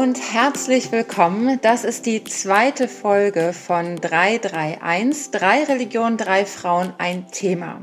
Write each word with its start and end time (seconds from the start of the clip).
und 0.00 0.32
herzlich 0.32 0.92
willkommen. 0.92 1.58
Das 1.60 1.84
ist 1.84 2.06
die 2.06 2.24
zweite 2.24 2.88
Folge 2.88 3.52
von 3.52 3.96
331. 3.96 5.30
Drei 5.30 5.64
Religionen, 5.64 6.16
drei 6.16 6.46
Frauen, 6.46 6.94
ein 6.96 7.30
Thema. 7.30 7.82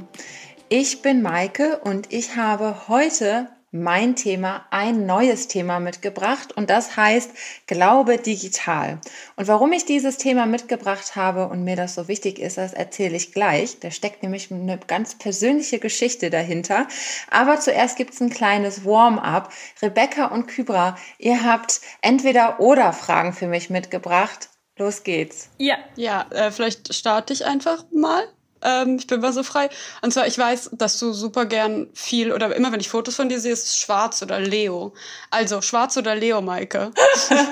Ich 0.68 1.04
bin 1.04 1.22
Maike 1.22 1.80
und 1.84 2.12
ich 2.12 2.36
habe 2.36 2.88
heute 2.88 3.50
mein 3.82 4.16
Thema, 4.16 4.66
ein 4.72 5.06
neues 5.06 5.48
Thema 5.48 5.80
mitgebracht 5.80 6.52
und 6.54 6.70
das 6.70 6.98
heißt 6.98 7.32
Glaube 7.68 8.18
digital. 8.18 9.00
Und 9.36 9.48
warum 9.48 9.72
ich 9.74 9.86
dieses 9.86 10.18
Thema 10.18 10.46
mitgebracht 10.46 11.16
habe 11.16 11.48
und 11.48 11.64
mir 11.64 11.76
das 11.76 11.96
so 11.96 12.08
wichtig 12.08 12.40
ist, 12.40 12.58
das 12.58 12.74
erzähle 12.74 13.18
ich 13.18 13.34
gleich. 13.34 13.80
Da 13.80 13.92
steckt 13.92 14.24
nämlich 14.24 14.52
eine 14.52 14.78
ganz 14.78 15.18
persönliche 15.18 15.80
Geschichte 15.80 16.30
dahinter. 16.30 16.88
Aber 17.30 17.60
zuerst 17.60 17.98
gibt 17.98 18.14
es 18.14 18.22
ein 18.22 18.30
kleines 18.30 18.86
Warm-up. 18.86 19.52
Rebecca 19.82 20.26
und 20.28 20.48
Kybra, 20.48 20.98
ihr 21.18 21.44
habt 21.44 21.82
entweder 22.02 22.60
oder 22.60 22.94
Fragen 22.94 23.34
für 23.34 23.48
mich 23.48 23.70
mitgebracht. 23.70 24.50
Los 24.78 25.04
geht's. 25.04 25.50
Ja, 25.58 25.78
ja, 25.96 26.28
äh, 26.32 26.52
vielleicht 26.52 26.94
starte 26.94 27.34
ich 27.34 27.46
einfach 27.46 27.86
mal. 27.92 28.28
Ähm, 28.68 28.98
ich 29.00 29.08
bin 29.08 29.22
mal 29.22 29.32
so 29.32 29.44
frei. 29.44 29.70
Und 30.02 30.14
zwar, 30.14 30.28
ich 30.28 30.38
weiß, 30.38 30.72
dass 30.74 31.00
du 31.00 31.14
super 31.14 31.46
gern 31.46 31.88
viel 31.94 32.34
oder 32.34 32.54
immer, 32.56 32.72
wenn 32.72 32.82
ich 32.82 32.90
Fotos 32.90 33.16
von 33.16 33.30
dir 33.30 33.40
sehe, 33.40 33.54
ist 33.54 33.66
es 33.66 33.78
schwarz 33.78 34.22
oder 34.22 34.40
Leo. 34.40 34.94
Also 35.30 35.62
schwarz 35.62 35.96
oder 35.96 36.16
Leo, 36.16 36.42
Maike. 36.42 36.92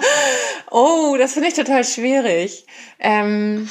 oh, 0.71 1.15
das 1.17 1.33
finde 1.33 1.49
ich 1.49 1.53
total 1.53 1.85
schwierig. 1.85 2.65
Ähm, 2.99 3.69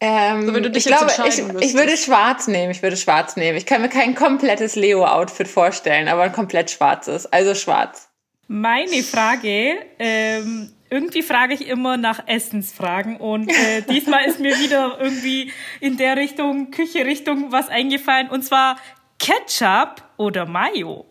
ähm, 0.00 0.46
so, 0.46 0.56
ich 0.56 0.84
glaube, 0.84 1.12
ich, 1.28 1.38
ich 1.38 1.74
würde 1.74 1.96
schwarz 1.96 2.48
nehmen. 2.48 2.72
Ich 2.72 2.82
würde 2.82 2.96
schwarz 2.96 3.36
nehmen. 3.36 3.58
Ich 3.58 3.66
kann 3.66 3.82
mir 3.82 3.88
kein 3.88 4.14
komplettes 4.14 4.74
Leo-Outfit 4.74 5.48
vorstellen, 5.48 6.08
aber 6.08 6.22
ein 6.22 6.32
komplett 6.32 6.70
schwarzes. 6.70 7.26
Also 7.26 7.54
schwarz. 7.54 8.08
Meine 8.48 9.02
Frage 9.02 9.76
ähm, 9.98 10.72
irgendwie 10.92 11.22
frage 11.22 11.54
ich 11.54 11.66
immer 11.66 11.96
nach 11.96 12.28
Essensfragen 12.28 13.16
und 13.16 13.50
äh, 13.50 13.82
diesmal 13.90 14.26
ist 14.26 14.38
mir 14.40 14.58
wieder 14.58 14.98
irgendwie 15.00 15.50
in 15.80 15.96
der 15.96 16.16
Richtung, 16.16 16.70
Küche-Richtung 16.70 17.50
was 17.50 17.68
eingefallen 17.68 18.28
und 18.28 18.42
zwar 18.42 18.76
Ketchup 19.18 20.02
oder 20.18 20.44
Mayo. 20.44 21.06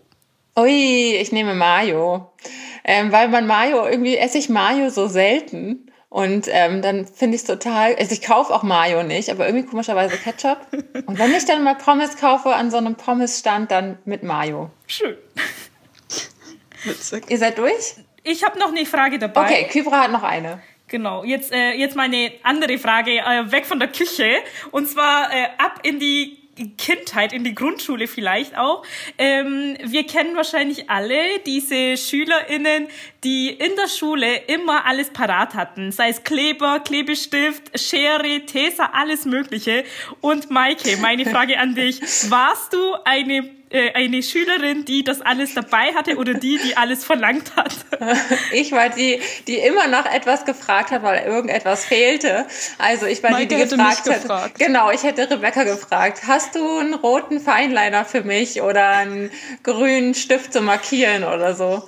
Ui, 0.55 1.15
ich 1.15 1.31
nehme 1.31 1.55
Mayo, 1.55 2.31
ähm, 2.83 3.11
weil 3.11 3.29
man 3.29 3.47
Mayo, 3.47 3.87
irgendwie 3.87 4.17
esse 4.17 4.37
ich 4.37 4.49
Mayo 4.49 4.89
so 4.89 5.07
selten. 5.07 5.87
Und 6.09 6.49
ähm, 6.49 6.81
dann 6.81 7.05
finde 7.05 7.35
ich 7.35 7.43
es 7.43 7.47
total, 7.47 7.95
also 7.95 8.11
ich 8.11 8.21
kaufe 8.21 8.53
auch 8.53 8.63
Mayo 8.63 9.01
nicht, 9.01 9.29
aber 9.29 9.47
irgendwie 9.47 9.65
komischerweise 9.65 10.17
Ketchup. 10.17 10.67
Und 11.05 11.17
wenn 11.17 11.33
ich 11.33 11.45
dann 11.45 11.63
mal 11.63 11.75
Pommes 11.75 12.17
kaufe 12.17 12.53
an 12.53 12.69
so 12.69 12.75
einem 12.75 12.95
Pommesstand, 12.95 13.71
dann 13.71 13.97
mit 14.03 14.21
Mayo. 14.21 14.71
Schön. 14.87 15.15
Witzig. 16.83 17.29
Ihr 17.29 17.37
seid 17.37 17.57
durch? 17.57 17.95
Ich 18.23 18.43
habe 18.43 18.59
noch 18.59 18.69
eine 18.69 18.85
Frage 18.85 19.17
dabei. 19.19 19.41
Okay, 19.41 19.67
Kybra 19.69 20.03
hat 20.03 20.11
noch 20.11 20.23
eine. 20.23 20.61
Genau, 20.87 21.23
jetzt, 21.23 21.53
äh, 21.53 21.71
jetzt 21.71 21.95
meine 21.95 22.33
andere 22.43 22.77
Frage, 22.77 23.19
äh, 23.19 23.51
weg 23.51 23.65
von 23.65 23.79
der 23.79 23.87
Küche. 23.87 24.29
Und 24.71 24.87
zwar 24.87 25.33
äh, 25.33 25.47
ab 25.57 25.79
in 25.83 25.99
die 25.99 26.37
Kindheit, 26.77 27.33
in 27.33 27.43
die 27.43 27.55
Grundschule 27.55 28.07
vielleicht 28.07 28.57
auch. 28.57 28.83
Ähm, 29.17 29.77
wir 29.83 30.05
kennen 30.05 30.35
wahrscheinlich 30.35 30.89
alle 30.89 31.39
diese 31.45 31.97
SchülerInnen, 31.97 32.87
die 33.23 33.49
in 33.49 33.75
der 33.75 33.87
Schule 33.87 34.35
immer 34.47 34.85
alles 34.85 35.09
parat 35.11 35.55
hatten. 35.55 35.91
Sei 35.91 36.09
es 36.09 36.23
Kleber, 36.23 36.81
Klebestift, 36.81 37.79
Schere, 37.79 38.45
Tesa, 38.45 38.91
alles 38.93 39.25
Mögliche. 39.25 39.85
Und 40.19 40.51
Maike, 40.51 40.97
meine 40.97 41.25
Frage 41.25 41.57
an 41.57 41.73
dich. 41.73 42.01
Warst 42.29 42.73
du 42.73 42.95
eine 43.05 43.60
äh, 43.71 43.93
eine 43.93 44.21
Schülerin, 44.23 44.85
die 44.85 45.03
das 45.03 45.21
alles 45.21 45.53
dabei 45.53 45.93
hatte 45.95 46.17
oder 46.17 46.33
die, 46.33 46.57
die 46.57 46.77
alles 46.77 47.03
verlangt 47.03 47.55
hat? 47.55 47.75
Ich 48.51 48.71
war 48.71 48.89
die, 48.89 49.21
die 49.47 49.57
immer 49.57 49.87
nach 49.87 50.05
etwas 50.11 50.45
gefragt 50.45 50.91
hat, 50.91 51.03
weil 51.03 51.23
irgendetwas 51.23 51.85
fehlte. 51.85 52.45
Also 52.77 53.05
ich 53.05 53.23
war 53.23 53.31
Maike 53.31 53.47
die, 53.47 53.63
die 53.63 53.69
gefragt 53.69 54.09
hat. 54.09 54.21
Gefragt. 54.21 54.59
Genau, 54.59 54.91
ich 54.91 55.03
hätte 55.03 55.29
Rebecca 55.29 55.63
gefragt, 55.63 56.21
hast 56.27 56.55
du 56.55 56.79
einen 56.79 56.93
roten 56.93 57.39
Feinliner 57.39 58.03
für 58.05 58.23
mich 58.23 58.61
oder 58.61 58.89
einen 58.89 59.31
grünen 59.63 60.13
Stift 60.13 60.53
zum 60.53 60.65
Markieren 60.65 61.23
oder 61.23 61.55
so? 61.55 61.87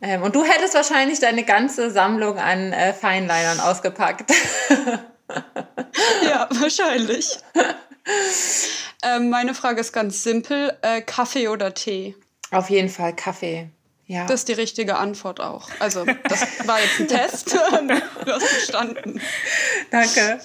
Ähm, 0.00 0.22
und 0.22 0.34
du 0.34 0.44
hättest 0.44 0.74
wahrscheinlich 0.74 1.20
deine 1.20 1.44
ganze 1.44 1.90
Sammlung 1.90 2.38
an 2.38 2.72
äh, 2.72 2.92
Feinlinern 2.92 3.60
ausgepackt. 3.60 4.30
ja, 6.28 6.48
wahrscheinlich. 6.50 7.38
Ähm, 9.06 9.28
meine 9.28 9.54
Frage 9.54 9.82
ist 9.82 9.92
ganz 9.92 10.22
simpel: 10.22 10.78
äh, 10.80 11.02
Kaffee 11.02 11.48
oder 11.48 11.74
Tee? 11.74 12.14
Auf 12.50 12.70
jeden 12.70 12.88
Fall 12.88 13.14
Kaffee. 13.14 13.68
Ja. 14.06 14.26
Das 14.26 14.40
ist 14.40 14.48
die 14.48 14.54
richtige 14.54 14.96
Antwort 14.96 15.40
auch. 15.40 15.68
Also, 15.78 16.04
das 16.04 16.66
war 16.66 16.80
jetzt 16.80 17.00
ein 17.00 17.08
Test. 17.08 17.54
Du 18.24 18.32
hast 18.32 18.46
verstanden. 18.46 19.20
Danke. 19.90 20.40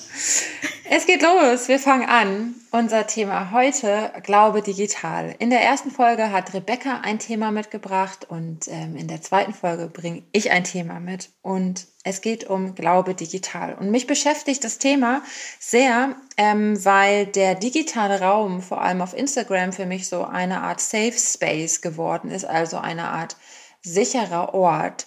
Es 0.91 1.05
geht 1.05 1.21
los. 1.21 1.67
Wir 1.67 1.77
fangen 1.77 2.09
an. 2.09 2.55
Unser 2.71 3.05
Thema 3.05 3.51
heute, 3.51 4.11
Glaube 4.23 4.63
digital. 4.63 5.35
In 5.37 5.51
der 5.51 5.61
ersten 5.61 5.91
Folge 5.91 6.31
hat 6.31 6.55
Rebecca 6.55 7.01
ein 7.03 7.19
Thema 7.19 7.51
mitgebracht 7.51 8.25
und 8.27 8.67
ähm, 8.69 8.95
in 8.95 9.07
der 9.07 9.21
zweiten 9.21 9.53
Folge 9.53 9.85
bringe 9.85 10.23
ich 10.31 10.49
ein 10.49 10.63
Thema 10.63 10.99
mit. 10.99 11.29
Und 11.43 11.85
es 12.03 12.21
geht 12.21 12.49
um 12.49 12.73
Glaube 12.73 13.13
digital. 13.13 13.75
Und 13.75 13.91
mich 13.91 14.07
beschäftigt 14.07 14.63
das 14.63 14.79
Thema 14.79 15.21
sehr, 15.59 16.15
ähm, 16.37 16.83
weil 16.83 17.27
der 17.27 17.53
digitale 17.53 18.19
Raum 18.19 18.63
vor 18.63 18.81
allem 18.81 19.03
auf 19.03 19.15
Instagram 19.15 19.73
für 19.73 19.85
mich 19.85 20.09
so 20.09 20.25
eine 20.25 20.63
Art 20.63 20.81
Safe 20.81 21.13
Space 21.13 21.81
geworden 21.81 22.31
ist, 22.31 22.45
also 22.45 22.79
eine 22.79 23.09
Art 23.09 23.35
sicherer 23.83 24.55
Ort. 24.55 25.05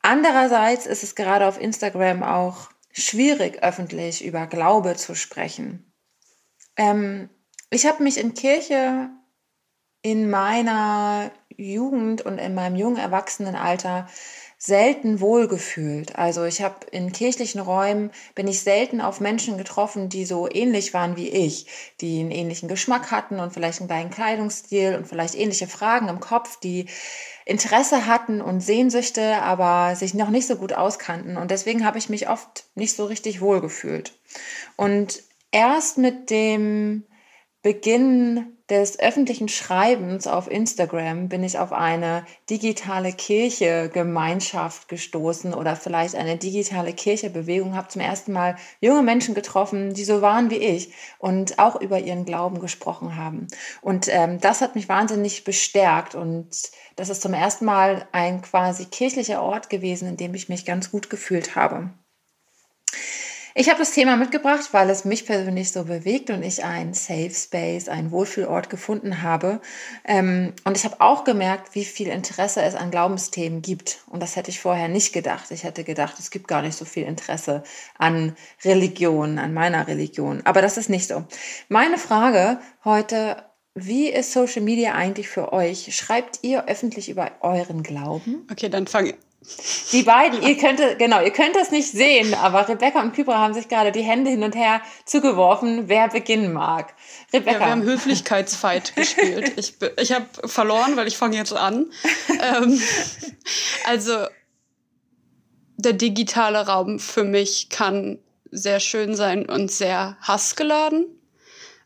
Andererseits 0.00 0.86
ist 0.86 1.02
es 1.02 1.14
gerade 1.14 1.46
auf 1.46 1.60
Instagram 1.60 2.22
auch 2.22 2.71
schwierig, 2.92 3.62
öffentlich 3.62 4.24
über 4.24 4.46
Glaube 4.46 4.96
zu 4.96 5.14
sprechen. 5.14 5.92
Ähm, 6.76 7.28
ich 7.70 7.86
habe 7.86 8.02
mich 8.02 8.18
in 8.18 8.34
Kirche 8.34 9.10
in 10.02 10.30
meiner 10.30 11.30
Jugend 11.56 12.22
und 12.22 12.38
in 12.38 12.54
meinem 12.54 12.76
jungen 12.76 12.98
Erwachsenenalter 12.98 14.08
selten 14.58 15.20
wohlgefühlt. 15.20 16.14
Also 16.16 16.44
ich 16.44 16.62
habe 16.62 16.86
in 16.92 17.10
kirchlichen 17.10 17.60
Räumen 17.60 18.12
bin 18.36 18.46
ich 18.46 18.60
selten 18.60 19.00
auf 19.00 19.20
Menschen 19.20 19.58
getroffen, 19.58 20.08
die 20.08 20.24
so 20.24 20.48
ähnlich 20.48 20.94
waren 20.94 21.16
wie 21.16 21.28
ich, 21.28 21.66
die 22.00 22.20
einen 22.20 22.30
ähnlichen 22.30 22.68
Geschmack 22.68 23.10
hatten 23.10 23.40
und 23.40 23.52
vielleicht 23.52 23.80
einen 23.80 23.88
gleichen 23.88 24.10
Kleidungsstil 24.10 24.94
und 24.94 25.08
vielleicht 25.08 25.34
ähnliche 25.34 25.66
Fragen 25.66 26.08
im 26.08 26.20
Kopf, 26.20 26.60
die 26.60 26.86
Interesse 27.44 28.06
hatten 28.06 28.40
und 28.40 28.60
Sehnsüchte, 28.60 29.42
aber 29.42 29.96
sich 29.96 30.14
noch 30.14 30.30
nicht 30.30 30.46
so 30.46 30.56
gut 30.56 30.72
auskannten. 30.72 31.36
Und 31.36 31.50
deswegen 31.50 31.84
habe 31.84 31.98
ich 31.98 32.08
mich 32.08 32.28
oft 32.28 32.64
nicht 32.74 32.96
so 32.96 33.06
richtig 33.06 33.40
wohlgefühlt. 33.40 34.12
Und 34.76 35.22
erst 35.50 35.98
mit 35.98 36.30
dem 36.30 37.04
Beginn 37.62 38.56
des 38.68 38.98
öffentlichen 38.98 39.48
Schreibens 39.48 40.26
auf 40.26 40.50
Instagram 40.50 41.28
bin 41.28 41.44
ich 41.44 41.58
auf 41.58 41.72
eine 41.72 42.24
digitale 42.50 43.12
Kirche-Gemeinschaft 43.12 44.88
gestoßen 44.88 45.54
oder 45.54 45.76
vielleicht 45.76 46.16
eine 46.16 46.36
digitale 46.36 46.92
Kirche-Bewegung, 46.92 47.76
habe 47.76 47.86
zum 47.86 48.00
ersten 48.00 48.32
Mal 48.32 48.56
junge 48.80 49.02
Menschen 49.02 49.36
getroffen, 49.36 49.94
die 49.94 50.02
so 50.02 50.22
waren 50.22 50.50
wie 50.50 50.56
ich 50.56 50.92
und 51.18 51.60
auch 51.60 51.80
über 51.80 52.00
ihren 52.00 52.24
Glauben 52.24 52.58
gesprochen 52.58 53.14
haben. 53.16 53.46
Und 53.80 54.08
ähm, 54.08 54.40
das 54.40 54.60
hat 54.60 54.74
mich 54.74 54.88
wahnsinnig 54.88 55.44
bestärkt 55.44 56.16
und 56.16 56.48
das 56.96 57.10
ist 57.10 57.22
zum 57.22 57.34
ersten 57.34 57.64
Mal 57.64 58.08
ein 58.10 58.42
quasi 58.42 58.86
kirchlicher 58.86 59.40
Ort 59.40 59.70
gewesen, 59.70 60.08
in 60.08 60.16
dem 60.16 60.34
ich 60.34 60.48
mich 60.48 60.64
ganz 60.64 60.90
gut 60.90 61.10
gefühlt 61.10 61.54
habe. 61.54 61.90
Ich 63.54 63.68
habe 63.68 63.78
das 63.78 63.92
Thema 63.92 64.16
mitgebracht, 64.16 64.68
weil 64.72 64.88
es 64.88 65.04
mich 65.04 65.26
persönlich 65.26 65.72
so 65.72 65.84
bewegt 65.84 66.30
und 66.30 66.42
ich 66.42 66.64
einen 66.64 66.94
Safe 66.94 67.30
Space, 67.30 67.88
einen 67.88 68.10
Wohlfühlort 68.10 68.70
gefunden 68.70 69.22
habe. 69.22 69.60
Ähm, 70.04 70.54
und 70.64 70.76
ich 70.76 70.84
habe 70.84 71.00
auch 71.00 71.24
gemerkt, 71.24 71.74
wie 71.74 71.84
viel 71.84 72.08
Interesse 72.08 72.62
es 72.62 72.74
an 72.74 72.90
Glaubensthemen 72.90 73.60
gibt. 73.60 73.98
Und 74.08 74.22
das 74.22 74.36
hätte 74.36 74.50
ich 74.50 74.60
vorher 74.60 74.88
nicht 74.88 75.12
gedacht. 75.12 75.50
Ich 75.50 75.64
hätte 75.64 75.84
gedacht, 75.84 76.18
es 76.18 76.30
gibt 76.30 76.48
gar 76.48 76.62
nicht 76.62 76.76
so 76.76 76.84
viel 76.84 77.04
Interesse 77.04 77.62
an 77.98 78.36
Religion, 78.64 79.38
an 79.38 79.52
meiner 79.52 79.86
Religion. 79.86 80.40
Aber 80.44 80.62
das 80.62 80.78
ist 80.78 80.88
nicht 80.88 81.08
so. 81.08 81.24
Meine 81.68 81.98
Frage 81.98 82.58
heute 82.84 83.36
wie 83.74 84.08
ist 84.08 84.32
Social 84.32 84.60
Media 84.60 84.92
eigentlich 84.94 85.30
für 85.30 85.52
euch? 85.52 85.96
Schreibt 85.96 86.40
ihr 86.42 86.68
öffentlich 86.68 87.08
über 87.08 87.30
euren 87.40 87.82
Glauben? 87.82 88.46
Okay, 88.50 88.68
dann 88.68 88.86
fange 88.86 89.14
die 89.92 90.02
beiden, 90.02 90.42
ihr 90.42 90.56
könnt, 90.56 90.80
genau, 90.98 91.20
ihr 91.20 91.32
könnt 91.32 91.56
das 91.56 91.70
nicht 91.70 91.90
sehen, 91.90 92.34
aber 92.34 92.68
Rebecca 92.68 93.00
und 93.00 93.12
Kybra 93.12 93.38
haben 93.38 93.54
sich 93.54 93.68
gerade 93.68 93.90
die 93.90 94.02
Hände 94.02 94.30
hin 94.30 94.44
und 94.44 94.54
her 94.54 94.80
zugeworfen, 95.04 95.88
wer 95.88 96.08
beginnen 96.08 96.52
mag. 96.52 96.94
Rebecca. 97.32 97.52
Ja, 97.52 97.60
wir 97.60 97.70
haben 97.70 97.82
Höflichkeitsfight 97.82 98.94
gespielt. 98.96 99.52
Ich, 99.56 99.74
ich 100.00 100.12
habe 100.12 100.26
verloren, 100.44 100.96
weil 100.96 101.08
ich 101.08 101.16
fange 101.16 101.36
jetzt 101.36 101.52
an. 101.52 101.86
ähm, 102.28 102.80
also, 103.86 104.26
der 105.76 105.94
digitale 105.94 106.66
Raum 106.66 106.98
für 107.00 107.24
mich 107.24 107.68
kann 107.68 108.18
sehr 108.50 108.80
schön 108.80 109.16
sein 109.16 109.48
und 109.48 109.72
sehr 109.72 110.16
hassgeladen. 110.20 111.06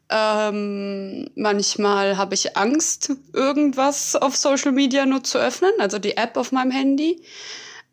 Ähm, 0.09 1.29
manchmal 1.35 2.17
habe 2.17 2.35
ich 2.35 2.57
Angst, 2.57 3.11
irgendwas 3.33 4.15
auf 4.15 4.37
Social 4.37 4.73
Media 4.73 5.05
nur 5.05 5.25
zu 5.25 5.39
öffnen, 5.39 5.73
also 5.79 5.99
die 5.99 6.17
App 6.17 6.37
auf 6.37 6.53
meinem 6.53 6.71
Handy. 6.71 7.23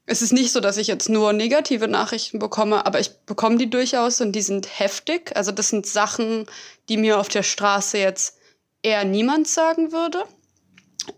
es 0.05 0.21
ist 0.21 0.33
nicht 0.33 0.51
so, 0.51 0.59
dass 0.59 0.77
ich 0.77 0.87
jetzt 0.87 1.09
nur 1.09 1.33
negative 1.33 1.87
Nachrichten 1.87 2.37
bekomme, 2.37 2.85
aber 2.85 2.99
ich 2.99 3.11
bekomme 3.25 3.57
die 3.57 3.69
durchaus 3.69 4.21
und 4.21 4.33
die 4.33 4.41
sind 4.41 4.79
heftig. 4.79 5.35
Also 5.35 5.51
das 5.51 5.69
sind 5.69 5.87
Sachen, 5.87 6.45
die 6.89 6.97
mir 6.97 7.19
auf 7.19 7.29
der 7.29 7.43
Straße 7.43 7.97
jetzt 7.97 8.37
eher 8.83 9.05
niemand 9.05 9.47
sagen 9.47 9.91
würde. 9.91 10.23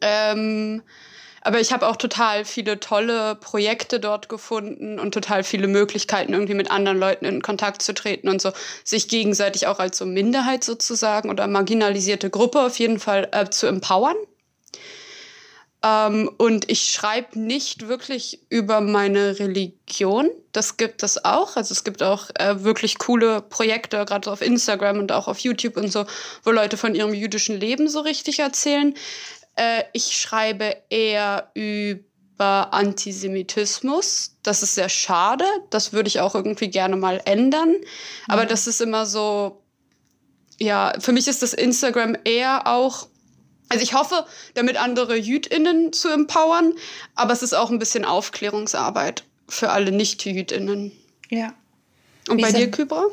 Ähm, 0.01 0.83
aber 1.45 1.62
ich 1.62 1.71
habe 1.71 1.88
auch 1.88 1.95
total 1.95 2.44
viele 2.44 2.80
tolle 2.80 3.36
Projekte 3.36 4.00
dort 4.00 4.30
gefunden 4.30 5.00
und 5.00 5.13
total 5.13 5.44
viele 5.44 5.68
Möglichkeiten, 5.68 6.33
irgendwie 6.33 6.56
mit 6.56 6.71
anderen 6.71 6.97
Leuten 6.97 7.24
in 7.24 7.44
Kontakt 7.44 7.83
zu 7.83 7.94
treten 7.94 8.30
und 8.30 8.42
so, 8.42 8.51
sich 8.83 9.07
gegenseitig 9.09 9.68
auch 9.68 9.77
als 9.77 10.00
so 10.00 10.07
Minderheit 10.07 10.63
sozusagen 10.63 11.30
oder 11.30 11.45
marginalisierte 11.45 12.31
Gruppe 12.31 12.62
auf 12.62 12.80
jeden 12.80 13.00
Fall 13.00 13.30
äh, 13.31 13.47
zu 13.47 13.68
empowern. 13.68 14.15
Ähm, 15.83 16.31
und 16.38 16.71
ich 16.71 16.89
schreibe 16.89 17.39
nicht 17.39 17.88
wirklich 17.88 18.39
über 18.50 18.81
meine 18.81 19.38
Religion. 19.38 20.31
Das 20.51 20.77
gibt 20.77 21.03
es 21.03 21.25
auch. 21.25 21.57
Also 21.57 21.74
es 21.74 21.83
gibt 21.83 22.01
auch 22.01 22.31
äh, 22.39 22.63
wirklich 22.63 22.98
coole 22.98 23.41
Projekte, 23.41 24.03
gerade 24.06 24.31
auf 24.31 24.41
Instagram 24.41 24.98
und 24.98 25.12
auch 25.12 25.27
auf 25.27 25.38
YouTube 25.38 25.77
und 25.77 25.91
so, 25.91 26.06
wo 26.44 26.50
Leute 26.50 26.75
von 26.75 26.95
ihrem 26.95 27.13
jüdischen 27.13 27.59
Leben 27.59 27.88
so 27.88 28.00
richtig 28.00 28.39
erzählen. 28.39 28.95
Äh, 29.55 29.83
ich 29.93 30.17
schreibe 30.17 30.75
eher 30.89 31.51
über 31.53 32.73
Antisemitismus. 32.73 34.35
Das 34.43 34.63
ist 34.63 34.75
sehr 34.75 34.89
schade. 34.89 35.45
Das 35.69 35.93
würde 35.93 36.07
ich 36.07 36.19
auch 36.19 36.35
irgendwie 36.35 36.69
gerne 36.69 36.95
mal 36.95 37.21
ändern. 37.25 37.75
Aber 38.27 38.43
mhm. 38.43 38.49
das 38.49 38.67
ist 38.67 38.81
immer 38.81 39.05
so, 39.05 39.61
ja, 40.59 40.93
für 40.99 41.11
mich 41.11 41.27
ist 41.27 41.41
das 41.41 41.53
Instagram 41.53 42.17
eher 42.23 42.67
auch 42.67 43.07
also 43.67 43.83
ich 43.83 43.93
hoffe, 43.93 44.25
damit 44.53 44.77
andere 44.77 45.15
JüdInnen 45.17 45.91
zu 45.91 46.09
empowern, 46.09 46.73
aber 47.15 47.33
es 47.33 47.41
ist 47.41 47.53
auch 47.53 47.71
ein 47.71 47.79
bisschen 47.79 48.05
Aufklärungsarbeit 48.05 49.23
für 49.47 49.71
alle 49.71 49.91
Nicht-JüdInnen. 49.91 50.91
Ja. 51.29 51.53
Und 52.29 52.37
Wie 52.37 52.41
bei 52.41 52.51
dir, 52.51 52.69
Kybra? 52.69 53.05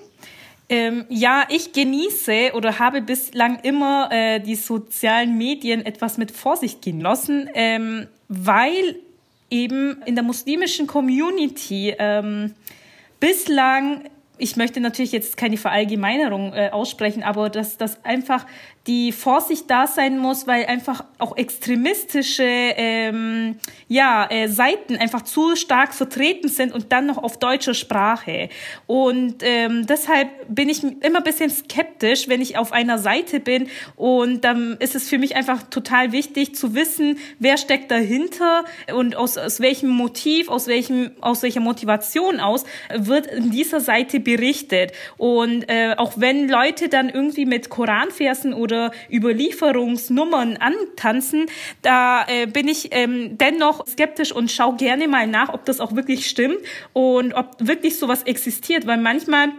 Ähm, 0.73 1.05
ja, 1.11 1.45
ich 1.51 1.75
genieße 1.75 2.53
oder 2.55 2.79
habe 2.79 3.03
bislang 3.03 3.59
immer 3.63 4.09
äh, 4.11 4.41
die 4.41 4.55
sozialen 4.55 5.37
Medien 5.37 5.85
etwas 5.85 6.17
mit 6.17 6.31
Vorsicht 6.31 6.81
genossen, 6.81 7.51
ähm, 7.53 8.07
weil 8.29 8.97
eben 9.51 10.01
in 10.07 10.15
der 10.15 10.25
muslimischen 10.25 10.87
Community 10.87 11.95
ähm, 11.99 12.55
bislang 13.21 14.05
ich 14.39 14.57
möchte 14.57 14.81
natürlich 14.81 15.13
jetzt 15.13 15.37
keine 15.37 15.57
Verallgemeinerung 15.57 16.53
äh, 16.53 16.71
aussprechen, 16.73 17.23
aber 17.23 17.49
dass 17.49 17.77
das 17.77 18.05
einfach 18.05 18.45
die 18.89 19.13
Vorsicht 19.13 19.71
da 19.71 19.87
sein 19.87 20.19
muss, 20.19 20.49
weil 20.49 20.67
einfach 20.67 21.05
auch 21.19 21.37
extremistische 21.37 22.43
ähm, 22.43 23.57
ja, 23.87 24.27
äh, 24.29 24.49
Seiten 24.49 24.97
einfach 24.97 25.23
zu 25.23 25.55
stark 25.55 25.95
vertreten 25.95 26.49
sind 26.49 26.73
und 26.73 26.91
dann 26.91 27.07
noch 27.07 27.19
auf 27.19 27.39
deutscher 27.39 27.75
Sprache. 27.75 28.49
Und 28.89 29.37
ähm, 29.43 29.87
deshalb 29.87 30.29
bin 30.49 30.69
ich 30.69 30.83
immer 30.83 31.19
ein 31.19 31.25
bisschen 31.25 31.51
skeptisch, 31.51 32.29
wenn 32.29 32.41
ich 32.41 32.59
auf 32.59 32.73
einer 32.73 32.99
Seite 32.99 33.39
bin. 33.39 33.69
Und 33.95 34.43
dann 34.45 34.77
ist 34.81 34.97
es 34.97 35.09
für 35.09 35.19
mich 35.19 35.37
einfach 35.37 35.63
total 35.63 36.11
wichtig 36.11 36.57
zu 36.57 36.75
wissen, 36.75 37.19
wer 37.39 37.59
steckt 37.59 37.91
dahinter 37.93 38.65
und 38.93 39.15
aus, 39.15 39.39
aus 39.39 39.61
welchem 39.61 39.91
Motiv, 39.91 40.49
aus, 40.49 40.67
welchem, 40.67 41.13
aus 41.21 41.45
welcher 41.45 41.61
Motivation 41.61 42.41
aus 42.41 42.65
wird 42.93 43.29
in 43.29 43.53
dieser 43.53 43.81
Seite 43.81 44.19
berichtet. 44.19 44.91
Und 45.19 45.69
äh, 45.69 45.95
auch 45.97 46.15
wenn 46.17 46.49
Leute 46.49 46.89
dann 46.89 47.09
irgendwie 47.09 47.47
mit 47.47 47.69
Koranversen 47.69 48.53
oder 48.55 48.72
oder 48.73 48.93
Überlieferungsnummern 49.11 50.57
antanzen, 50.57 51.47
da 51.83 52.25
äh, 52.27 52.47
bin 52.47 52.69
ich 52.69 52.89
ähm, 52.93 53.37
dennoch 53.37 53.87
skeptisch 53.87 54.33
und 54.33 54.51
schaue 54.51 54.77
gerne 54.77 55.09
mal 55.09 55.27
nach, 55.27 55.53
ob 55.53 55.65
das 55.67 55.81
auch 55.81 55.95
wirklich 55.95 56.29
stimmt 56.29 56.59
und 56.93 57.35
ob 57.35 57.57
wirklich 57.59 57.99
sowas 57.99 58.23
existiert, 58.23 58.87
weil 58.87 58.99
manchmal 58.99 59.51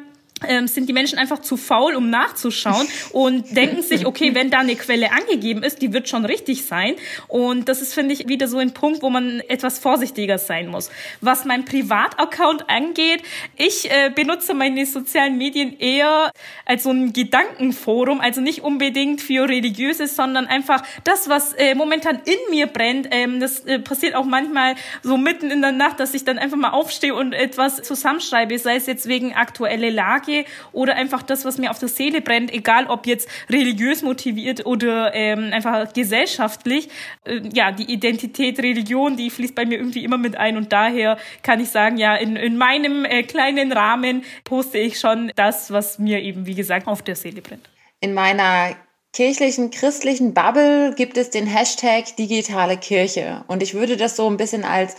ähm, 0.48 0.68
sind 0.68 0.90
die 0.90 0.94
Menschen 0.94 1.18
einfach 1.18 1.40
zu 1.40 1.58
faul, 1.58 1.96
um 1.96 2.10
nachzuschauen 2.10 2.88
und 3.12 3.56
denken 3.56 3.82
sich, 3.82 4.06
okay, 4.06 4.36
wenn 4.36 4.50
da 4.50 4.60
eine 4.60 4.76
Quelle 4.76 5.12
angegeben 5.12 5.64
ist, 5.64 5.82
die 5.82 5.94
wird 5.94 6.10
schon 6.10 6.26
richtig 6.26 6.66
sein. 6.66 6.96
Und 7.28 7.70
das 7.70 7.82
ist, 7.82 7.94
finde 7.94 8.14
ich, 8.14 8.28
wieder 8.28 8.48
so 8.48 8.58
ein 8.58 8.74
Punkt, 8.74 9.02
wo 9.02 9.10
man 9.10 9.40
etwas 9.42 9.80
vorsichtiger 9.80 10.38
sein 10.38 10.68
muss. 10.68 10.90
Was 11.22 11.46
mein 11.46 11.66
Privataccount 11.66 12.70
angeht, 12.70 13.24
ich 13.58 13.90
äh, 13.92 14.12
benutze 14.14 14.54
meine 14.54 14.86
sozialen 14.86 15.38
Medien 15.38 15.80
eher 15.80 16.32
als 16.66 16.84
so 16.84 16.92
ein 16.92 17.14
Gedankenforum, 17.14 18.20
also 18.20 18.42
nicht 18.42 18.62
unbedingt 18.64 19.22
für 19.22 19.48
religiöses, 19.48 20.16
sondern 20.16 20.48
einfach 20.48 20.84
das, 21.04 21.30
was 21.30 21.54
äh, 21.54 21.76
momentan 21.76 22.22
in 22.26 22.38
mir 22.50 22.68
brennt. 22.68 23.08
Ähm, 23.12 23.40
das 23.40 23.62
äh, 23.62 23.80
passiert 23.80 24.16
auch 24.16 24.26
manchmal 24.26 24.76
so 25.02 25.18
mitten 25.18 25.52
in 25.52 25.62
der 25.62 25.72
Nacht, 25.72 26.00
dass 26.00 26.14
ich 26.14 26.26
dann 26.26 26.38
einfach 26.38 26.58
mal 26.58 26.72
aufstehe 26.72 27.14
und 27.14 27.34
etwas 27.34 27.82
zusammenschreibe, 27.82 28.58
sei 28.58 28.76
es 28.76 28.86
jetzt 28.86 29.08
wegen 29.08 29.34
aktuelle 29.34 29.90
Lage 29.90 30.33
Marke 30.34 30.46
oder 30.72 30.96
einfach 30.96 31.24
das, 31.24 31.46
was 31.46 31.58
mir 31.58 31.72
auf 31.72 31.80
der 31.80 31.90
Seele 31.90 32.22
brennt, 32.22 32.54
egal 32.54 32.88
ob 32.88 33.06
jetzt 33.06 33.28
religiös 33.50 34.02
motiviert 34.02 34.66
oder 34.66 35.14
ähm, 35.14 35.52
einfach 35.54 35.94
gesellschaftlich. 35.94 36.90
Äh, 37.26 37.42
ja, 37.54 37.72
die 37.72 37.92
Identität 37.92 38.60
Religion, 38.60 39.18
die 39.18 39.30
fließt 39.30 39.56
bei 39.56 39.66
mir 39.66 39.78
irgendwie 39.78 40.04
immer 40.04 40.18
mit 40.18 40.36
ein 40.38 40.58
und 40.58 40.72
daher 40.74 41.18
kann 41.42 41.60
ich 41.60 41.70
sagen, 41.70 41.98
ja, 41.98 42.16
in, 42.16 42.36
in 42.36 42.58
meinem 42.58 43.06
äh, 43.06 43.24
kleinen 43.24 43.72
Rahmen 43.72 44.24
poste 44.44 44.78
ich 44.78 45.00
schon 45.00 45.32
das, 45.36 45.72
was 45.72 46.00
mir 46.00 46.22
eben, 46.22 46.46
wie 46.46 46.56
gesagt, 46.56 46.88
auf 46.88 47.02
der 47.02 47.16
Seele 47.16 47.42
brennt. 47.42 47.70
In 48.00 48.14
meiner 48.14 48.76
kirchlichen, 49.14 49.70
christlichen 49.70 50.34
Bubble 50.34 50.94
gibt 50.96 51.18
es 51.18 51.30
den 51.30 51.46
Hashtag 51.46 52.16
digitale 52.18 52.78
Kirche. 52.78 53.44
Und 53.48 53.62
ich 53.62 53.74
würde 53.76 53.96
das 53.96 54.16
so 54.16 54.28
ein 54.28 54.38
bisschen 54.38 54.66
als 54.66 54.96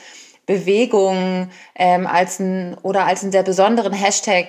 Bewegung 0.46 1.50
ähm, 1.74 2.06
als 2.06 2.38
ein, 2.38 2.76
oder 2.82 3.06
als 3.06 3.22
einen 3.22 3.32
sehr 3.32 3.42
besonderen 3.42 3.92
Hashtag 3.92 4.48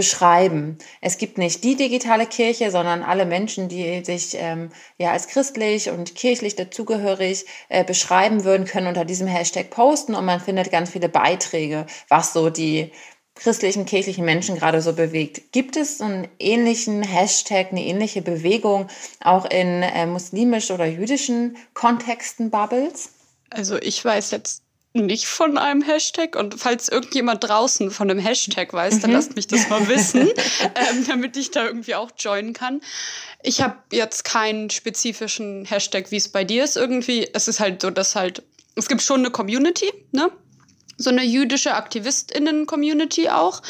beschreiben. 0.00 0.78
Es 1.02 1.18
gibt 1.18 1.36
nicht 1.36 1.62
die 1.62 1.76
digitale 1.76 2.24
Kirche, 2.24 2.70
sondern 2.70 3.02
alle 3.02 3.26
Menschen, 3.26 3.68
die 3.68 4.02
sich 4.02 4.34
ähm, 4.34 4.70
ja 4.96 5.10
als 5.12 5.28
christlich 5.28 5.90
und 5.90 6.14
kirchlich 6.14 6.56
dazugehörig 6.56 7.44
äh, 7.68 7.84
beschreiben 7.84 8.44
würden, 8.44 8.64
können 8.64 8.86
unter 8.86 9.04
diesem 9.04 9.26
Hashtag 9.26 9.68
posten 9.68 10.14
und 10.14 10.24
man 10.24 10.40
findet 10.40 10.70
ganz 10.70 10.88
viele 10.88 11.10
Beiträge, 11.10 11.84
was 12.08 12.32
so 12.32 12.48
die 12.48 12.92
christlichen, 13.34 13.84
kirchlichen 13.84 14.24
Menschen 14.24 14.56
gerade 14.56 14.80
so 14.80 14.94
bewegt. 14.94 15.52
Gibt 15.52 15.76
es 15.76 16.00
einen 16.00 16.28
ähnlichen 16.38 17.02
Hashtag, 17.02 17.66
eine 17.70 17.84
ähnliche 17.84 18.22
Bewegung 18.22 18.86
auch 19.22 19.44
in 19.44 19.82
äh, 19.82 20.06
muslimisch 20.06 20.70
oder 20.70 20.86
jüdischen 20.86 21.58
Kontexten, 21.74 22.48
Bubbles? 22.50 23.10
Also 23.50 23.76
ich 23.76 24.02
weiß 24.02 24.30
jetzt 24.30 24.62
nicht 24.92 25.26
von 25.26 25.58
einem 25.58 25.82
Hashtag. 25.82 26.36
Und 26.36 26.54
falls 26.58 26.88
irgendjemand 26.88 27.44
draußen 27.44 27.90
von 27.90 28.10
einem 28.10 28.20
Hashtag 28.20 28.72
weiß, 28.72 29.00
dann 29.00 29.10
mhm. 29.10 29.16
lasst 29.16 29.36
mich 29.36 29.46
das 29.46 29.68
mal 29.68 29.86
wissen, 29.88 30.28
ähm, 30.74 31.06
damit 31.06 31.36
ich 31.36 31.50
da 31.50 31.64
irgendwie 31.64 31.94
auch 31.94 32.10
joinen 32.18 32.52
kann. 32.52 32.80
Ich 33.42 33.60
habe 33.60 33.76
jetzt 33.92 34.24
keinen 34.24 34.70
spezifischen 34.70 35.64
Hashtag, 35.64 36.10
wie 36.10 36.16
es 36.16 36.28
bei 36.28 36.44
dir 36.44 36.64
ist. 36.64 36.76
Irgendwie, 36.76 37.28
es 37.32 37.48
ist 37.48 37.60
halt 37.60 37.82
so, 37.82 37.90
dass 37.90 38.16
halt, 38.16 38.42
es 38.74 38.88
gibt 38.88 39.02
schon 39.02 39.20
eine 39.20 39.30
Community, 39.30 39.90
ne? 40.12 40.30
So 41.00 41.10
eine 41.10 41.24
jüdische 41.24 41.74
AktivistInnen-Community 41.74 43.30
auch. 43.30 43.62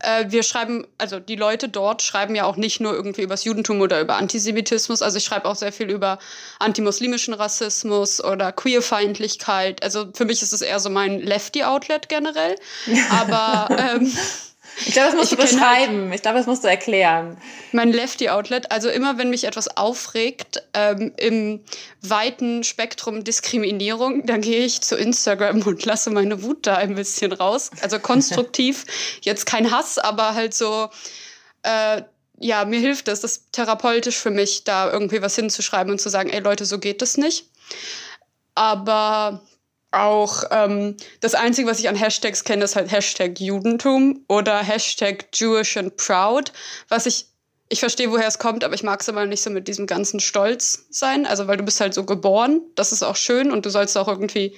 Äh, 0.00 0.26
wir 0.28 0.42
schreiben, 0.42 0.86
also 0.98 1.18
die 1.18 1.36
Leute 1.36 1.68
dort 1.68 2.02
schreiben 2.02 2.34
ja 2.34 2.44
auch 2.44 2.56
nicht 2.56 2.80
nur 2.80 2.94
irgendwie 2.94 3.22
über 3.22 3.34
das 3.34 3.44
Judentum 3.44 3.80
oder 3.80 4.00
über 4.00 4.16
Antisemitismus. 4.16 5.02
Also 5.02 5.18
ich 5.18 5.24
schreibe 5.24 5.48
auch 5.48 5.56
sehr 5.56 5.72
viel 5.72 5.90
über 5.90 6.18
antimuslimischen 6.58 7.34
Rassismus 7.34 8.22
oder 8.22 8.52
Queerfeindlichkeit. 8.52 9.82
Also 9.82 10.06
für 10.14 10.24
mich 10.24 10.42
ist 10.42 10.52
es 10.52 10.62
eher 10.62 10.78
so 10.78 10.90
mein 10.90 11.20
Lefty-Outlet 11.20 12.08
generell. 12.08 12.56
Aber 13.10 13.68
ähm, 13.76 14.12
ich 14.84 14.92
glaube, 14.92 15.08
das 15.08 15.16
musst 15.16 15.32
du 15.32 15.38
halt 15.38 15.50
beschreiben. 15.50 16.02
Halt 16.04 16.14
ich 16.14 16.22
glaube, 16.22 16.38
das 16.38 16.46
musst 16.46 16.64
du 16.64 16.68
erklären. 16.68 17.38
Mein 17.72 17.92
Lefty-Outlet. 17.92 18.70
Also 18.70 18.88
immer, 18.90 19.16
wenn 19.16 19.30
mich 19.30 19.44
etwas 19.44 19.76
aufregt 19.76 20.62
ähm, 20.74 21.12
im 21.16 21.60
weiten 22.02 22.62
Spektrum 22.62 23.24
Diskriminierung, 23.24 24.26
dann 24.26 24.42
gehe 24.42 24.64
ich 24.64 24.82
zu 24.82 24.96
Instagram 24.96 25.62
und 25.62 25.84
lasse 25.84 26.10
meine 26.10 26.42
Wut 26.42 26.66
da 26.66 26.76
ein 26.76 26.94
bisschen 26.94 27.32
raus. 27.32 27.70
Also 27.80 27.98
konstruktiv. 27.98 28.84
Jetzt 29.22 29.46
kein 29.46 29.70
Hass, 29.70 29.98
aber 29.98 30.34
halt 30.34 30.52
so. 30.52 30.90
Äh, 31.62 32.02
ja, 32.38 32.66
mir 32.66 32.80
hilft 32.80 33.08
es. 33.08 33.20
Das 33.22 33.32
ist 33.32 33.52
therapeutisch 33.52 34.16
für 34.16 34.30
mich, 34.30 34.64
da 34.64 34.92
irgendwie 34.92 35.22
was 35.22 35.36
hinzuschreiben 35.36 35.90
und 35.90 36.00
zu 36.00 36.10
sagen, 36.10 36.28
ey 36.28 36.40
Leute, 36.40 36.66
so 36.66 36.78
geht 36.78 37.00
das 37.00 37.16
nicht. 37.16 37.46
Aber 38.54 39.42
auch 39.96 40.44
ähm, 40.50 40.96
das 41.20 41.34
Einzige, 41.34 41.68
was 41.68 41.78
ich 41.78 41.88
an 41.88 41.96
Hashtags 41.96 42.44
kenne, 42.44 42.64
ist 42.64 42.76
halt 42.76 42.90
Hashtag 42.90 43.40
Judentum 43.40 44.24
oder 44.28 44.58
Hashtag 44.58 45.26
Jewish 45.32 45.76
and 45.76 45.96
Proud, 45.96 46.52
was 46.88 47.06
ich 47.06 47.26
ich 47.68 47.80
verstehe, 47.80 48.12
woher 48.12 48.28
es 48.28 48.38
kommt, 48.38 48.62
aber 48.62 48.74
ich 48.74 48.84
mag 48.84 49.00
es 49.00 49.08
immer 49.08 49.26
nicht 49.26 49.42
so 49.42 49.50
mit 49.50 49.66
diesem 49.66 49.86
ganzen 49.86 50.20
Stolz 50.20 50.86
sein. 50.90 51.26
Also, 51.26 51.48
weil 51.48 51.56
du 51.56 51.64
bist 51.64 51.80
halt 51.80 51.94
so 51.94 52.04
geboren, 52.04 52.60
das 52.76 52.92
ist 52.92 53.02
auch 53.02 53.16
schön 53.16 53.50
und 53.50 53.66
du 53.66 53.70
sollst 53.70 53.98
auch 53.98 54.06
irgendwie 54.06 54.56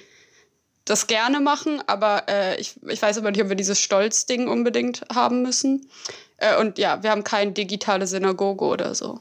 das 0.85 1.07
gerne 1.07 1.39
machen, 1.39 1.81
aber 1.87 2.23
äh, 2.27 2.59
ich, 2.59 2.75
ich 2.87 3.01
weiß 3.01 3.17
aber 3.17 3.31
nicht, 3.31 3.41
ob 3.41 3.49
wir 3.49 3.55
dieses 3.55 3.79
Stolz-Ding 3.79 4.47
unbedingt 4.47 5.03
haben 5.13 5.41
müssen. 5.41 5.89
Äh, 6.37 6.59
und 6.59 6.77
ja, 6.77 7.03
wir 7.03 7.11
haben 7.11 7.23
keine 7.23 7.51
digitale 7.51 8.07
Synagoge 8.07 8.65
oder 8.65 8.95
so. 8.95 9.19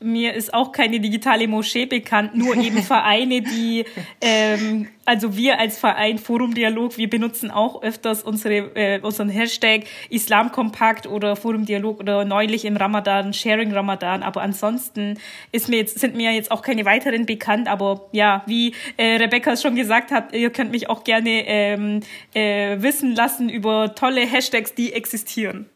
Mir 0.00 0.34
ist 0.34 0.52
auch 0.52 0.72
keine 0.72 1.00
digitale 1.00 1.48
Moschee 1.48 1.86
bekannt, 1.86 2.34
nur 2.34 2.56
eben 2.56 2.82
Vereine, 2.82 3.40
die, 3.42 3.84
ähm, 4.20 4.88
also 5.04 5.36
wir 5.36 5.58
als 5.58 5.78
Verein 5.78 6.18
Forum 6.18 6.54
Dialog, 6.54 6.98
wir 6.98 7.08
benutzen 7.08 7.50
auch 7.50 7.82
öfters 7.82 8.22
unsere, 8.22 8.74
äh, 8.74 9.00
unseren 9.00 9.28
Hashtag 9.28 9.84
Islamkompakt 10.10 11.06
oder 11.06 11.36
Forum 11.36 11.64
Dialog 11.64 12.00
oder 12.00 12.24
neulich 12.24 12.64
im 12.64 12.76
Ramadan, 12.76 13.32
Sharing 13.32 13.72
Ramadan, 13.72 14.22
aber 14.22 14.42
ansonsten 14.42 15.18
ist 15.52 15.68
mir 15.68 15.76
jetzt, 15.76 15.98
sind 15.98 16.14
mir 16.14 16.32
jetzt 16.32 16.50
auch 16.50 16.62
keine 16.62 16.84
weiteren 16.84 17.26
bekannt, 17.26 17.68
aber 17.68 18.08
ja, 18.12 18.42
wie 18.46 18.74
äh, 18.96 19.16
Rebecca 19.16 19.52
es 19.52 19.62
schon 19.62 19.74
gesagt 19.74 20.10
hat, 20.10 20.34
ihr 20.34 20.50
könnt 20.50 20.70
mich 20.70 20.90
auch 20.90 21.04
gerne 21.04 21.46
ähm, 21.46 22.00
äh, 22.34 22.76
wissen 22.80 23.14
lassen 23.14 23.48
über 23.48 23.94
tolle 23.94 24.20
Hashtags, 24.20 24.74
die 24.74 24.92
existieren. 24.92 25.66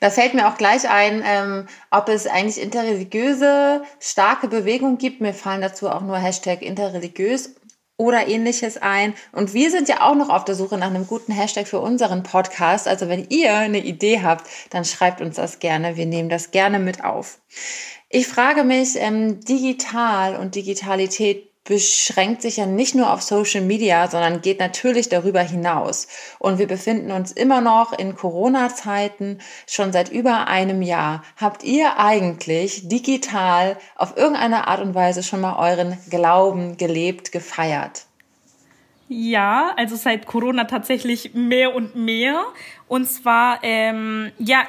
Da 0.00 0.10
fällt 0.10 0.34
mir 0.34 0.48
auch 0.48 0.56
gleich 0.56 0.88
ein, 0.88 1.22
ähm, 1.26 1.66
ob 1.90 2.08
es 2.08 2.26
eigentlich 2.26 2.60
interreligiöse 2.60 3.82
starke 4.00 4.48
Bewegungen 4.48 4.98
gibt. 4.98 5.20
Mir 5.20 5.34
fallen 5.34 5.60
dazu 5.60 5.88
auch 5.88 6.02
nur 6.02 6.18
Hashtag 6.18 6.62
interreligiös 6.62 7.54
oder 7.96 8.26
ähnliches 8.26 8.76
ein. 8.76 9.14
Und 9.32 9.54
wir 9.54 9.70
sind 9.70 9.88
ja 9.88 10.02
auch 10.02 10.14
noch 10.14 10.28
auf 10.28 10.44
der 10.44 10.54
Suche 10.54 10.78
nach 10.78 10.88
einem 10.88 11.06
guten 11.06 11.32
Hashtag 11.32 11.68
für 11.68 11.80
unseren 11.80 12.22
Podcast. 12.22 12.88
Also 12.88 13.08
wenn 13.08 13.26
ihr 13.28 13.54
eine 13.54 13.84
Idee 13.84 14.22
habt, 14.22 14.48
dann 14.70 14.84
schreibt 14.84 15.20
uns 15.20 15.36
das 15.36 15.60
gerne. 15.60 15.96
Wir 15.96 16.06
nehmen 16.06 16.28
das 16.28 16.50
gerne 16.50 16.78
mit 16.78 17.04
auf. 17.04 17.38
Ich 18.08 18.26
frage 18.26 18.64
mich, 18.64 18.96
ähm, 18.96 19.40
digital 19.40 20.36
und 20.36 20.54
Digitalität 20.54 21.53
beschränkt 21.64 22.42
sich 22.42 22.58
ja 22.58 22.66
nicht 22.66 22.94
nur 22.94 23.12
auf 23.12 23.22
Social 23.22 23.62
Media, 23.62 24.08
sondern 24.08 24.42
geht 24.42 24.60
natürlich 24.60 25.08
darüber 25.08 25.40
hinaus. 25.40 26.08
Und 26.38 26.58
wir 26.58 26.66
befinden 26.66 27.10
uns 27.10 27.32
immer 27.32 27.60
noch 27.60 27.92
in 27.92 28.14
Corona-Zeiten, 28.14 29.40
schon 29.66 29.92
seit 29.92 30.10
über 30.10 30.46
einem 30.46 30.82
Jahr. 30.82 31.24
Habt 31.36 31.64
ihr 31.64 31.98
eigentlich 31.98 32.88
digital 32.88 33.78
auf 33.96 34.16
irgendeine 34.16 34.68
Art 34.68 34.82
und 34.82 34.94
Weise 34.94 35.22
schon 35.22 35.40
mal 35.40 35.56
euren 35.56 35.96
Glauben 36.10 36.76
gelebt, 36.76 37.32
gefeiert? 37.32 38.04
Ja, 39.08 39.72
also 39.76 39.96
seit 39.96 40.26
Corona 40.26 40.64
tatsächlich 40.64 41.34
mehr 41.34 41.74
und 41.74 41.94
mehr. 41.94 42.44
Und 42.88 43.06
zwar, 43.10 43.60
ähm, 43.62 44.32
ja, 44.38 44.64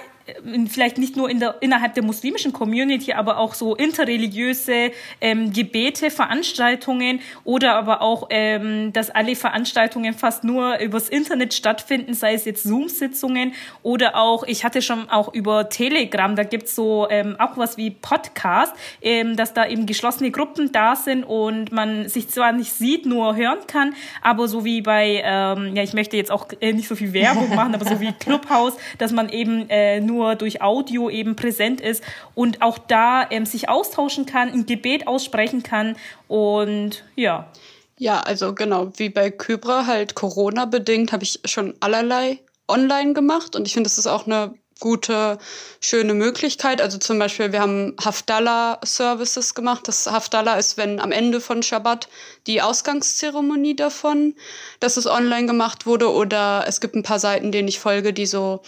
vielleicht 0.68 0.98
nicht 0.98 1.16
nur 1.16 1.30
in 1.30 1.40
der, 1.40 1.56
innerhalb 1.62 1.94
der 1.94 2.04
muslimischen 2.04 2.52
Community, 2.52 3.14
aber 3.14 3.38
auch 3.38 3.54
so 3.54 3.76
interreligiöse 3.76 4.92
ähm, 5.22 5.54
Gebete, 5.54 6.10
Veranstaltungen 6.10 7.20
oder 7.44 7.76
aber 7.76 8.02
auch, 8.02 8.28
ähm, 8.32 8.92
dass 8.92 9.12
alle 9.12 9.36
Veranstaltungen 9.36 10.14
fast 10.14 10.44
nur 10.44 10.80
übers 10.80 11.10
Internet 11.10 11.54
stattfinden, 11.54 12.16
sei 12.16 12.34
es 12.34 12.46
jetzt 12.46 12.64
Zoom-Sitzungen 12.64 13.54
oder 13.84 14.16
auch, 14.16 14.44
ich 14.44 14.64
hatte 14.64 14.82
schon 14.82 15.10
auch 15.10 15.34
über 15.34 15.70
Telegram, 15.70 16.36
da 16.36 16.44
gibt's 16.44 16.76
so 16.76 17.08
ähm, 17.10 17.36
auch 17.40 17.58
was 17.58 17.78
wie 17.78 17.92
Podcast, 17.92 18.74
ähm, 19.02 19.36
dass 19.36 19.54
da 19.54 19.68
eben 19.68 19.86
geschlossene 19.86 20.32
Gruppen 20.32 20.72
da 20.72 20.96
sind 20.96 21.24
und 21.24 21.72
man 21.72 22.10
sich 22.10 22.30
zwar 22.30 22.52
nicht 22.52 22.74
sieht, 22.74 23.06
nur 23.06 23.36
hören 23.36 23.60
kann, 23.68 23.94
aber 24.24 24.48
so 24.48 24.66
wie 24.66 24.82
bei, 24.82 25.22
ähm, 25.24 25.76
ja, 25.76 25.84
ich 25.84 25.94
möchte 25.94 26.18
jetzt 26.18 26.32
auch 26.32 26.48
äh, 26.62 26.74
nicht 26.74 26.88
so 26.88 26.96
viel 26.96 27.14
Werbung 27.14 27.54
machen, 27.56 27.76
aber 27.76 27.86
so 27.86 28.00
wie 28.02 28.12
Clubhouse, 28.20 28.74
dass 28.98 29.12
man 29.12 29.30
eben 29.30 29.70
äh, 29.70 30.02
nur 30.02 30.15
nur 30.16 30.36
durch 30.36 30.62
Audio 30.62 31.10
eben 31.10 31.36
präsent 31.36 31.82
ist 31.82 32.04
und 32.34 32.62
auch 32.62 32.78
da 32.78 33.28
ähm, 33.30 33.46
sich 33.46 33.68
austauschen 33.70 34.26
kann, 34.26 34.50
ein 34.50 34.66
Gebet 34.66 35.08
aussprechen 35.08 35.62
kann 35.62 35.98
und 36.28 37.04
ja. 37.16 37.52
Ja, 37.98 38.22
also 38.22 38.54
genau, 38.54 38.92
wie 38.98 39.10
bei 39.10 39.30
Kybra 39.30 39.86
halt 39.86 40.16
Corona 40.16 40.66
bedingt, 40.66 41.12
habe 41.12 41.24
ich 41.24 41.40
schon 41.46 41.76
allerlei 41.80 42.40
online 42.68 43.14
gemacht 43.14 43.56
und 43.56 43.68
ich 43.68 43.74
finde, 43.74 43.90
das 43.90 43.98
ist 43.98 44.08
auch 44.08 44.26
eine 44.26 44.54
gute, 44.80 45.38
schöne 45.80 46.14
Möglichkeit. 46.14 46.82
Also 46.82 46.98
zum 46.98 47.18
Beispiel, 47.18 47.52
wir 47.52 47.62
haben 47.62 47.96
Hafdallah-Services 48.04 49.56
gemacht. 49.56 49.88
Das 49.88 50.06
Hafdallah 50.08 50.58
ist, 50.58 50.78
wenn 50.78 51.00
am 51.00 51.12
Ende 51.12 51.40
von 51.40 51.64
Shabbat 51.64 52.10
die 52.46 52.62
Ausgangszeremonie 52.62 53.76
davon, 53.76 54.36
dass 54.82 54.98
es 54.98 55.08
online 55.08 55.48
gemacht 55.48 55.86
wurde. 55.86 56.12
Oder 56.12 56.66
es 56.68 56.82
gibt 56.82 56.96
ein 56.96 57.04
paar 57.04 57.20
Seiten, 57.20 57.52
denen 57.52 57.68
ich 57.70 57.80
folge, 57.80 58.12
die 58.12 58.26
so 58.26 58.62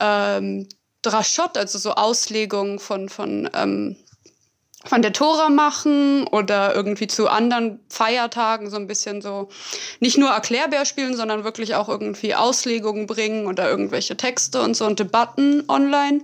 ähm, 0.00 0.68
Drashot, 1.02 1.56
also 1.56 1.78
so 1.78 1.92
Auslegungen 1.92 2.78
von, 2.78 3.08
von, 3.08 3.48
ähm, 3.54 3.96
von 4.84 5.02
der 5.02 5.12
Tora 5.12 5.48
machen 5.48 6.26
oder 6.26 6.74
irgendwie 6.74 7.06
zu 7.06 7.28
anderen 7.28 7.80
Feiertagen 7.88 8.70
so 8.70 8.76
ein 8.76 8.86
bisschen 8.86 9.22
so 9.22 9.48
nicht 10.00 10.18
nur 10.18 10.30
Erklärbär 10.30 10.84
spielen, 10.84 11.16
sondern 11.16 11.44
wirklich 11.44 11.74
auch 11.74 11.88
irgendwie 11.88 12.34
Auslegungen 12.34 13.06
bringen 13.06 13.46
oder 13.46 13.68
irgendwelche 13.68 14.16
Texte 14.16 14.62
und 14.62 14.74
so 14.74 14.86
und 14.86 14.98
Debatten 14.98 15.64
online. 15.68 16.22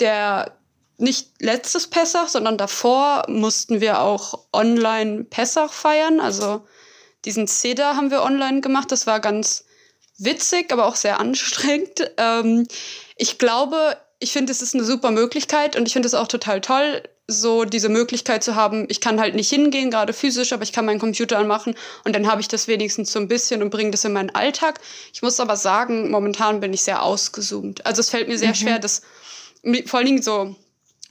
Der 0.00 0.52
nicht 0.98 1.30
letztes 1.40 1.88
Pessach, 1.88 2.28
sondern 2.28 2.56
davor 2.56 3.24
mussten 3.28 3.80
wir 3.80 4.00
auch 4.00 4.46
online 4.52 5.24
Pessach 5.24 5.72
feiern. 5.72 6.20
Also 6.20 6.66
diesen 7.24 7.46
Seder 7.46 7.96
haben 7.96 8.10
wir 8.10 8.22
online 8.22 8.60
gemacht. 8.60 8.90
Das 8.92 9.06
war 9.06 9.20
ganz 9.20 9.65
witzig, 10.18 10.72
aber 10.72 10.86
auch 10.86 10.96
sehr 10.96 11.20
anstrengend. 11.20 12.10
Ähm, 12.18 12.66
ich 13.16 13.38
glaube, 13.38 13.96
ich 14.18 14.32
finde, 14.32 14.50
es 14.50 14.62
ist 14.62 14.74
eine 14.74 14.84
super 14.84 15.10
Möglichkeit 15.10 15.76
und 15.76 15.86
ich 15.86 15.92
finde 15.92 16.06
es 16.06 16.14
auch 16.14 16.28
total 16.28 16.60
toll, 16.62 17.02
so 17.26 17.64
diese 17.64 17.88
Möglichkeit 17.88 18.42
zu 18.42 18.54
haben. 18.54 18.86
Ich 18.88 19.00
kann 19.00 19.20
halt 19.20 19.34
nicht 19.34 19.50
hingehen, 19.50 19.90
gerade 19.90 20.12
physisch, 20.12 20.52
aber 20.52 20.62
ich 20.62 20.72
kann 20.72 20.86
meinen 20.86 21.00
Computer 21.00 21.38
anmachen 21.38 21.74
und 22.04 22.14
dann 22.14 22.26
habe 22.26 22.40
ich 22.40 22.48
das 22.48 22.68
wenigstens 22.68 23.12
so 23.12 23.18
ein 23.18 23.28
bisschen 23.28 23.62
und 23.62 23.70
bringe 23.70 23.90
das 23.90 24.04
in 24.04 24.12
meinen 24.12 24.34
Alltag. 24.34 24.80
Ich 25.12 25.22
muss 25.22 25.40
aber 25.40 25.56
sagen, 25.56 26.10
momentan 26.10 26.60
bin 26.60 26.72
ich 26.72 26.82
sehr 26.82 27.02
ausgezoomt. 27.02 27.84
Also 27.84 28.00
es 28.00 28.10
fällt 28.10 28.28
mir 28.28 28.38
sehr 28.38 28.50
mhm. 28.50 28.54
schwer, 28.54 28.78
das 28.78 29.02
vor 29.86 29.98
allen 29.98 30.06
Dingen 30.06 30.22
so 30.22 30.54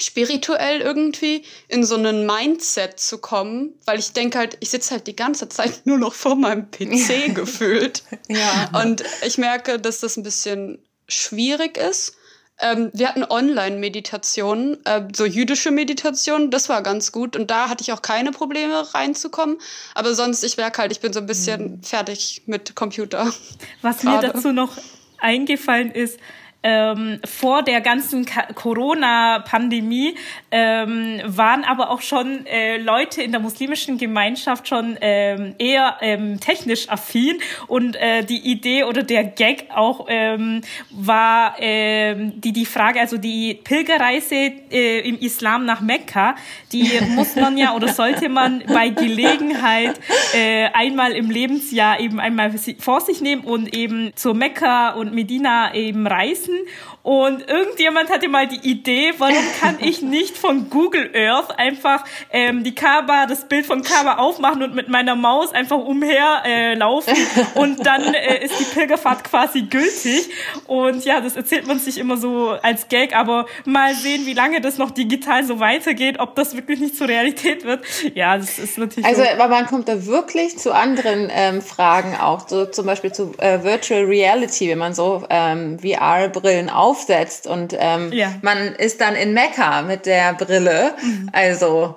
spirituell 0.02 0.82
irgendwie 0.82 1.44
in 1.68 1.84
so 1.84 1.96
einen 1.96 2.26
Mindset 2.26 3.00
zu 3.00 3.18
kommen, 3.18 3.74
weil 3.86 4.00
ich 4.00 4.14
denke 4.14 4.38
halt, 4.38 4.58
ich 4.60 4.70
sitze 4.70 4.92
halt 4.92 5.08
die 5.08 5.16
ganze 5.16 5.50
Zeit 5.50 5.82
nur 5.86 5.98
noch 5.98 6.14
vor 6.14 6.36
meinem 6.36 6.70
PC 6.70 7.34
gefühlt. 7.34 8.04
ja. 8.28 8.70
Und 8.82 9.04
ich 9.26 9.38
merke, 9.38 9.80
dass 9.80 10.00
das 10.00 10.18
ein 10.18 10.24
bisschen 10.24 10.80
schwierig 11.08 11.78
ist. 11.78 12.16
Ähm, 12.58 12.90
wir 12.94 13.10
hatten 13.10 13.26
Online-Meditationen, 13.26 14.78
äh, 14.86 15.08
so 15.14 15.26
jüdische 15.26 15.72
Meditationen, 15.72 16.52
das 16.52 16.70
war 16.70 16.82
ganz 16.84 17.12
gut. 17.12 17.36
Und 17.36 17.52
da 17.52 17.70
hatte 17.70 17.82
ich 17.82 17.92
auch 17.92 18.02
keine 18.02 18.32
Probleme 18.32 18.94
reinzukommen. 18.94 19.58
Aber 19.94 20.16
sonst, 20.16 20.44
ich 20.44 20.56
merke 20.56 20.82
halt, 20.82 20.92
ich 20.94 21.02
bin 21.02 21.12
so 21.12 21.20
ein 21.20 21.26
bisschen 21.26 21.78
mhm. 21.78 21.84
fertig 21.84 22.44
mit 22.46 22.76
Computer. 22.76 23.34
Was 23.82 24.00
Grade. 24.00 24.28
mir 24.28 24.34
dazu 24.34 24.54
noch 24.54 24.78
eingefallen 25.18 25.92
ist, 25.92 26.18
ähm, 26.66 27.20
vor 27.24 27.62
der 27.62 27.80
ganzen 27.80 28.26
Corona-Pandemie 28.56 30.16
ähm, 30.50 31.22
waren 31.24 31.64
aber 31.64 31.92
auch 31.92 32.02
schon 32.02 32.48
äh, 32.48 32.78
Leute 32.78 33.22
in 33.22 33.32
der 33.32 33.40
muslimischen 33.40 34.00
Gemeinschaft 34.00 34.68
schon 34.68 34.98
ähm, 35.00 35.54
eher 35.60 35.98
ähm, 36.02 36.40
technisch 36.40 36.90
affin. 36.90 37.38
Und 37.68 37.96
äh, 37.98 38.24
die 38.24 38.40
Idee 38.40 38.84
oder 38.84 39.04
der 39.04 39.26
Gag 39.26 39.68
auch 39.76 40.08
ähm, 40.10 40.62
war 40.90 41.56
ähm, 41.60 42.42
die 42.42 42.52
die 42.52 42.66
Frage, 42.66 43.00
also 43.00 43.18
die 43.18 43.54
Pilgerreise 43.64 44.52
äh, 44.72 45.08
im 45.08 45.20
Islam 45.20 45.66
nach 45.66 45.82
Mekka, 45.82 46.34
die 46.72 46.90
muss 47.16 47.36
man 47.36 47.60
ja 47.60 47.76
oder 47.76 47.90
sollte 47.90 48.28
man 48.28 48.64
bei 48.68 48.90
Gelegenheit 48.90 50.00
äh, 50.34 50.66
einmal 50.74 51.12
im 51.12 51.30
Lebensjahr 51.30 52.00
eben 52.00 52.20
einmal 52.20 52.52
vor 52.80 53.02
sich 53.02 53.22
nehmen 53.22 53.44
und 53.44 53.76
eben 53.76 54.14
zur 54.16 54.34
Mekka 54.34 54.94
und 54.96 55.14
Medina 55.14 55.76
eben 55.76 56.08
reisen 56.08 56.55
müssen 56.64 56.95
und 57.06 57.48
irgendjemand 57.48 58.10
hatte 58.10 58.28
mal 58.28 58.48
die 58.48 58.68
Idee, 58.68 59.14
warum 59.20 59.36
kann 59.62 59.78
ich 59.80 60.02
nicht 60.02 60.36
von 60.36 60.72
Google 60.72 61.12
Earth 61.16 61.52
einfach 61.56 62.04
ähm, 62.32 62.64
die 62.64 62.74
Kaaba, 62.74 63.28
das 63.28 63.48
Bild 63.48 63.68
von 63.68 63.84
Kaaba 63.84 64.16
aufmachen 64.16 64.64
und 64.64 64.74
mit 64.74 64.90
meiner 64.90 65.14
Maus 65.14 65.54
einfach 65.54 65.78
umher 65.78 66.42
äh, 66.48 66.74
laufen 66.74 67.14
und 67.54 67.86
dann 67.86 68.16
äh, 68.16 68.44
ist 68.44 68.60
die 68.60 68.64
Pilgerfahrt 68.64 69.24
quasi 69.24 69.62
gültig. 69.62 70.32
Und 70.66 71.06
ja, 71.06 71.22
das 71.22 71.36
erzählt 71.36 71.68
man 71.68 71.78
sich 71.78 72.00
immer 72.00 72.18
so 72.18 72.58
als 72.64 72.88
Gag, 72.88 73.16
aber 73.16 73.46
mal 73.66 73.94
sehen, 73.94 74.26
wie 74.26 74.34
lange 74.34 74.60
das 74.60 74.80
noch 74.80 74.90
digital 74.90 75.44
so 75.44 75.60
weitergeht, 75.60 76.20
ob 76.20 76.34
das 76.36 76.56
wirklich 76.56 76.80
nicht 76.80 76.98
zur 76.98 77.08
Realität 77.08 77.66
wird. 77.66 77.84
Ja, 78.16 78.36
das 78.36 78.58
ist 78.58 78.80
natürlich. 78.80 79.06
Also, 79.06 79.22
so. 79.22 79.30
aber 79.30 79.48
man 79.48 79.68
kommt 79.68 79.88
da 79.88 80.08
wirklich 80.08 80.58
zu 80.58 80.74
anderen 80.74 81.30
ähm, 81.32 81.62
Fragen 81.62 82.16
auch, 82.20 82.48
so 82.48 82.66
zum 82.66 82.88
Beispiel 82.88 83.12
zu 83.12 83.34
äh, 83.38 83.62
Virtual 83.62 84.06
Reality, 84.06 84.70
wenn 84.70 84.80
man 84.80 84.96
so 84.96 85.24
ähm, 85.30 85.78
VR-Brillen 85.78 86.72
aufsetzt 86.96 87.48
und 87.48 87.76
ähm, 87.78 88.12
ja. 88.14 88.34
man 88.42 88.74
ist 88.76 89.02
dann 89.02 89.16
in 89.16 89.34
Mekka 89.34 89.82
mit 89.82 90.06
der 90.06 90.34
Brille. 90.34 90.94
Mhm. 91.02 91.30
Also 91.34 91.96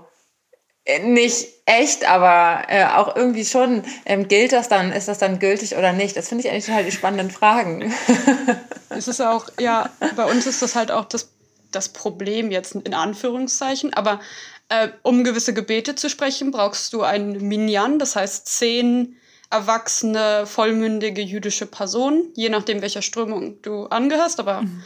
äh, 0.85 1.01
nicht 1.01 1.49
echt, 1.67 2.09
aber 2.09 2.63
äh, 2.69 2.85
auch 2.87 3.15
irgendwie 3.15 3.45
schon, 3.45 3.85
ähm, 4.07 4.27
gilt 4.27 4.53
das 4.53 4.69
dann, 4.69 4.93
ist 4.93 5.07
das 5.07 5.19
dann 5.19 5.39
gültig 5.39 5.77
oder 5.77 5.93
nicht? 5.93 6.17
Das 6.17 6.29
finde 6.29 6.45
ich 6.45 6.51
eigentlich 6.51 6.67
total 6.67 6.85
die 6.85 6.93
spannenden 6.93 7.31
Fragen. 7.31 7.93
es 8.89 9.07
ist 9.07 9.21
auch, 9.21 9.49
ja, 9.61 9.91
bei 10.17 10.25
uns 10.25 10.47
ist 10.47 10.63
das 10.63 10.75
halt 10.75 10.91
auch 10.91 11.05
das, 11.05 11.31
das 11.71 11.91
Problem 11.91 12.51
jetzt 12.51 12.75
in 12.75 12.95
Anführungszeichen, 12.95 13.95
aber 13.95 14.21
äh, 14.69 14.89
um 15.03 15.25
gewisse 15.25 15.55
Gebete 15.55 15.95
zu 15.95 16.11
sprechen, 16.11 16.51
brauchst 16.51 16.93
du 16.93 17.03
ein 17.03 17.33
Minyan, 17.33 17.99
das 17.99 18.17
heißt 18.17 18.47
zehn 18.47 19.17
erwachsene, 19.51 20.47
vollmündige 20.47 21.23
jüdische 21.23 21.67
Person, 21.67 22.31
je 22.35 22.49
nachdem, 22.49 22.83
welcher 22.83 23.03
Strömung 23.03 23.61
du 23.63 23.87
angehörst. 23.87 24.41
Aber 24.41 24.63
mhm. 24.63 24.83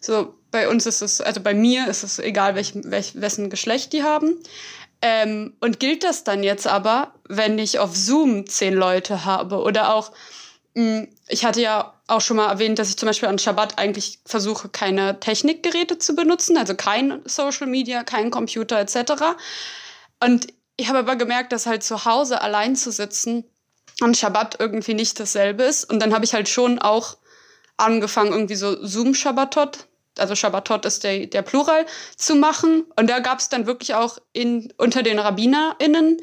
so 0.00 0.34
bei 0.50 0.68
uns 0.68 0.86
ist 0.86 1.02
es, 1.02 1.20
also 1.20 1.40
bei 1.40 1.54
mir 1.54 1.88
ist 1.88 2.02
es 2.02 2.18
egal, 2.18 2.54
welch, 2.54 2.72
welch, 2.74 3.20
wessen 3.20 3.50
Geschlecht 3.50 3.92
die 3.92 4.02
haben. 4.02 4.36
Ähm, 5.02 5.54
und 5.60 5.78
gilt 5.78 6.04
das 6.04 6.24
dann 6.24 6.42
jetzt 6.42 6.66
aber, 6.66 7.12
wenn 7.28 7.58
ich 7.58 7.78
auf 7.78 7.94
Zoom 7.94 8.46
zehn 8.46 8.72
Leute 8.72 9.26
habe? 9.26 9.60
Oder 9.60 9.94
auch, 9.94 10.12
mh, 10.74 11.00
hm, 11.00 11.08
ich 11.28 11.44
hatte 11.44 11.60
ja 11.60 11.92
auch 12.06 12.20
schon 12.20 12.38
mal 12.38 12.50
erwähnt, 12.50 12.78
dass 12.78 12.88
ich 12.88 12.96
zum 12.96 13.08
Beispiel 13.08 13.28
an 13.28 13.38
Shabbat 13.38 13.78
eigentlich 13.78 14.20
versuche, 14.24 14.68
keine 14.68 15.20
Technikgeräte 15.20 15.98
zu 15.98 16.14
benutzen, 16.14 16.56
also 16.56 16.74
kein 16.74 17.20
Social 17.24 17.66
Media, 17.66 18.04
kein 18.04 18.30
Computer 18.30 18.78
etc. 18.78 19.36
Und 20.22 20.46
ich 20.76 20.88
habe 20.88 21.00
aber 21.00 21.16
gemerkt, 21.16 21.52
dass 21.52 21.66
halt 21.66 21.82
zu 21.82 22.04
Hause 22.04 22.40
allein 22.40 22.76
zu 22.76 22.92
sitzen 22.92 23.44
an 24.00 24.14
Shabbat 24.14 24.56
irgendwie 24.58 24.94
nicht 24.94 25.18
dasselbe 25.18 25.64
ist. 25.64 25.90
Und 25.90 26.00
dann 26.00 26.14
habe 26.14 26.24
ich 26.24 26.34
halt 26.34 26.48
schon 26.48 26.78
auch 26.78 27.16
angefangen, 27.76 28.32
irgendwie 28.32 28.54
so 28.54 28.84
Zoom-Shabbatot, 28.84 29.86
also 30.18 30.34
Shabbatot 30.34 30.84
ist 30.86 31.04
der, 31.04 31.26
der 31.26 31.42
Plural, 31.42 31.86
zu 32.16 32.34
machen. 32.34 32.84
Und 32.96 33.08
da 33.08 33.20
gab 33.20 33.38
es 33.38 33.48
dann 33.48 33.66
wirklich 33.66 33.94
auch 33.94 34.18
in, 34.32 34.72
unter 34.78 35.02
den 35.02 35.18
RabbinerInnen 35.18 36.18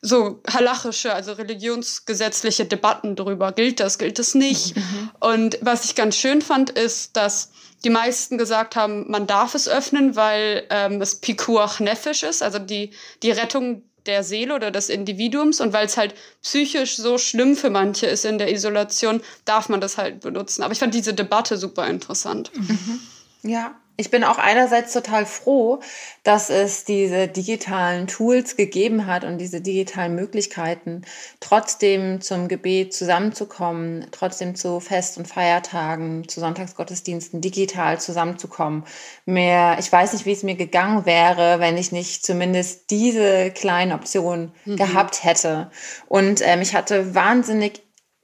so 0.00 0.42
halachische, 0.48 1.14
also 1.14 1.32
religionsgesetzliche 1.32 2.64
Debatten 2.64 3.14
darüber. 3.14 3.52
Gilt 3.52 3.78
das, 3.78 3.98
gilt 3.98 4.18
das 4.18 4.34
nicht? 4.34 4.76
Mhm. 4.76 5.10
Und 5.20 5.58
was 5.60 5.84
ich 5.84 5.94
ganz 5.94 6.16
schön 6.16 6.42
fand, 6.42 6.70
ist, 6.70 7.16
dass 7.16 7.50
die 7.84 7.90
meisten 7.90 8.36
gesagt 8.36 8.74
haben, 8.74 9.10
man 9.10 9.26
darf 9.26 9.54
es 9.54 9.68
öffnen, 9.68 10.16
weil 10.16 10.66
ähm, 10.70 11.00
es 11.00 11.16
Pikuach 11.16 11.80
Nefesh 11.80 12.24
ist, 12.24 12.42
also 12.42 12.58
die, 12.58 12.90
die 13.22 13.30
Rettung 13.30 13.82
der 14.06 14.22
Seele 14.24 14.54
oder 14.54 14.70
des 14.70 14.88
Individuums. 14.88 15.60
Und 15.60 15.72
weil 15.72 15.86
es 15.86 15.96
halt 15.96 16.14
psychisch 16.42 16.96
so 16.96 17.18
schlimm 17.18 17.56
für 17.56 17.70
manche 17.70 18.06
ist 18.06 18.24
in 18.24 18.38
der 18.38 18.52
Isolation, 18.52 19.20
darf 19.44 19.68
man 19.68 19.80
das 19.80 19.98
halt 19.98 20.20
benutzen. 20.20 20.62
Aber 20.62 20.72
ich 20.72 20.78
fand 20.78 20.94
diese 20.94 21.14
Debatte 21.14 21.56
super 21.56 21.86
interessant. 21.86 22.50
Mhm. 22.54 23.00
Ja, 23.42 23.74
ich 23.96 24.10
bin 24.10 24.24
auch 24.24 24.38
einerseits 24.38 24.92
total 24.92 25.26
froh, 25.26 25.80
dass 26.22 26.48
es 26.48 26.84
diese 26.84 27.28
digitalen 27.28 28.06
Tools 28.06 28.56
gegeben 28.56 29.06
hat 29.06 29.22
und 29.24 29.38
diese 29.38 29.60
digitalen 29.60 30.14
Möglichkeiten, 30.14 31.02
trotzdem 31.40 32.20
zum 32.20 32.48
Gebet 32.48 32.94
zusammenzukommen, 32.94 34.06
trotzdem 34.10 34.54
zu 34.54 34.80
Fest- 34.80 35.18
und 35.18 35.28
Feiertagen, 35.28 36.26
zu 36.26 36.40
Sonntagsgottesdiensten 36.40 37.42
digital 37.42 38.00
zusammenzukommen. 38.00 38.84
Mehr, 39.26 39.76
ich 39.78 39.92
weiß 39.92 40.14
nicht, 40.14 40.24
wie 40.24 40.32
es 40.32 40.42
mir 40.42 40.56
gegangen 40.56 41.04
wäre, 41.04 41.60
wenn 41.60 41.76
ich 41.76 41.92
nicht 41.92 42.24
zumindest 42.24 42.90
diese 42.90 43.50
kleinen 43.50 43.92
Optionen 43.92 44.52
mhm. 44.64 44.76
gehabt 44.76 45.22
hätte. 45.22 45.70
Und 46.08 46.40
ähm, 46.42 46.62
ich 46.62 46.74
hatte 46.74 47.14
wahnsinnig 47.14 47.82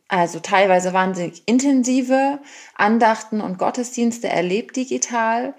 also 0.09 0.41
teilweise 0.41 0.93
wahnsinnig 0.93 1.43
intensive 1.47 2.41
Andachten 2.75 3.41
und 3.41 3.59
Gottesdienste 3.59 4.29
erlebt 4.29 4.77
digital. 4.77 5.55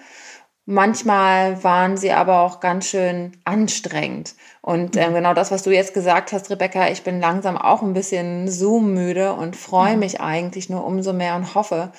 Manchmal 0.65 1.63
waren 1.63 1.97
sie 1.97 2.11
aber 2.11 2.41
auch 2.41 2.59
ganz 2.59 2.87
schön 2.87 3.37
anstrengend. 3.43 4.35
Und 4.61 4.95
äh, 4.97 5.11
genau 5.11 5.33
das, 5.33 5.51
was 5.51 5.63
du 5.63 5.71
jetzt 5.71 5.93
gesagt 5.93 6.31
hast, 6.31 6.49
Rebecca, 6.49 6.89
ich 6.89 7.03
bin 7.03 7.19
langsam 7.19 7.57
auch 7.57 7.81
ein 7.81 7.93
bisschen 7.93 8.47
Zoom-müde 8.47 9.33
und 9.33 9.55
freue 9.55 9.93
mhm. 9.93 9.99
mich 9.99 10.21
eigentlich 10.21 10.69
nur 10.69 10.85
umso 10.85 11.13
mehr 11.13 11.35
und 11.35 11.55
hoffe, 11.55 11.91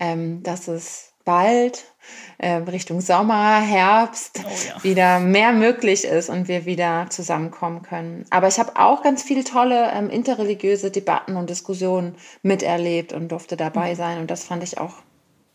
ähm, 0.00 0.42
dass 0.42 0.66
es 0.66 1.12
bald 1.24 1.84
Richtung 2.42 3.00
Sommer, 3.00 3.60
Herbst 3.60 4.40
oh, 4.44 4.48
ja. 4.68 4.84
wieder 4.84 5.20
mehr 5.20 5.52
möglich 5.52 6.04
ist 6.04 6.28
und 6.28 6.48
wir 6.48 6.66
wieder 6.66 7.06
zusammenkommen 7.08 7.82
können. 7.82 8.26
Aber 8.30 8.48
ich 8.48 8.58
habe 8.58 8.72
auch 8.76 9.02
ganz 9.02 9.22
viele 9.22 9.44
tolle 9.44 9.90
ähm, 9.92 10.10
interreligiöse 10.10 10.90
Debatten 10.90 11.36
und 11.36 11.48
Diskussionen 11.48 12.16
miterlebt 12.42 13.12
und 13.12 13.28
durfte 13.28 13.56
dabei 13.56 13.92
mhm. 13.92 13.96
sein. 13.96 14.18
Und 14.18 14.30
das 14.30 14.44
fand 14.44 14.62
ich 14.62 14.78
auch 14.78 14.94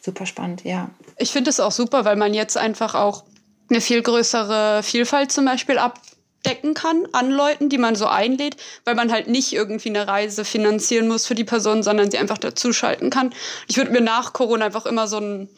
super 0.02 0.26
spannend, 0.26 0.64
ja. 0.64 0.90
Ich 1.18 1.32
finde 1.32 1.50
es 1.50 1.60
auch 1.60 1.72
super, 1.72 2.06
weil 2.06 2.16
man 2.16 2.34
jetzt 2.34 2.58
einfach 2.58 2.96
auch 2.96 3.24
eine 3.70 3.82
viel 3.82 4.02
größere 4.02 4.84
Vielfalt 4.84 5.32
zum 5.32 5.46
Beispiel 5.46 5.78
abdecken 5.78 6.74
kann 6.74 7.08
an 7.12 7.32
Leuten, 7.32 7.70
die 7.70 7.78
man 7.78 7.96
so 7.96 8.08
einlädt, 8.08 8.58
weil 8.84 8.96
man 8.96 9.12
halt 9.12 9.28
nicht 9.28 9.54
irgendwie 9.54 9.90
eine 9.90 10.08
Reise 10.08 10.44
finanzieren 10.44 11.08
muss 11.08 11.26
für 11.26 11.36
die 11.36 11.44
Person, 11.44 11.84
sondern 11.84 12.12
sie 12.12 12.18
einfach 12.18 12.38
dazuschalten 12.38 13.10
kann. 13.10 13.34
Ich 13.68 13.78
würde 13.78 13.92
mir 13.92 14.02
nach 14.02 14.34
Corona 14.34 14.66
einfach 14.66 14.86
immer 14.86 15.08
so 15.08 15.18
ein 15.18 15.50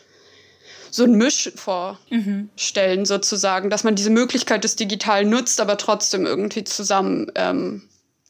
so 0.93 1.05
ein 1.05 1.13
Misch 1.13 1.51
vorstellen, 1.55 2.99
mhm. 2.99 3.05
sozusagen, 3.05 3.69
dass 3.71 3.83
man 3.83 3.95
diese 3.95 4.11
Möglichkeit 4.11 4.63
des 4.63 4.75
Digitalen 4.75 5.29
nutzt, 5.29 5.59
aber 5.59 5.77
trotzdem 5.77 6.25
irgendwie 6.25 6.63
zusammen 6.63 7.31
ähm, 7.33 7.81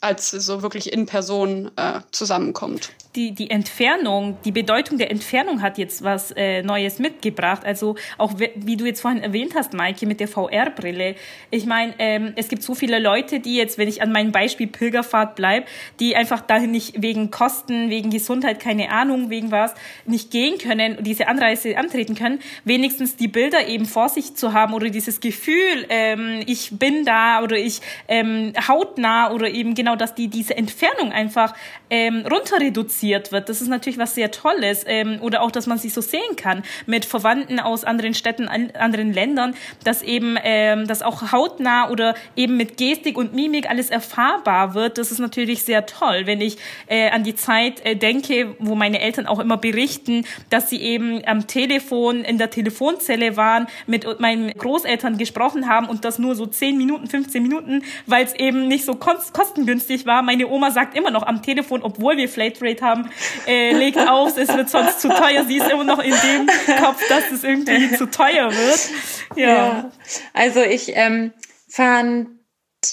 als 0.03 0.31
so 0.31 0.61
wirklich 0.61 0.91
in 0.91 1.05
Person 1.05 1.71
äh, 1.75 2.01
zusammenkommt 2.11 2.91
die, 3.15 3.31
die 3.31 3.49
Entfernung, 3.49 4.37
die 4.43 4.51
Bedeutung 4.51 4.97
der 4.97 5.11
Entfernung 5.11 5.61
hat 5.61 5.77
jetzt 5.77 6.03
was 6.03 6.31
äh, 6.31 6.63
Neues 6.63 6.99
mitgebracht. 6.99 7.63
Also 7.65 7.95
auch 8.17 8.33
wie 8.55 8.77
du 8.77 8.85
jetzt 8.85 9.01
vorhin 9.01 9.21
erwähnt 9.21 9.53
hast, 9.55 9.73
Maike, 9.73 10.07
mit 10.07 10.19
der 10.19 10.27
VR-Brille. 10.27 11.15
Ich 11.51 11.65
meine, 11.65 11.93
ähm, 11.99 12.33
es 12.35 12.47
gibt 12.47 12.63
so 12.63 12.73
viele 12.73 12.99
Leute, 12.99 13.39
die 13.39 13.55
jetzt, 13.55 13.77
wenn 13.77 13.87
ich 13.87 14.01
an 14.01 14.11
meinem 14.11 14.31
Beispiel 14.31 14.67
Pilgerfahrt 14.67 15.35
bleibe, 15.35 15.67
die 15.99 16.15
einfach 16.15 16.41
dahin 16.41 16.71
nicht 16.71 17.01
wegen 17.01 17.29
Kosten, 17.29 17.89
wegen 17.89 18.09
Gesundheit, 18.09 18.59
keine 18.59 18.89
Ahnung, 18.89 19.29
wegen 19.29 19.51
was, 19.51 19.73
nicht 20.05 20.31
gehen 20.31 20.57
können 20.57 20.97
und 20.97 21.05
diese 21.05 21.27
Anreise 21.27 21.77
antreten 21.77 22.15
können, 22.15 22.39
wenigstens 22.63 23.15
die 23.15 23.27
Bilder 23.27 23.67
eben 23.67 23.85
vor 23.85 24.09
sich 24.09 24.35
zu 24.35 24.53
haben 24.53 24.73
oder 24.73 24.89
dieses 24.89 25.19
Gefühl, 25.19 25.85
ähm, 25.89 26.41
ich 26.47 26.71
bin 26.71 27.05
da 27.05 27.43
oder 27.43 27.57
ich 27.57 27.81
ähm, 28.07 28.53
hautnah 28.67 29.31
oder 29.31 29.49
eben 29.49 29.75
genau, 29.75 29.92
dass 29.95 30.15
die 30.15 30.27
diese 30.27 30.55
Entfernung 30.55 31.11
einfach 31.11 31.53
ähm, 31.93 32.25
runter 32.25 32.57
produziert 32.73 33.31
wird. 33.31 33.49
Das 33.49 33.61
ist 33.61 33.67
natürlich 33.67 33.99
was 33.99 34.15
sehr 34.15 34.31
Tolles. 34.31 34.83
Ähm, 34.87 35.19
oder 35.21 35.43
auch, 35.43 35.51
dass 35.51 35.67
man 35.67 35.77
sich 35.77 35.93
so 35.93 36.01
sehen 36.01 36.35
kann 36.35 36.63
mit 36.87 37.05
Verwandten 37.05 37.59
aus 37.59 37.83
anderen 37.83 38.15
Städten, 38.15 38.47
anderen 38.47 39.13
Ländern, 39.13 39.53
dass 39.83 40.01
eben 40.01 40.35
ähm, 40.43 40.87
das 40.87 41.03
auch 41.03 41.31
hautnah 41.31 41.89
oder 41.91 42.15
eben 42.35 42.57
mit 42.57 42.77
Gestik 42.77 43.15
und 43.15 43.35
Mimik 43.35 43.69
alles 43.69 43.91
erfahrbar 43.91 44.73
wird. 44.73 44.97
Das 44.97 45.11
ist 45.11 45.19
natürlich 45.19 45.63
sehr 45.63 45.85
toll, 45.85 46.23
wenn 46.25 46.41
ich 46.41 46.57
äh, 46.87 47.11
an 47.11 47.23
die 47.23 47.35
Zeit 47.35 47.85
äh, 47.85 47.95
denke, 47.95 48.55
wo 48.57 48.73
meine 48.73 48.99
Eltern 48.99 49.27
auch 49.27 49.39
immer 49.39 49.57
berichten, 49.57 50.25
dass 50.49 50.69
sie 50.69 50.81
eben 50.81 51.21
am 51.27 51.45
Telefon 51.45 52.23
in 52.23 52.39
der 52.39 52.49
Telefonzelle 52.49 53.37
waren, 53.37 53.67
mit 53.85 54.19
meinen 54.19 54.51
Großeltern 54.51 55.17
gesprochen 55.17 55.69
haben 55.69 55.87
und 55.87 56.05
das 56.05 56.17
nur 56.17 56.35
so 56.35 56.47
10 56.47 56.75
Minuten, 56.75 57.05
15 57.05 57.43
Minuten, 57.43 57.83
weil 58.07 58.25
es 58.25 58.33
eben 58.33 58.67
nicht 58.67 58.83
so 58.83 58.95
kostengünstig 58.95 60.07
war. 60.07 60.23
Meine 60.23 60.47
Oma 60.47 60.71
sagt 60.71 60.97
immer 60.97 61.11
noch 61.11 61.23
am 61.23 61.43
Telefon, 61.43 61.82
obwohl 61.83 62.15
wir 62.17 62.29
Flatrate 62.29 62.81
haben, 62.81 62.93
haben, 62.93 63.09
äh, 63.47 63.73
legt 63.73 63.97
auf, 63.97 64.37
es 64.37 64.49
wird 64.49 64.69
sonst 64.69 65.01
zu 65.01 65.09
teuer. 65.09 65.43
Sie 65.45 65.57
ist 65.57 65.69
immer 65.69 65.83
noch 65.83 65.99
in 65.99 66.13
dem 66.13 66.47
Kopf, 66.81 67.01
dass 67.09 67.31
es 67.31 67.43
irgendwie 67.43 67.91
zu 67.97 68.09
teuer 68.09 68.51
wird. 68.51 68.89
Ja. 69.35 69.47
ja. 69.47 69.91
Also 70.33 70.61
ich 70.61 70.95
ähm, 70.95 71.33
fand 71.67 72.29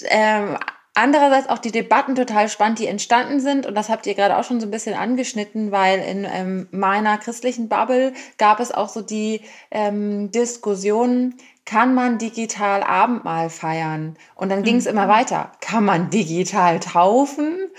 ähm, 0.09 0.57
Andererseits 0.93 1.47
auch 1.47 1.59
die 1.59 1.71
Debatten 1.71 2.15
total 2.15 2.49
spannend, 2.49 2.79
die 2.79 2.87
entstanden 2.87 3.39
sind. 3.39 3.65
Und 3.65 3.75
das 3.75 3.87
habt 3.87 4.05
ihr 4.07 4.13
gerade 4.13 4.37
auch 4.37 4.43
schon 4.43 4.59
so 4.59 4.67
ein 4.67 4.71
bisschen 4.71 4.93
angeschnitten, 4.93 5.71
weil 5.71 5.99
in 5.99 6.27
ähm, 6.29 6.67
meiner 6.71 7.17
christlichen 7.17 7.69
Bubble 7.69 8.11
gab 8.37 8.59
es 8.59 8.73
auch 8.73 8.89
so 8.89 9.01
die 9.01 9.39
ähm, 9.71 10.31
Diskussion, 10.31 11.35
kann 11.65 11.93
man 11.93 12.17
digital 12.17 12.83
Abendmahl 12.83 13.49
feiern? 13.49 14.17
Und 14.35 14.49
dann 14.49 14.63
ging 14.63 14.77
es 14.77 14.85
mhm. 14.85 14.91
immer 14.91 15.07
weiter. 15.07 15.51
Kann 15.61 15.85
man 15.85 16.09
digital 16.09 16.79
taufen? 16.79 17.69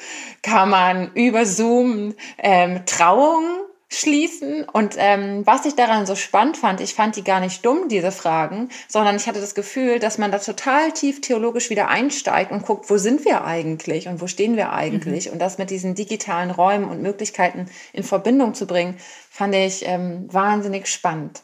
Kann 0.43 0.71
man 0.71 1.13
über 1.15 1.45
Zoom 1.45 2.15
ähm, 2.39 2.87
Trauungen 2.87 3.63
schließen? 3.89 4.65
Und 4.73 4.95
ähm, 4.99 5.43
was 5.45 5.67
ich 5.67 5.75
daran 5.75 6.07
so 6.07 6.15
spannend 6.15 6.57
fand, 6.57 6.81
ich 6.81 6.95
fand 6.95 7.17
die 7.17 7.25
gar 7.25 7.41
nicht 7.41 7.67
dumm, 7.67 7.89
diese 7.89 8.13
Fragen, 8.13 8.69
sondern 8.89 9.17
ich 9.17 9.27
hatte 9.27 9.41
das 9.41 9.55
Gefühl, 9.55 9.99
dass 9.99 10.17
man 10.17 10.31
da 10.31 10.39
total 10.39 10.93
tief 10.93 11.21
theologisch 11.21 11.69
wieder 11.69 11.89
einsteigt 11.89 12.53
und 12.53 12.65
guckt, 12.65 12.89
wo 12.89 12.97
sind 12.99 13.25
wir 13.25 13.45
eigentlich 13.45 14.07
und 14.09 14.21
wo 14.21 14.29
stehen 14.29 14.57
wir 14.57 14.73
eigentlich? 14.73 15.27
Mhm. 15.27 15.33
Und 15.33 15.39
das 15.41 15.59
mit 15.59 15.71
diesen 15.71 15.95
digitalen 15.95 16.51
Räumen 16.51 16.89
und 16.89 17.03
Möglichkeiten 17.03 17.67
in 17.93 18.05
Verbindung 18.05 18.55
zu 18.55 18.67
bringen, 18.67 18.97
fand 19.29 19.55
ich 19.55 19.85
ähm, 19.87 20.33
wahnsinnig 20.33 20.87
spannend. 20.87 21.43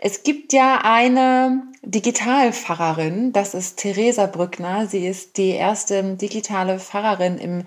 Es 0.00 0.22
gibt 0.22 0.52
ja 0.52 0.82
eine 0.84 1.64
Digitalpfarrerin, 1.82 3.32
das 3.32 3.52
ist 3.52 3.78
Theresa 3.78 4.26
Brückner. 4.26 4.86
Sie 4.86 5.04
ist 5.04 5.36
die 5.38 5.50
erste 5.50 6.14
digitale 6.14 6.78
Pfarrerin 6.78 7.36
im 7.36 7.64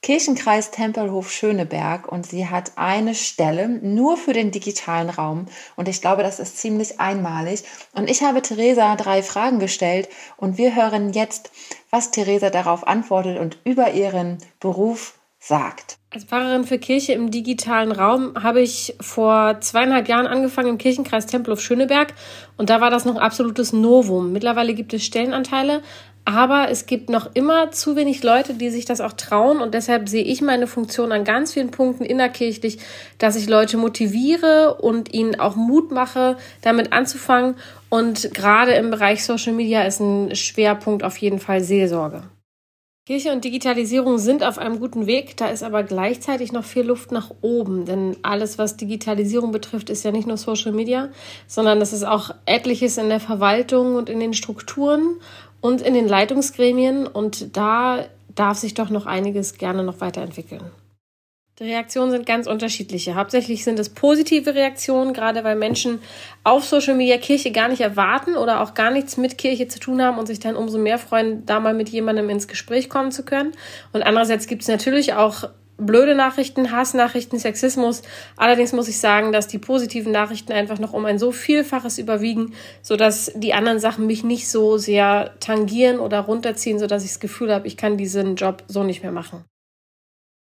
Kirchenkreis 0.00 0.70
Tempelhof 0.70 1.30
Schöneberg 1.30 2.10
und 2.10 2.26
sie 2.26 2.48
hat 2.48 2.72
eine 2.76 3.14
Stelle 3.14 3.68
nur 3.68 4.16
für 4.16 4.32
den 4.32 4.50
digitalen 4.50 5.10
Raum 5.10 5.44
und 5.76 5.86
ich 5.86 6.00
glaube, 6.00 6.22
das 6.22 6.40
ist 6.40 6.56
ziemlich 6.56 7.00
einmalig. 7.00 7.64
Und 7.92 8.08
ich 8.08 8.22
habe 8.22 8.40
Theresa 8.40 8.96
drei 8.96 9.22
Fragen 9.22 9.58
gestellt 9.58 10.08
und 10.38 10.56
wir 10.56 10.74
hören 10.74 11.12
jetzt, 11.12 11.50
was 11.90 12.10
Theresa 12.10 12.48
darauf 12.48 12.86
antwortet 12.86 13.38
und 13.38 13.58
über 13.64 13.92
ihren 13.92 14.38
Beruf 14.58 15.18
sagt. 15.38 15.98
Als 16.14 16.26
Pfarrerin 16.26 16.62
für 16.62 16.78
Kirche 16.78 17.12
im 17.12 17.32
digitalen 17.32 17.90
Raum 17.90 18.34
habe 18.40 18.60
ich 18.60 18.94
vor 19.00 19.60
zweieinhalb 19.60 20.08
Jahren 20.08 20.28
angefangen 20.28 20.68
im 20.68 20.78
Kirchenkreis 20.78 21.26
Tempelhof 21.26 21.60
Schöneberg 21.60 22.14
und 22.56 22.70
da 22.70 22.80
war 22.80 22.88
das 22.88 23.04
noch 23.04 23.16
absolutes 23.16 23.72
Novum. 23.72 24.30
Mittlerweile 24.30 24.74
gibt 24.74 24.94
es 24.94 25.04
Stellenanteile, 25.04 25.82
aber 26.24 26.68
es 26.70 26.86
gibt 26.86 27.10
noch 27.10 27.30
immer 27.34 27.72
zu 27.72 27.96
wenig 27.96 28.22
Leute, 28.22 28.54
die 28.54 28.70
sich 28.70 28.84
das 28.84 29.00
auch 29.00 29.14
trauen 29.14 29.58
und 29.58 29.74
deshalb 29.74 30.08
sehe 30.08 30.22
ich 30.22 30.40
meine 30.40 30.68
Funktion 30.68 31.10
an 31.10 31.24
ganz 31.24 31.52
vielen 31.52 31.72
Punkten 31.72 32.04
innerkirchlich, 32.04 32.78
dass 33.18 33.34
ich 33.34 33.48
Leute 33.48 33.76
motiviere 33.76 34.74
und 34.80 35.12
ihnen 35.12 35.40
auch 35.40 35.56
Mut 35.56 35.90
mache, 35.90 36.36
damit 36.62 36.92
anzufangen 36.92 37.56
und 37.90 38.32
gerade 38.32 38.74
im 38.74 38.92
Bereich 38.92 39.24
Social 39.24 39.52
Media 39.52 39.82
ist 39.82 39.98
ein 39.98 40.36
Schwerpunkt 40.36 41.02
auf 41.02 41.16
jeden 41.16 41.40
Fall 41.40 41.60
Seelsorge. 41.60 42.22
Kirche 43.06 43.32
und 43.32 43.44
Digitalisierung 43.44 44.16
sind 44.16 44.42
auf 44.42 44.56
einem 44.56 44.80
guten 44.80 45.06
Weg, 45.06 45.36
da 45.36 45.48
ist 45.48 45.62
aber 45.62 45.82
gleichzeitig 45.82 46.52
noch 46.52 46.64
viel 46.64 46.84
Luft 46.84 47.12
nach 47.12 47.30
oben, 47.42 47.84
denn 47.84 48.16
alles, 48.22 48.56
was 48.56 48.78
Digitalisierung 48.78 49.52
betrifft, 49.52 49.90
ist 49.90 50.06
ja 50.06 50.10
nicht 50.10 50.26
nur 50.26 50.38
Social 50.38 50.72
Media, 50.72 51.10
sondern 51.46 51.82
es 51.82 51.92
ist 51.92 52.04
auch 52.04 52.30
etliches 52.46 52.96
in 52.96 53.10
der 53.10 53.20
Verwaltung 53.20 53.96
und 53.96 54.08
in 54.08 54.20
den 54.20 54.32
Strukturen 54.32 55.16
und 55.60 55.82
in 55.82 55.92
den 55.92 56.08
Leitungsgremien 56.08 57.06
und 57.06 57.54
da 57.58 58.06
darf 58.34 58.56
sich 58.56 58.72
doch 58.72 58.88
noch 58.88 59.04
einiges 59.04 59.58
gerne 59.58 59.84
noch 59.84 60.00
weiterentwickeln. 60.00 60.62
Die 61.60 61.64
Reaktionen 61.64 62.10
sind 62.10 62.26
ganz 62.26 62.48
unterschiedliche. 62.48 63.14
Hauptsächlich 63.14 63.62
sind 63.62 63.78
es 63.78 63.88
positive 63.88 64.56
Reaktionen, 64.56 65.12
gerade 65.12 65.44
weil 65.44 65.54
Menschen 65.54 66.00
auf 66.42 66.64
Social 66.64 66.96
Media 66.96 67.16
Kirche 67.16 67.52
gar 67.52 67.68
nicht 67.68 67.80
erwarten 67.80 68.34
oder 68.36 68.60
auch 68.60 68.74
gar 68.74 68.90
nichts 68.90 69.16
mit 69.16 69.38
Kirche 69.38 69.68
zu 69.68 69.78
tun 69.78 70.02
haben 70.02 70.18
und 70.18 70.26
sich 70.26 70.40
dann 70.40 70.56
umso 70.56 70.78
mehr 70.78 70.98
freuen, 70.98 71.46
da 71.46 71.60
mal 71.60 71.72
mit 71.72 71.90
jemandem 71.90 72.28
ins 72.28 72.48
Gespräch 72.48 72.88
kommen 72.88 73.12
zu 73.12 73.24
können. 73.24 73.52
Und 73.92 74.02
andererseits 74.02 74.48
gibt 74.48 74.62
es 74.62 74.68
natürlich 74.68 75.14
auch 75.14 75.48
blöde 75.76 76.16
Nachrichten, 76.16 76.72
Hassnachrichten, 76.72 77.38
Sexismus. 77.38 78.02
Allerdings 78.36 78.72
muss 78.72 78.88
ich 78.88 78.98
sagen, 78.98 79.30
dass 79.30 79.46
die 79.46 79.58
positiven 79.58 80.10
Nachrichten 80.10 80.50
einfach 80.50 80.80
noch 80.80 80.92
um 80.92 81.04
ein 81.04 81.20
so 81.20 81.30
Vielfaches 81.30 81.98
überwiegen, 81.98 82.54
sodass 82.82 83.30
die 83.36 83.54
anderen 83.54 83.78
Sachen 83.78 84.06
mich 84.06 84.24
nicht 84.24 84.48
so 84.48 84.76
sehr 84.76 85.34
tangieren 85.38 86.00
oder 86.00 86.18
runterziehen, 86.18 86.80
sodass 86.80 87.04
ich 87.04 87.10
das 87.10 87.20
Gefühl 87.20 87.54
habe, 87.54 87.68
ich 87.68 87.76
kann 87.76 87.96
diesen 87.96 88.34
Job 88.34 88.64
so 88.66 88.82
nicht 88.82 89.04
mehr 89.04 89.12
machen. 89.12 89.44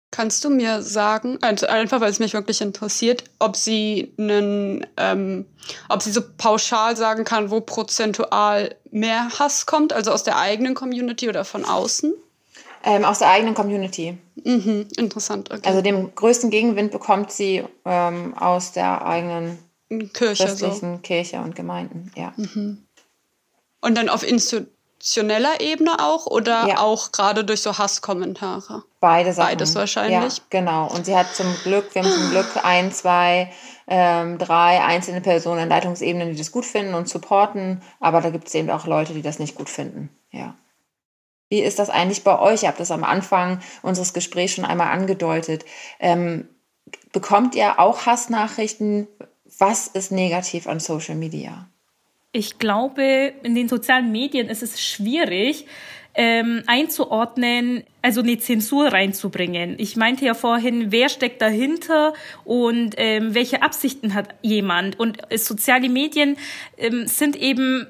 Kannst 0.09 0.45
du 0.45 0.49
mir 0.49 0.81
sagen, 0.81 1.37
also 1.41 1.67
einfach 1.67 1.99
weil 1.99 2.09
es 2.09 2.19
mich 2.19 2.33
wirklich 2.33 2.61
interessiert, 2.61 3.25
ob 3.39 3.57
sie 3.57 4.13
einen, 4.17 4.87
ähm, 4.95 5.45
ob 5.89 6.01
sie 6.01 6.11
so 6.11 6.21
pauschal 6.37 6.95
sagen 6.95 7.25
kann, 7.25 7.51
wo 7.51 7.59
prozentual 7.59 8.75
mehr 8.89 9.29
Hass 9.37 9.65
kommt, 9.65 9.91
also 9.91 10.11
aus 10.11 10.23
der 10.23 10.37
eigenen 10.37 10.75
Community 10.75 11.27
oder 11.27 11.43
von 11.43 11.65
außen? 11.65 12.13
Ähm, 12.85 13.03
aus 13.03 13.19
der 13.19 13.29
eigenen 13.29 13.53
Community. 13.53 14.17
Mhm, 14.45 14.87
interessant. 14.95 15.51
Okay. 15.51 15.67
Also 15.67 15.81
den 15.81 16.15
größten 16.15 16.49
Gegenwind 16.51 16.91
bekommt 16.91 17.31
sie 17.31 17.65
ähm, 17.83 18.33
aus 18.37 18.71
der 18.71 19.05
eigenen 19.05 19.59
Kirche, 20.13 20.45
christlichen 20.45 20.95
so. 20.95 21.01
Kirche 21.01 21.41
und 21.41 21.53
Gemeinden, 21.53 22.13
ja. 22.15 22.33
Mhm. 22.37 22.85
Und 23.81 23.95
dann 23.95 24.07
auf 24.07 24.23
Institutionen 24.23 24.76
redaktioneller 24.97 25.61
Ebene 25.61 25.99
auch 25.99 26.25
oder 26.25 26.67
ja. 26.67 26.77
auch 26.79 27.11
gerade 27.11 27.43
durch 27.43 27.61
so 27.61 27.77
Hasskommentare? 27.77 28.83
Beide 28.99 29.31
Sachen. 29.33 29.49
Beides 29.49 29.75
wahrscheinlich. 29.75 30.37
Ja, 30.37 30.43
genau. 30.49 30.87
Und 30.87 31.05
sie 31.05 31.15
hat 31.15 31.33
zum 31.35 31.53
Glück, 31.63 31.93
wir 31.93 32.03
haben 32.03 32.11
zum 32.11 32.29
Glück 32.31 32.47
ein, 32.63 32.91
zwei, 32.91 33.51
ähm, 33.87 34.37
drei 34.37 34.83
einzelne 34.83 35.21
Personen 35.21 35.63
in 35.63 35.69
Leitungsebenen, 35.69 36.31
die 36.31 36.37
das 36.37 36.51
gut 36.51 36.65
finden 36.65 36.95
und 36.95 37.07
supporten. 37.07 37.81
Aber 37.99 38.21
da 38.21 38.29
gibt 38.31 38.47
es 38.47 38.55
eben 38.55 38.69
auch 38.69 38.87
Leute, 38.87 39.13
die 39.13 39.21
das 39.21 39.39
nicht 39.39 39.55
gut 39.55 39.69
finden. 39.69 40.09
Ja. 40.31 40.55
Wie 41.49 41.61
ist 41.61 41.79
das 41.79 41.89
eigentlich 41.89 42.23
bei 42.23 42.37
euch? 42.39 42.63
Ich 42.63 42.67
habe 42.67 42.77
das 42.77 42.91
am 42.91 43.03
Anfang 43.03 43.61
unseres 43.81 44.13
Gesprächs 44.13 44.53
schon 44.53 44.65
einmal 44.65 44.91
angedeutet. 44.91 45.63
Ähm, 45.99 46.49
bekommt 47.13 47.55
ihr 47.55 47.79
auch 47.79 48.05
Hassnachrichten? 48.05 49.07
Was 49.59 49.87
ist 49.87 50.11
negativ 50.11 50.67
an 50.67 50.79
Social 50.79 51.15
Media? 51.15 51.69
Ich 52.31 52.59
glaube, 52.59 53.33
in 53.43 53.55
den 53.55 53.69
sozialen 53.69 54.11
Medien 54.11 54.49
ist 54.49 54.61
es 54.61 54.81
schwierig, 54.81 55.65
ähm, 56.13 56.63
einzuordnen, 56.65 57.83
also 58.01 58.21
eine 58.21 58.39
Zensur 58.39 58.87
reinzubringen. 58.87 59.75
Ich 59.77 59.95
meinte 59.95 60.25
ja 60.25 60.33
vorhin, 60.33 60.91
wer 60.91 61.09
steckt 61.09 61.41
dahinter 61.41 62.13
und 62.43 62.95
ähm, 62.97 63.35
welche 63.35 63.61
Absichten 63.61 64.15
hat 64.15 64.33
jemand. 64.41 64.99
Und 64.99 65.31
äh, 65.31 65.37
soziale 65.37 65.89
Medien 65.89 66.37
ähm, 66.77 67.05
sind 67.05 67.35
eben 67.35 67.85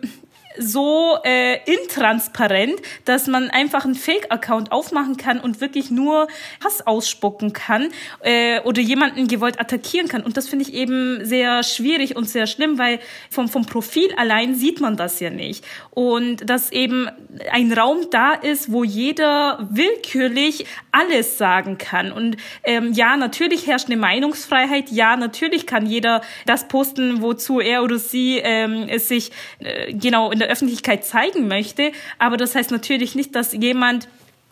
so 0.59 1.17
äh, 1.23 1.59
intransparent, 1.65 2.81
dass 3.05 3.27
man 3.27 3.49
einfach 3.49 3.85
einen 3.85 3.95
Fake-Account 3.95 4.71
aufmachen 4.71 5.17
kann 5.17 5.39
und 5.39 5.61
wirklich 5.61 5.91
nur 5.91 6.27
Hass 6.63 6.85
ausspucken 6.85 7.53
kann 7.53 7.89
äh, 8.21 8.59
oder 8.61 8.81
jemanden 8.81 9.27
gewollt 9.27 9.59
attackieren 9.59 10.07
kann. 10.07 10.23
Und 10.23 10.37
das 10.37 10.47
finde 10.47 10.65
ich 10.65 10.73
eben 10.73 11.25
sehr 11.25 11.63
schwierig 11.63 12.15
und 12.15 12.29
sehr 12.29 12.47
schlimm, 12.47 12.77
weil 12.77 12.99
vom, 13.29 13.47
vom 13.47 13.65
Profil 13.65 14.09
allein 14.17 14.55
sieht 14.55 14.81
man 14.81 14.97
das 14.97 15.19
ja 15.19 15.29
nicht. 15.29 15.65
Und 15.91 16.49
dass 16.49 16.71
eben 16.71 17.09
ein 17.51 17.71
Raum 17.73 18.07
da 18.11 18.33
ist, 18.33 18.71
wo 18.71 18.83
jeder 18.83 19.67
willkürlich 19.69 20.65
alles 20.91 21.37
sagen 21.37 21.77
kann. 21.77 22.11
Und 22.11 22.37
ähm, 22.63 22.93
ja, 22.93 23.17
natürlich 23.17 23.67
herrscht 23.67 23.87
eine 23.87 23.97
Meinungsfreiheit. 23.97 24.89
Ja, 24.91 25.15
natürlich 25.15 25.65
kann 25.65 25.85
jeder 25.85 26.21
das 26.45 26.67
posten, 26.67 27.21
wozu 27.21 27.59
er 27.59 27.83
oder 27.83 27.97
sie 27.97 28.39
ähm, 28.43 28.87
es 28.89 29.07
sich 29.07 29.31
äh, 29.59 29.93
genau 29.93 30.31
in 30.31 30.39
der 30.47 30.53
Öffentlichkeit 30.53 31.05
zeigen 31.05 31.47
möchte. 31.47 31.91
Aber 32.17 32.37
das 32.37 32.55
heißt 32.55 32.71
natürlich 32.71 33.15
nicht, 33.15 33.35
dass 33.35 33.53
jemand 33.53 34.07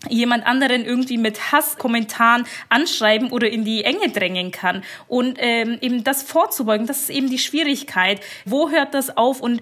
jemand 0.10 0.46
anderen 0.46 0.86
irgendwie 0.86 1.18
mit 1.18 1.52
Hasskommentaren 1.52 2.46
anschreiben 2.70 3.32
oder 3.32 3.50
in 3.50 3.66
die 3.66 3.84
Enge 3.84 4.10
drängen 4.10 4.52
kann. 4.52 4.84
Und 5.08 5.38
ähm, 5.40 5.78
eben 5.82 6.04
das 6.04 6.24
vorzubeugen, 6.24 6.88
das 6.88 7.02
ist 7.02 7.10
eben 7.10 7.30
die 7.30 7.40
Schwierigkeit. 7.40 8.22
Wo 8.46 8.70
hört 8.70 8.94
das 8.94 9.16
auf? 9.18 9.42
Und 9.42 9.62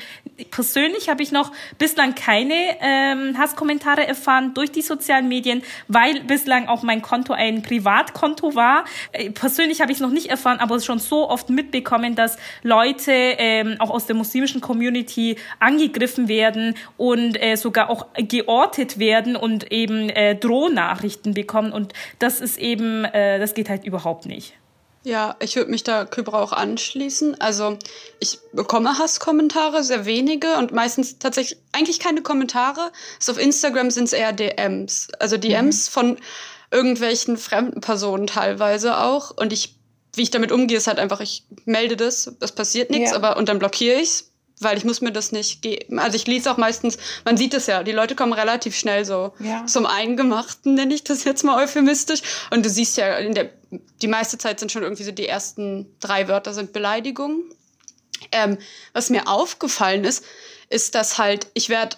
persönlich 0.52 1.10
habe 1.10 1.24
ich 1.24 1.32
noch 1.32 1.52
bislang 1.78 2.16
keine 2.16 2.54
ähm, 2.82 3.38
Hasskommentare 3.38 4.08
erfahren 4.08 4.54
durch 4.54 4.72
die 4.72 4.82
sozialen 4.82 5.28
Medien, 5.28 5.64
weil 5.88 6.22
bislang 6.22 6.68
auch 6.68 6.84
mein 6.84 7.02
Konto 7.02 7.34
ein 7.34 7.62
Privatkonto 7.62 8.56
war. 8.56 8.86
Äh, 9.12 9.32
persönlich 9.32 9.82
habe 9.82 9.92
ich 9.92 9.98
es 9.98 10.02
noch 10.02 10.10
nicht 10.10 10.28
erfahren, 10.28 10.60
aber 10.60 10.80
schon 10.80 11.00
so 11.00 11.30
oft 11.30 11.50
mitbekommen, 11.50 12.16
dass 12.16 12.38
Leute 12.64 13.12
ähm, 13.12 13.76
auch 13.80 13.90
aus 13.90 14.06
der 14.06 14.16
muslimischen 14.16 14.62
Community 14.62 15.38
angegriffen 15.60 16.28
werden 16.28 16.76
und 16.98 17.42
äh, 17.42 17.56
sogar 17.56 17.90
auch 17.90 18.08
geortet 18.16 19.00
werden 19.00 19.36
und 19.36 19.72
eben 19.72 20.10
äh, 20.10 20.33
äh, 20.34 20.36
Drohnachrichten 20.36 21.34
bekommen 21.34 21.72
und 21.72 21.94
das 22.20 22.42
ist 22.42 22.58
eben, 22.58 23.06
äh, 23.06 23.40
das 23.40 23.54
geht 23.54 23.70
halt 23.70 23.86
überhaupt 23.86 24.26
nicht. 24.26 24.54
Ja, 25.06 25.36
ich 25.40 25.58
würde 25.58 25.70
mich 25.70 25.84
da 25.84 26.06
Kybra 26.06 26.42
auch 26.42 26.54
anschließen. 26.54 27.40
Also 27.42 27.78
ich 28.20 28.40
bekomme 28.54 28.98
Hasskommentare, 28.98 29.84
sehr 29.84 30.06
wenige 30.06 30.56
und 30.56 30.72
meistens 30.72 31.20
tatsächlich 31.20 31.60
eigentlich 31.74 32.00
keine 32.00 32.22
Kommentare. 32.22 32.92
So 33.20 33.34
auf 33.34 33.38
Instagram 33.38 33.92
sind 33.92 34.06
es 34.06 34.14
eher 34.14 34.32
DMs. 34.32 35.10
Also 35.20 35.38
DMs 35.38 35.90
mhm. 35.90 35.92
von 35.92 36.18
irgendwelchen 36.72 37.38
fremden 37.38 37.82
Personen 37.82 38.28
teilweise 38.28 38.98
auch. 38.98 39.32
Und 39.32 39.52
ich, 39.52 39.76
wie 40.16 40.22
ich 40.22 40.32
damit 40.32 40.54
umgehe, 40.54 40.78
ist 40.78 40.88
halt 40.88 41.00
einfach, 41.00 41.20
ich 41.20 41.44
melde 41.66 41.98
das, 41.98 42.34
es 42.40 42.54
passiert 42.54 42.90
nichts, 42.90 43.12
ja. 43.12 43.18
aber 43.18 43.36
und 43.36 43.50
dann 43.50 43.60
blockiere 43.60 44.00
ich's 44.00 44.33
weil 44.64 44.78
ich 44.78 44.86
muss 44.86 45.02
mir 45.02 45.12
das 45.12 45.32
nicht 45.32 45.62
geben. 45.62 46.00
Also 46.00 46.16
ich 46.16 46.28
lese 46.28 46.52
auch 46.52 46.58
meistens, 46.58 46.98
man 47.26 47.38
sieht 47.38 47.54
es 47.54 47.68
ja, 47.68 47.84
die 47.84 47.92
Leute 47.92 48.16
kommen 48.16 48.34
relativ 48.34 48.76
schnell 48.76 49.06
so 49.06 49.34
ja. 49.40 49.66
zum 49.66 49.86
Eingemachten, 49.86 50.76
nenne 50.76 50.94
ich 50.94 51.04
das 51.04 51.24
jetzt 51.24 51.44
mal 51.44 51.62
euphemistisch. 51.64 52.22
Und 52.52 52.66
du 52.66 52.70
siehst 52.70 52.98
ja, 52.98 53.18
in 53.18 53.34
der, 53.34 53.50
die 54.02 54.08
meiste 54.08 54.38
Zeit 54.38 54.60
sind 54.60 54.72
schon 54.72 54.84
irgendwie 54.84 55.04
so 55.04 55.12
die 55.12 55.28
ersten 55.28 55.96
drei 56.00 56.28
Wörter 56.28 56.54
sind 56.54 56.74
Beleidigungen. 56.74 57.44
Ähm, 58.32 58.58
was 58.94 59.10
mir 59.10 59.28
aufgefallen 59.28 60.04
ist, 60.06 60.24
ist, 60.70 60.96
dass 60.96 61.18
halt, 61.18 61.48
ich 61.54 61.70
werde 61.70 61.98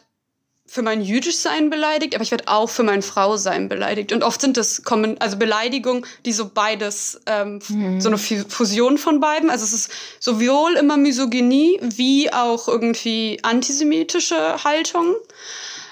für 0.67 0.81
mein 0.81 1.01
Jüdischsein 1.01 1.69
beleidigt, 1.69 2.15
aber 2.15 2.23
ich 2.23 2.31
werde 2.31 2.47
auch 2.47 2.69
für 2.69 2.83
mein 2.83 3.01
Frausein 3.01 3.69
beleidigt. 3.69 4.11
Und 4.11 4.23
oft 4.23 4.41
sind 4.41 4.57
das 4.57 4.83
kommen, 4.83 5.19
also 5.21 5.37
Beleidigungen, 5.37 6.05
die 6.25 6.33
so 6.33 6.49
beides, 6.49 7.21
ähm, 7.27 7.61
mhm. 7.69 8.01
so 8.01 8.09
eine 8.09 8.17
Fusion 8.17 8.97
von 8.97 9.19
beiden. 9.19 9.49
Also 9.49 9.63
es 9.63 9.73
ist 9.73 9.91
sowohl 10.19 10.75
immer 10.75 10.97
Misogynie 10.97 11.79
wie 11.81 12.33
auch 12.33 12.67
irgendwie 12.67 13.39
antisemitische 13.43 14.63
Haltung. 14.63 15.15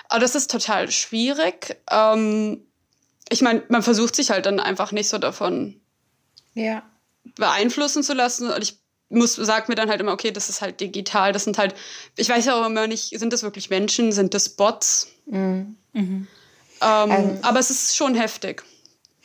Aber 0.09 0.19
das 0.19 0.35
ist 0.35 0.51
total 0.51 0.91
schwierig. 0.91 1.77
Ähm, 1.89 2.65
ich 3.29 3.41
meine, 3.41 3.63
man 3.69 3.83
versucht 3.83 4.15
sich 4.15 4.31
halt 4.31 4.45
dann 4.47 4.59
einfach 4.59 4.91
nicht 4.91 5.07
so 5.07 5.17
davon 5.17 5.79
ja. 6.55 6.83
beeinflussen 7.35 8.03
zu 8.03 8.13
lassen. 8.13 8.49
Und 8.49 8.61
ich 8.61 8.82
muss, 9.13 9.35
sagt 9.35 9.69
mir 9.69 9.75
dann 9.75 9.89
halt 9.89 10.01
immer, 10.01 10.13
okay, 10.13 10.31
das 10.31 10.49
ist 10.49 10.61
halt 10.61 10.79
digital. 10.79 11.31
Das 11.31 11.43
sind 11.43 11.57
halt, 11.57 11.75
ich 12.15 12.29
weiß 12.29 12.45
ja 12.45 12.59
auch 12.59 12.65
immer 12.65 12.87
nicht, 12.87 13.17
sind 13.17 13.33
das 13.33 13.43
wirklich 13.43 13.69
Menschen, 13.69 14.11
sind 14.11 14.33
das 14.33 14.49
Bots? 14.49 15.07
Mhm. 15.25 15.75
Mhm. 15.93 16.27
Ähm, 16.81 17.11
also, 17.11 17.37
aber 17.41 17.59
es 17.59 17.69
ist 17.69 17.95
schon 17.95 18.15
heftig. 18.15 18.63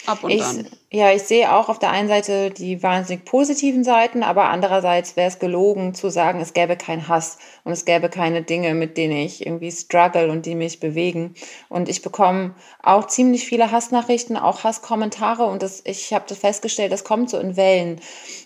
Ab 0.06 0.22
und 0.22 0.30
ich, 0.30 0.42
an. 0.42 0.68
Ja, 0.90 1.12
ich 1.12 1.24
sehe 1.24 1.54
auch 1.54 1.68
auf 1.68 1.78
der 1.78 1.90
einen 1.90 2.08
Seite 2.08 2.48
die 2.48 2.82
wahnsinnig 2.82 3.26
positiven 3.26 3.84
Seiten, 3.84 4.22
aber 4.22 4.44
andererseits 4.44 5.16
wäre 5.16 5.28
es 5.28 5.38
gelogen 5.38 5.92
zu 5.94 6.08
sagen, 6.08 6.40
es 6.40 6.54
gäbe 6.54 6.76
keinen 6.76 7.08
Hass 7.08 7.36
und 7.64 7.72
es 7.72 7.84
gäbe 7.84 8.08
keine 8.08 8.40
Dinge, 8.40 8.72
mit 8.72 8.96
denen 8.96 9.18
ich 9.18 9.44
irgendwie 9.44 9.70
struggle 9.70 10.30
und 10.30 10.46
die 10.46 10.54
mich 10.54 10.80
bewegen. 10.80 11.34
Und 11.68 11.90
ich 11.90 12.00
bekomme 12.00 12.54
auch 12.82 13.06
ziemlich 13.06 13.44
viele 13.44 13.70
Hassnachrichten, 13.70 14.38
auch 14.38 14.64
Hasskommentare 14.64 15.44
und 15.44 15.62
das, 15.62 15.82
ich 15.84 16.14
habe 16.14 16.24
das 16.26 16.38
festgestellt, 16.38 16.90
das 16.90 17.04
kommt 17.04 17.28
so 17.28 17.38
in 17.38 17.58
Wellen. 17.58 18.00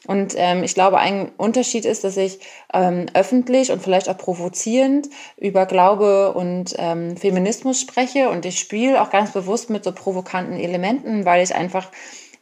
Und 0.08 0.34
ähm, 0.36 0.64
ich 0.64 0.74
glaube, 0.74 0.98
ein 0.98 1.30
Unterschied 1.36 1.84
ist, 1.84 2.02
dass 2.02 2.16
ich 2.16 2.40
ähm, 2.74 3.06
öffentlich 3.14 3.70
und 3.70 3.84
vielleicht 3.84 4.08
auch 4.08 4.18
provozierend 4.18 5.08
über 5.36 5.64
Glaube 5.64 6.32
und 6.32 6.74
ähm, 6.78 7.16
Feminismus 7.16 7.80
spreche 7.80 8.30
und 8.30 8.44
ich 8.46 8.58
spiele 8.58 9.00
auch 9.00 9.10
ganz 9.10 9.30
bewusst 9.30 9.70
mit 9.70 9.84
so 9.84 9.92
provokanten 9.92 10.58
Elementen, 10.58 11.24
weil 11.24 11.44
ich 11.44 11.54
einfach 11.54 11.86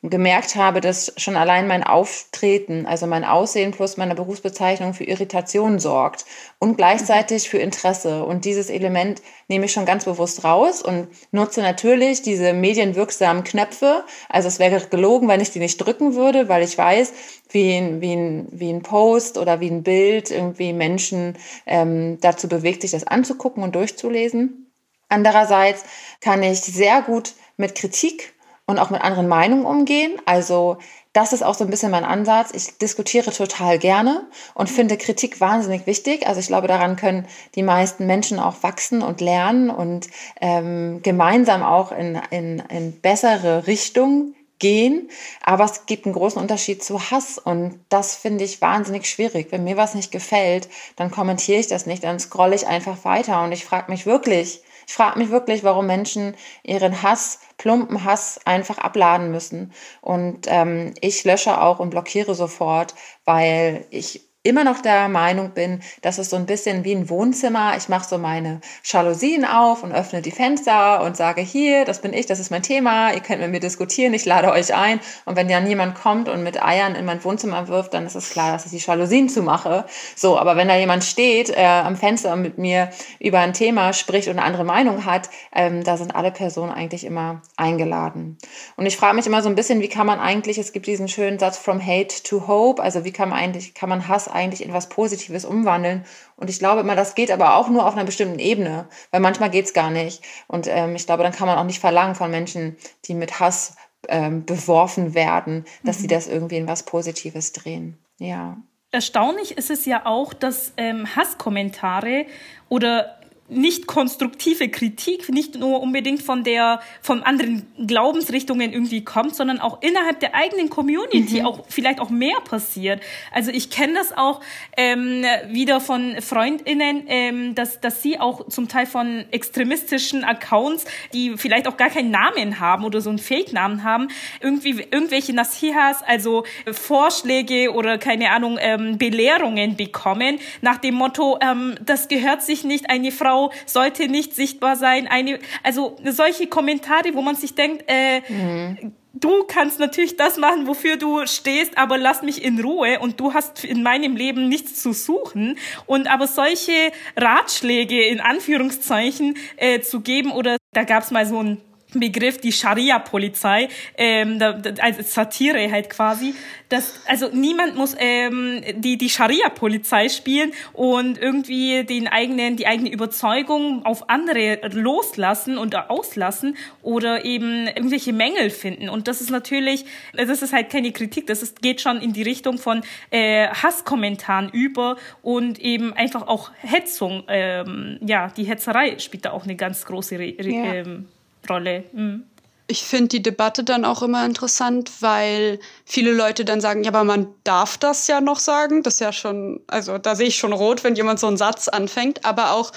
gemerkt 0.03 0.57
habe, 0.57 0.81
dass 0.81 1.13
schon 1.19 1.37
allein 1.37 1.67
mein 1.67 1.85
Auftreten, 1.85 2.87
also 2.87 3.07
mein 3.07 3.23
Aussehen 3.23 3.71
plus 3.71 3.99
meine 3.99 4.15
Berufsbezeichnung 4.15 4.95
für 4.95 5.05
Irritation 5.05 5.79
sorgt 5.79 6.25
und 6.59 6.79
gleichzeitig 6.79 7.51
für 7.51 7.59
Interesse. 7.59 8.25
Und 8.25 8.47
dieses 8.47 8.71
Element 8.71 9.21
nehme 9.49 9.67
ich 9.67 9.73
schon 9.73 9.85
ganz 9.85 10.07
bewusst 10.07 10.43
raus 10.43 10.81
und 10.81 11.09
nutze 11.33 11.61
natürlich 11.61 12.23
diese 12.23 12.55
medienwirksamen 12.55 13.45
Knöpfe. 13.45 14.05
Also 14.31 14.49
es 14.49 14.59
wäre 14.59 14.81
gelogen, 14.87 15.29
wenn 15.29 15.43
ich 15.43 15.51
die 15.51 15.59
nicht 15.59 15.77
drücken 15.77 16.15
würde, 16.15 16.49
weil 16.49 16.63
ich 16.63 16.79
weiß, 16.79 17.13
wie 17.51 17.77
ein, 17.77 18.01
wie 18.01 18.15
ein, 18.15 18.49
wie 18.53 18.71
ein 18.71 18.83
Post 18.83 19.37
oder 19.37 19.61
wie 19.61 19.71
ein 19.71 19.83
Bild 19.83 20.31
irgendwie 20.31 20.73
Menschen 20.73 21.37
ähm, 21.67 22.19
dazu 22.23 22.49
bewegt, 22.49 22.81
sich 22.81 22.93
das 22.93 23.07
anzugucken 23.07 23.63
und 23.63 23.75
durchzulesen. 23.75 24.73
Andererseits 25.11 25.85
kann 26.23 26.43
ich 26.43 26.61
sehr 26.61 27.03
gut 27.03 27.35
mit 27.59 27.75
Kritik 27.75 28.33
und 28.71 28.79
auch 28.79 28.91
mit 28.91 29.03
anderen 29.03 29.29
Meinungen 29.29 29.67
umgehen. 29.67 30.13
Also 30.25 30.79
das 31.13 31.33
ist 31.33 31.43
auch 31.43 31.55
so 31.55 31.65
ein 31.65 31.71
bisschen 31.71 31.91
mein 31.91 32.05
Ansatz. 32.05 32.51
Ich 32.55 32.79
diskutiere 32.79 33.33
total 33.33 33.79
gerne 33.79 34.27
und 34.55 34.71
finde 34.71 34.97
Kritik 34.97 35.41
wahnsinnig 35.41 35.87
wichtig. 35.87 36.27
Also 36.27 36.39
ich 36.41 36.47
glaube, 36.47 36.69
daran 36.69 36.97
können 36.97 37.27
die 37.57 37.65
meisten 37.65 38.07
Menschen 38.07 38.39
auch 38.39 38.63
wachsen 38.63 39.03
und 39.03 39.21
lernen 39.21 39.71
und 39.71 40.09
ähm, 40.41 41.01
gemeinsam 41.03 41.63
auch 41.65 41.91
in, 41.91 42.21
in, 42.31 42.63
in 42.71 43.01
bessere 43.01 43.67
Richtungen 43.67 44.37
gehen. 44.61 45.11
Aber 45.43 45.65
es 45.65 45.87
gibt 45.87 46.05
einen 46.05 46.15
großen 46.15 46.41
Unterschied 46.41 46.85
zu 46.85 47.11
Hass 47.11 47.39
und 47.39 47.81
das 47.89 48.15
finde 48.15 48.45
ich 48.45 48.61
wahnsinnig 48.61 49.07
schwierig. 49.07 49.49
Wenn 49.51 49.65
mir 49.65 49.77
was 49.77 49.97
nicht 49.97 50.13
gefällt, 50.13 50.69
dann 50.95 51.11
kommentiere 51.11 51.59
ich 51.59 51.67
das 51.67 51.87
nicht, 51.87 52.05
dann 52.05 52.21
scrolle 52.21 52.55
ich 52.55 52.69
einfach 52.69 53.05
weiter 53.05 53.43
und 53.43 53.51
ich 53.51 53.65
frage 53.65 53.91
mich 53.91 54.07
wirklich, 54.07 54.63
ich 54.91 54.97
frage 54.97 55.21
mich 55.21 55.31
wirklich, 55.31 55.63
warum 55.63 55.87
Menschen 55.87 56.35
ihren 56.65 57.01
Hass, 57.01 57.39
plumpen 57.59 58.03
Hass 58.03 58.41
einfach 58.45 58.79
abladen 58.79 59.31
müssen. 59.31 59.73
Und 60.01 60.49
ähm, 60.49 60.95
ich 61.01 61.23
lösche 61.23 61.61
auch 61.61 61.79
und 61.79 61.91
blockiere 61.91 62.35
sofort, 62.35 62.97
weil 63.25 63.87
ich 63.91 64.30
immer 64.43 64.65
noch 64.65 64.81
der 64.81 65.09
Meinung 65.09 65.51
bin, 65.51 65.81
dass 66.01 66.17
es 66.17 66.31
so 66.31 66.37
ein 66.37 66.47
bisschen 66.47 66.83
wie 66.83 66.95
ein 66.95 67.11
Wohnzimmer. 67.11 67.75
Ich 67.77 67.91
mache 67.91 68.09
so 68.09 68.17
meine 68.17 68.63
Jalousien 68.83 69.45
auf 69.45 69.83
und 69.83 69.93
öffne 69.93 70.23
die 70.23 70.31
Fenster 70.31 71.03
und 71.03 71.15
sage, 71.15 71.43
hier, 71.43 71.85
das 71.85 72.01
bin 72.01 72.15
ich, 72.15 72.25
das 72.25 72.41
ist 72.41 72.51
mein 72.51 72.63
Thema, 72.63 73.13
ihr 73.13 73.21
könnt 73.21 73.43
mit 73.43 73.51
mir 73.51 73.61
diskutieren, 73.61 74.15
ich 74.15 74.25
lade 74.25 74.51
euch 74.51 74.75
ein. 74.75 74.99
Und 75.27 75.37
wenn 75.37 75.47
dann 75.49 75.67
jemand 75.67 75.95
kommt 75.95 76.31
und 76.31 76.43
mit 76.43 76.63
Eiern 76.63 76.95
in 76.95 77.05
mein 77.05 77.23
Wohnzimmer 77.23 77.69
wirft, 77.69 77.93
dann 77.93 78.07
ist 78.07 78.15
es 78.15 78.31
klar, 78.31 78.53
dass 78.53 78.65
ich 78.65 78.71
die 78.71 78.79
Jalousien 78.79 79.29
zumache. 79.29 79.85
So, 80.17 80.39
aber 80.39 80.57
wenn 80.57 80.69
da 80.69 80.77
jemand 80.77 81.05
steht 81.05 81.51
äh, 81.51 81.63
am 81.63 81.97
Fenster 81.97 82.33
und 82.33 82.41
mit 82.41 82.57
mir 82.57 82.89
über 83.19 83.41
ein 83.41 83.53
Thema 83.53 83.93
spricht 83.93 84.29
und 84.29 84.39
eine 84.39 84.47
andere 84.47 84.65
Meinung 84.65 85.05
hat, 85.05 85.29
ähm, 85.55 85.85
da 85.85 85.99
sind 85.99 86.15
alle 86.17 86.31
Personen 86.31 86.73
eigentlich 86.73 87.05
immer 87.05 87.43
eingeladen. 87.59 88.39
Und 88.77 88.87
ich 88.87 88.97
frage 88.97 89.17
mich 89.17 89.27
immer 89.27 89.43
so 89.43 89.51
ein 89.51 89.55
bisschen, 89.55 89.83
wie 89.83 89.89
kann 89.89 90.07
man 90.07 90.19
eigentlich, 90.19 90.57
es 90.57 90.73
gibt 90.73 90.87
diesen 90.87 91.09
schönen 91.09 91.39
Satz 91.39 91.59
from 91.59 91.85
hate 91.87 92.23
to 92.23 92.49
hope, 92.49 92.83
also 92.83 93.05
wie 93.05 93.13
kann 93.13 93.29
man 93.29 93.39
eigentlich, 93.39 93.75
kann 93.75 93.91
man 93.91 94.09
Hass 94.09 94.30
eigentlich 94.31 94.65
in 94.65 94.73
was 94.73 94.89
Positives 94.89 95.45
umwandeln. 95.45 96.05
Und 96.37 96.51
ich 96.51 96.59
glaube 96.59 96.81
immer, 96.81 96.97
das 96.97 97.15
geht 97.15 97.31
aber 97.31 97.57
auch 97.57 97.69
nur 97.69 97.87
auf 97.87 97.95
einer 97.95 98.05
bestimmten 98.05 98.39
Ebene, 98.39 98.89
weil 99.11 99.21
manchmal 99.21 99.51
geht 99.51 99.67
es 99.67 99.75
gar 99.75 99.91
nicht. 99.91 100.23
Und 100.47 100.67
ähm, 100.69 100.97
ich 100.97 101.07
glaube, 101.07 101.23
dann 101.23 101.33
kann 101.33 101.47
man 101.47 101.59
auch 101.59 101.65
nicht 101.65 101.81
verlangen 101.81 102.15
von 102.15 102.31
Menschen, 102.31 102.77
die 103.05 103.15
mit 103.15 103.41
Hass 103.41 103.77
ähm, 104.09 104.45
beworfen 104.45 105.15
werden, 105.15 105.65
dass 105.85 105.99
mhm. 105.99 106.03
sie 106.03 106.09
das 106.09 106.27
irgendwie 106.27 106.57
in 106.57 106.69
was 106.69 106.85
Positives 106.85 107.53
drehen. 107.53 107.99
Ja. 108.19 108.57
Erstaunlich 108.93 109.57
ist 109.57 109.71
es 109.71 109.87
ja 109.87 110.05
auch, 110.05 110.35
dass 110.35 110.73
ähm, 110.77 111.15
Hasskommentare 111.15 112.27
oder 112.69 113.20
nicht 113.51 113.87
konstruktive 113.87 114.69
Kritik 114.69 115.29
nicht 115.29 115.59
nur 115.59 115.81
unbedingt 115.81 116.23
von 116.23 116.45
der 116.45 116.81
von 117.03 117.23
anderen 117.23 117.67
Glaubensrichtungen 117.87 118.73
irgendwie 118.73 119.05
kommt, 119.05 119.35
sondern 119.35 119.61
auch 119.61 119.83
innerhalb 119.83 120.21
der 120.21 120.35
eigenen 120.35 120.71
Community 120.71 121.41
mhm. 121.41 121.47
auch 121.47 121.65
vielleicht 121.69 122.01
auch 122.01 122.11
mehr 122.11 122.39
passiert. 122.45 123.03
Also 123.33 123.51
ich 123.51 123.71
kenne 123.71 123.95
das 123.95 124.17
auch 124.17 124.41
ähm, 124.77 125.25
wieder 125.49 125.81
von 125.81 126.21
Freundinnen, 126.21 127.05
ähm, 127.09 127.55
dass 127.55 127.81
dass 127.81 128.03
sie 128.03 128.21
auch 128.21 128.49
zum 128.49 128.69
Teil 128.69 128.87
von 128.87 129.25
extremistischen 129.31 130.25
Accounts, 130.25 130.85
die 131.13 131.37
vielleicht 131.37 131.67
auch 131.67 131.77
gar 131.77 131.91
keinen 131.91 132.11
Namen 132.11 132.61
haben 132.61 132.85
oder 132.85 133.01
so 133.01 133.11
einen 133.11 133.19
Fake-Namen 133.19 133.83
haben, 133.83 134.09
irgendwie 134.41 134.87
irgendwelche 134.91 135.33
Nasihas, 135.33 136.03
also 136.03 136.45
Vorschläge 136.71 137.73
oder 137.73 137.99
keine 137.99 138.31
Ahnung 138.31 138.59
ähm, 138.61 138.99
Belehrungen 138.99 139.77
bekommen 139.77 140.39
nach 140.61 140.79
dem 140.79 140.95
Motto, 140.95 141.39
ähm, 141.41 141.75
das 141.85 142.09
gehört 142.09 142.43
sich 142.43 142.65
nicht 142.65 142.91
eine 142.91 143.11
Frau 143.11 143.40
sollte 143.67 144.09
nicht 144.09 144.35
sichtbar 144.35 144.77
sein. 144.77 145.07
Eine, 145.09 145.39
also 145.63 145.97
solche 146.05 146.47
Kommentare, 146.47 147.15
wo 147.15 147.23
man 147.23 147.37
sich 147.37 147.55
denkt, 147.55 147.85
äh, 147.87 148.21
mhm. 148.29 148.93
du 149.15 149.45
kannst 149.45 149.81
natürlich 149.81 150.17
das 150.17 150.37
machen, 150.37 150.67
wofür 150.67 150.97
du 150.97 151.27
stehst, 151.27 151.79
aber 151.79 151.97
lass 151.97 152.23
mich 152.23 152.45
in 152.45 152.61
Ruhe 152.61 152.99
und 153.01 153.19
du 153.21 153.33
hast 153.33 153.65
in 153.65 153.83
meinem 153.83 154.17
Leben 154.17 154.49
nichts 154.49 154.83
zu 154.83 154.93
suchen. 154.93 155.57
Und 155.87 156.13
aber 156.13 156.27
solche 156.27 156.93
Ratschläge 157.17 158.05
in 158.05 158.21
Anführungszeichen 158.21 159.37
äh, 159.57 159.81
zu 159.81 160.01
geben 160.01 160.33
oder 160.33 160.59
da 160.73 160.85
gab 160.85 161.03
es 161.03 161.11
mal 161.11 161.27
so 161.27 161.43
ein 161.43 161.61
Begriff, 161.95 162.39
die 162.39 162.53
Scharia-Polizei, 162.53 163.69
ähm, 163.97 164.39
da, 164.39 164.53
da, 164.53 164.83
als 164.83 165.13
Satire 165.13 165.71
halt 165.71 165.91
quasi. 165.91 166.35
Das, 166.69 167.01
also 167.07 167.29
niemand 167.33 167.77
muss 167.77 167.97
ähm, 167.99 168.63
die, 168.77 168.97
die 168.97 169.11
Scharia-Polizei 169.11 170.09
spielen 170.09 170.53
und 170.73 171.19
irgendwie 171.19 171.85
den 171.85 172.07
eigenen, 172.07 172.57
die 172.57 172.67
eigene 172.67 172.93
Überzeugung 172.93 173.85
auf 173.85 174.09
andere 174.09 174.61
loslassen 174.73 175.59
und 175.59 175.75
auslassen 175.75 176.57
oder 176.83 177.25
eben 177.25 177.67
irgendwelche 177.67 178.13
Mängel 178.13 178.51
finden. 178.51 178.89
Und 178.89 179.09
das 179.09 179.21
ist 179.21 179.31
natürlich, 179.31 179.85
das 180.13 180.43
ist 180.43 180.53
halt 180.53 180.71
keine 180.71 180.93
Kritik, 180.93 181.27
das 181.27 181.43
ist, 181.43 181.61
geht 181.61 181.81
schon 181.81 182.01
in 182.01 182.13
die 182.13 182.23
Richtung 182.23 182.59
von 182.59 182.83
äh, 183.11 183.49
Hasskommentaren 183.49 184.49
über 184.51 184.97
und 185.23 185.59
eben 185.59 185.93
einfach 185.93 186.29
auch 186.29 186.53
Hetzung. 186.59 187.25
Ähm, 187.29 187.99
ja, 188.01 188.29
die 188.29 188.45
Hetzerei 188.45 188.99
spielt 188.99 189.25
da 189.25 189.33
auch 189.33 189.45
eine 189.45 189.57
ganz 189.57 189.85
große 189.85 190.19
Re 190.19 190.35
ja. 190.39 190.75
ähm, 190.75 191.09
Rolle. 191.49 191.85
Mhm. 191.93 192.25
Ich 192.67 192.85
finde 192.85 193.09
die 193.09 193.23
Debatte 193.23 193.65
dann 193.65 193.85
auch 193.85 194.01
immer 194.03 194.25
interessant, 194.25 194.93
weil 195.01 195.59
viele 195.85 196.13
Leute 196.13 196.45
dann 196.45 196.61
sagen, 196.61 196.85
ja, 196.85 196.91
aber 196.91 197.03
man 197.03 197.27
darf 197.43 197.77
das 197.79 198.07
ja 198.07 198.21
noch 198.21 198.39
sagen. 198.39 198.85
Das 198.85 198.95
ist 198.95 199.01
ja 199.01 199.13
schon, 199.13 199.61
also 199.67 199.99
da 199.99 200.15
sehe 200.15 200.29
ich 200.29 200.37
schon 200.37 200.53
rot, 200.53 200.85
wenn 200.85 200.95
jemand 200.95 201.19
so 201.19 201.27
einen 201.27 201.37
Satz 201.37 201.67
anfängt, 201.67 202.25
aber 202.25 202.53
auch 202.53 202.71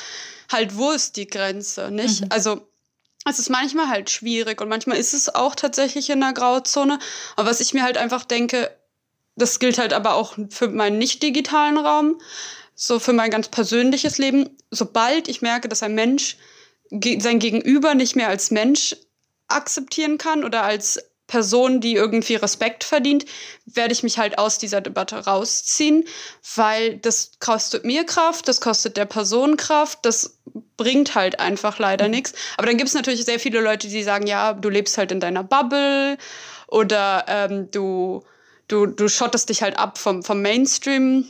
halt, 0.52 0.78
wo 0.78 0.90
ist 0.92 1.16
die 1.16 1.28
Grenze, 1.28 1.92
nicht? 1.92 2.22
Mhm. 2.22 2.28
Also 2.32 2.68
es 3.26 3.40
ist 3.40 3.50
manchmal 3.50 3.88
halt 3.88 4.10
schwierig 4.10 4.62
und 4.62 4.70
manchmal 4.70 4.98
ist 4.98 5.14
es 5.14 5.34
auch 5.34 5.56
tatsächlich 5.56 6.10
in 6.10 6.20
der 6.20 6.34
Grauzone. 6.34 7.00
Aber 7.36 7.50
was 7.50 7.62
ich 7.62 7.74
mir 7.74 7.84
halt 7.84 7.98
einfach 7.98 8.26
denke, 8.26 8.72
das 9.36 9.60
gilt 9.60 9.78
halt 9.78 9.94
aber 9.94 10.16
auch 10.16 10.36
für 10.50 10.70
meinen 10.70 10.98
nicht 10.98 11.24
digitalen 11.24 11.78
Raum, 11.78 12.20
so 12.76 13.00
für 13.00 13.14
mein 13.14 13.32
ganz 13.32 13.48
persönliches 13.48 14.18
Leben. 14.18 14.50
Sobald 14.72 15.28
ich 15.28 15.42
merke, 15.42 15.70
dass 15.70 15.84
ein 15.84 15.96
Mensch 15.96 16.38
sein 17.20 17.40
Gegenüber 17.40 17.96
nicht 17.96 18.16
mehr 18.16 18.30
als 18.30 18.52
Mensch 18.52 18.96
akzeptieren 19.48 20.18
kann 20.18 20.44
oder 20.44 20.64
als 20.64 21.00
Person, 21.28 21.80
die 21.80 21.96
irgendwie 21.96 22.36
Respekt 22.36 22.84
verdient, 22.84 23.26
werde 23.66 23.94
ich 23.94 24.04
mich 24.04 24.20
halt 24.20 24.38
aus 24.38 24.58
dieser 24.58 24.82
Debatte 24.82 25.16
rausziehen, 25.18 26.06
weil 26.56 26.98
das 26.98 27.32
kostet 27.40 27.86
mir 27.86 28.06
Kraft, 28.06 28.48
das 28.48 28.62
kostet 28.62 28.98
der 28.98 29.06
Person 29.06 29.58
Kraft, 29.58 30.00
das 30.04 30.38
bringt 30.78 31.16
halt 31.16 31.40
einfach 31.40 31.80
leider 31.80 32.08
nichts. 32.08 32.34
Aber 32.58 32.68
dann 32.68 32.78
gibt 32.78 32.90
es 32.90 32.94
natürlich 32.94 33.26
sehr 33.26 33.40
viele 33.40 33.62
Leute, 33.62 33.88
die 33.88 34.04
sagen, 34.04 34.28
ja, 34.28 34.54
du 34.54 34.70
lebst 34.70 34.98
halt 34.98 35.12
in 35.12 35.20
deiner 35.20 35.44
Bubble 35.44 36.18
oder 36.68 37.26
ähm, 37.28 37.72
du, 37.72 38.24
du, 38.68 38.86
du 38.86 39.08
schottest 39.08 39.50
dich 39.50 39.64
halt 39.64 39.80
ab 39.80 39.98
vom, 39.98 40.24
vom 40.24 40.42
Mainstream, 40.42 41.26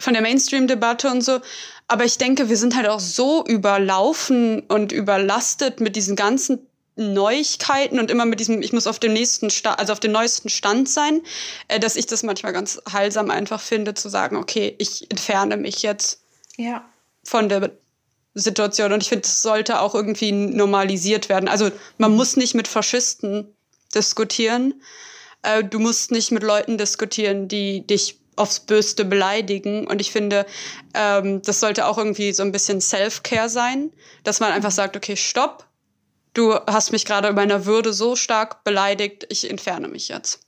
von 0.00 0.14
der 0.14 0.22
Mainstream-Debatte 0.22 1.10
und 1.10 1.22
so. 1.22 1.40
Aber 1.86 2.04
ich 2.04 2.18
denke, 2.18 2.48
wir 2.48 2.56
sind 2.56 2.76
halt 2.76 2.88
auch 2.88 3.00
so 3.00 3.44
überlaufen 3.44 4.60
und 4.60 4.92
überlastet 4.92 5.80
mit 5.80 5.96
diesen 5.96 6.16
ganzen 6.16 6.66
Neuigkeiten 6.96 7.98
und 7.98 8.10
immer 8.10 8.26
mit 8.26 8.40
diesem, 8.40 8.62
ich 8.62 8.72
muss 8.72 8.86
auf 8.86 8.98
dem 8.98 9.12
nächsten 9.12 9.50
Sta 9.50 9.74
also 9.74 9.92
auf 9.92 10.00
dem 10.00 10.12
neuesten 10.12 10.48
Stand 10.48 10.88
sein, 10.88 11.22
äh, 11.68 11.80
dass 11.80 11.96
ich 11.96 12.06
das 12.06 12.22
manchmal 12.22 12.52
ganz 12.52 12.80
heilsam 12.92 13.30
einfach 13.30 13.60
finde, 13.60 13.94
zu 13.94 14.08
sagen, 14.08 14.36
okay, 14.36 14.74
ich 14.78 15.10
entferne 15.10 15.56
mich 15.56 15.82
jetzt 15.82 16.20
ja. 16.56 16.84
von 17.24 17.48
der 17.48 17.70
Situation. 18.34 18.92
Und 18.92 19.02
ich 19.02 19.08
finde, 19.08 19.22
das 19.22 19.42
sollte 19.42 19.80
auch 19.80 19.94
irgendwie 19.94 20.32
normalisiert 20.32 21.28
werden. 21.28 21.48
Also 21.48 21.70
man 21.98 22.14
muss 22.14 22.36
nicht 22.36 22.54
mit 22.54 22.68
Faschisten 22.68 23.54
diskutieren. 23.94 24.82
Äh, 25.42 25.64
du 25.64 25.78
musst 25.78 26.10
nicht 26.10 26.30
mit 26.30 26.42
Leuten 26.42 26.78
diskutieren, 26.78 27.48
die 27.48 27.86
dich 27.86 28.19
aufs 28.40 28.60
Böste 28.60 29.04
beleidigen. 29.04 29.86
Und 29.86 30.00
ich 30.00 30.10
finde, 30.10 30.46
ähm, 30.94 31.42
das 31.42 31.60
sollte 31.60 31.86
auch 31.86 31.98
irgendwie 31.98 32.32
so 32.32 32.42
ein 32.42 32.52
bisschen 32.52 32.80
Self-Care 32.80 33.48
sein, 33.48 33.92
dass 34.24 34.40
man 34.40 34.52
einfach 34.52 34.70
sagt, 34.70 34.96
okay, 34.96 35.16
stopp, 35.16 35.66
du 36.34 36.54
hast 36.66 36.90
mich 36.92 37.04
gerade 37.04 37.28
in 37.28 37.34
meiner 37.34 37.66
Würde 37.66 37.92
so 37.92 38.16
stark 38.16 38.64
beleidigt, 38.64 39.26
ich 39.28 39.48
entferne 39.48 39.88
mich 39.88 40.08
jetzt. 40.08 40.40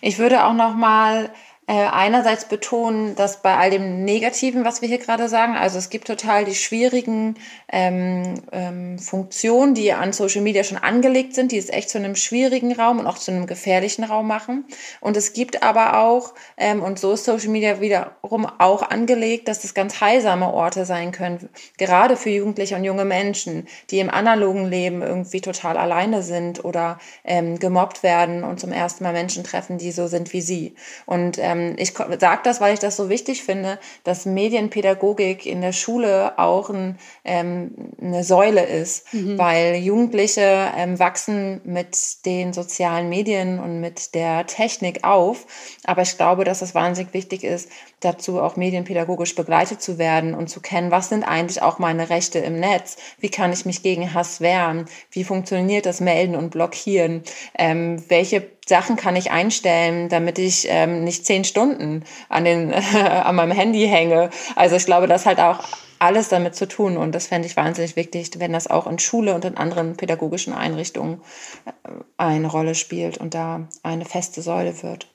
Ich 0.00 0.18
würde 0.18 0.44
auch 0.44 0.54
noch 0.54 0.74
mal 0.74 1.32
äh, 1.66 1.72
einerseits 1.72 2.44
betonen, 2.44 3.14
dass 3.16 3.40
bei 3.40 3.56
all 3.56 3.70
dem 3.70 4.04
Negativen, 4.04 4.66
was 4.66 4.82
wir 4.82 4.88
hier 4.88 4.98
gerade 4.98 5.30
sagen, 5.30 5.56
also 5.56 5.78
es 5.78 5.88
gibt 5.88 6.06
total 6.06 6.44
die 6.44 6.54
schwierigen 6.54 7.36
ähm, 7.72 8.34
ähm, 8.52 8.98
Funktionen, 8.98 9.74
die 9.74 9.90
an 9.94 10.12
Social 10.12 10.42
Media 10.42 10.62
schon 10.62 10.76
angelegt 10.76 11.34
sind, 11.34 11.52
die 11.52 11.56
es 11.56 11.70
echt 11.70 11.88
zu 11.88 11.96
einem 11.96 12.16
schwierigen 12.16 12.72
Raum 12.72 12.98
und 12.98 13.06
auch 13.06 13.16
zu 13.16 13.30
einem 13.30 13.46
gefährlichen 13.46 14.04
Raum 14.04 14.26
machen. 14.26 14.66
Und 15.00 15.16
es 15.16 15.32
gibt 15.32 15.62
aber 15.62 16.00
auch, 16.00 16.34
ähm, 16.58 16.82
und 16.82 16.98
so 16.98 17.12
ist 17.12 17.24
Social 17.24 17.48
Media 17.48 17.80
wiederum 17.80 18.44
auch 18.58 18.82
angelegt, 18.82 19.48
dass 19.48 19.64
es 19.64 19.72
ganz 19.72 20.02
heilsame 20.02 20.52
Orte 20.52 20.84
sein 20.84 21.12
können, 21.12 21.48
gerade 21.78 22.18
für 22.18 22.28
Jugendliche 22.28 22.76
und 22.76 22.84
junge 22.84 23.06
Menschen, 23.06 23.68
die 23.90 24.00
im 24.00 24.10
analogen 24.10 24.66
Leben 24.66 25.00
irgendwie 25.00 25.40
total 25.40 25.78
alleine 25.78 26.22
sind 26.22 26.62
oder 26.62 26.98
ähm, 27.24 27.58
gemobbt 27.58 28.02
werden 28.02 28.44
und 28.44 28.60
zum 28.60 28.70
ersten 28.70 29.02
Mal 29.02 29.14
Menschen 29.14 29.44
treffen, 29.44 29.78
die 29.78 29.92
so 29.92 30.08
sind 30.08 30.34
wie 30.34 30.42
sie. 30.42 30.74
Und 31.06 31.38
ähm, 31.38 31.53
ähm, 31.54 31.74
ich 31.78 31.92
sage 31.92 32.40
das, 32.44 32.60
weil 32.60 32.74
ich 32.74 32.80
das 32.80 32.96
so 32.96 33.08
wichtig 33.08 33.42
finde, 33.42 33.78
dass 34.04 34.26
Medienpädagogik 34.26 35.46
in 35.46 35.60
der 35.60 35.72
Schule 35.72 36.38
auch 36.38 36.70
ein, 36.70 36.98
ähm, 37.24 37.72
eine 38.00 38.24
Säule 38.24 38.64
ist, 38.64 39.12
mhm. 39.12 39.38
weil 39.38 39.76
Jugendliche 39.76 40.70
ähm, 40.76 40.98
wachsen 40.98 41.60
mit 41.64 42.26
den 42.26 42.52
sozialen 42.52 43.08
Medien 43.08 43.58
und 43.58 43.80
mit 43.80 44.14
der 44.14 44.46
Technik 44.46 45.04
auf. 45.04 45.46
Aber 45.84 46.02
ich 46.02 46.16
glaube, 46.16 46.44
dass 46.44 46.62
es 46.62 46.74
wahnsinnig 46.74 47.14
wichtig 47.14 47.44
ist, 47.44 47.70
dazu 48.00 48.40
auch 48.40 48.56
medienpädagogisch 48.56 49.34
begleitet 49.34 49.80
zu 49.80 49.98
werden 49.98 50.34
und 50.34 50.48
zu 50.48 50.60
kennen, 50.60 50.90
was 50.90 51.08
sind 51.08 51.24
eigentlich 51.24 51.62
auch 51.62 51.78
meine 51.78 52.10
Rechte 52.10 52.38
im 52.38 52.60
Netz? 52.60 52.96
Wie 53.18 53.30
kann 53.30 53.52
ich 53.52 53.64
mich 53.64 53.82
gegen 53.82 54.12
Hass 54.14 54.40
wehren? 54.40 54.86
Wie 55.10 55.24
funktioniert 55.24 55.86
das 55.86 56.00
Melden 56.00 56.36
und 56.36 56.50
Blockieren? 56.50 57.22
Ähm, 57.56 58.02
welche 58.08 58.40
Sachen 58.66 58.96
kann 58.96 59.16
ich 59.16 59.30
einstellen, 59.30 60.08
damit 60.08 60.38
ich 60.38 60.66
ähm, 60.68 61.04
nicht 61.04 61.26
zehn 61.26 61.44
Stunden 61.44 62.04
an, 62.28 62.44
den, 62.44 62.72
an 62.94 63.34
meinem 63.36 63.52
Handy 63.52 63.86
hänge. 63.86 64.30
Also 64.56 64.76
ich 64.76 64.86
glaube, 64.86 65.06
das 65.06 65.26
hat 65.26 65.38
auch 65.38 65.60
alles 65.98 66.28
damit 66.28 66.54
zu 66.54 66.68
tun 66.68 66.96
und 66.96 67.14
das 67.14 67.28
fände 67.28 67.46
ich 67.48 67.56
wahnsinnig 67.56 67.96
wichtig, 67.96 68.30
wenn 68.38 68.52
das 68.52 68.66
auch 68.66 68.86
in 68.86 68.98
Schule 68.98 69.34
und 69.34 69.44
in 69.44 69.56
anderen 69.56 69.96
pädagogischen 69.96 70.52
Einrichtungen 70.52 71.20
äh, 71.64 71.90
eine 72.16 72.48
Rolle 72.48 72.74
spielt 72.74 73.18
und 73.18 73.34
da 73.34 73.68
eine 73.82 74.04
feste 74.04 74.42
Säule 74.42 74.82
wird. 74.82 75.08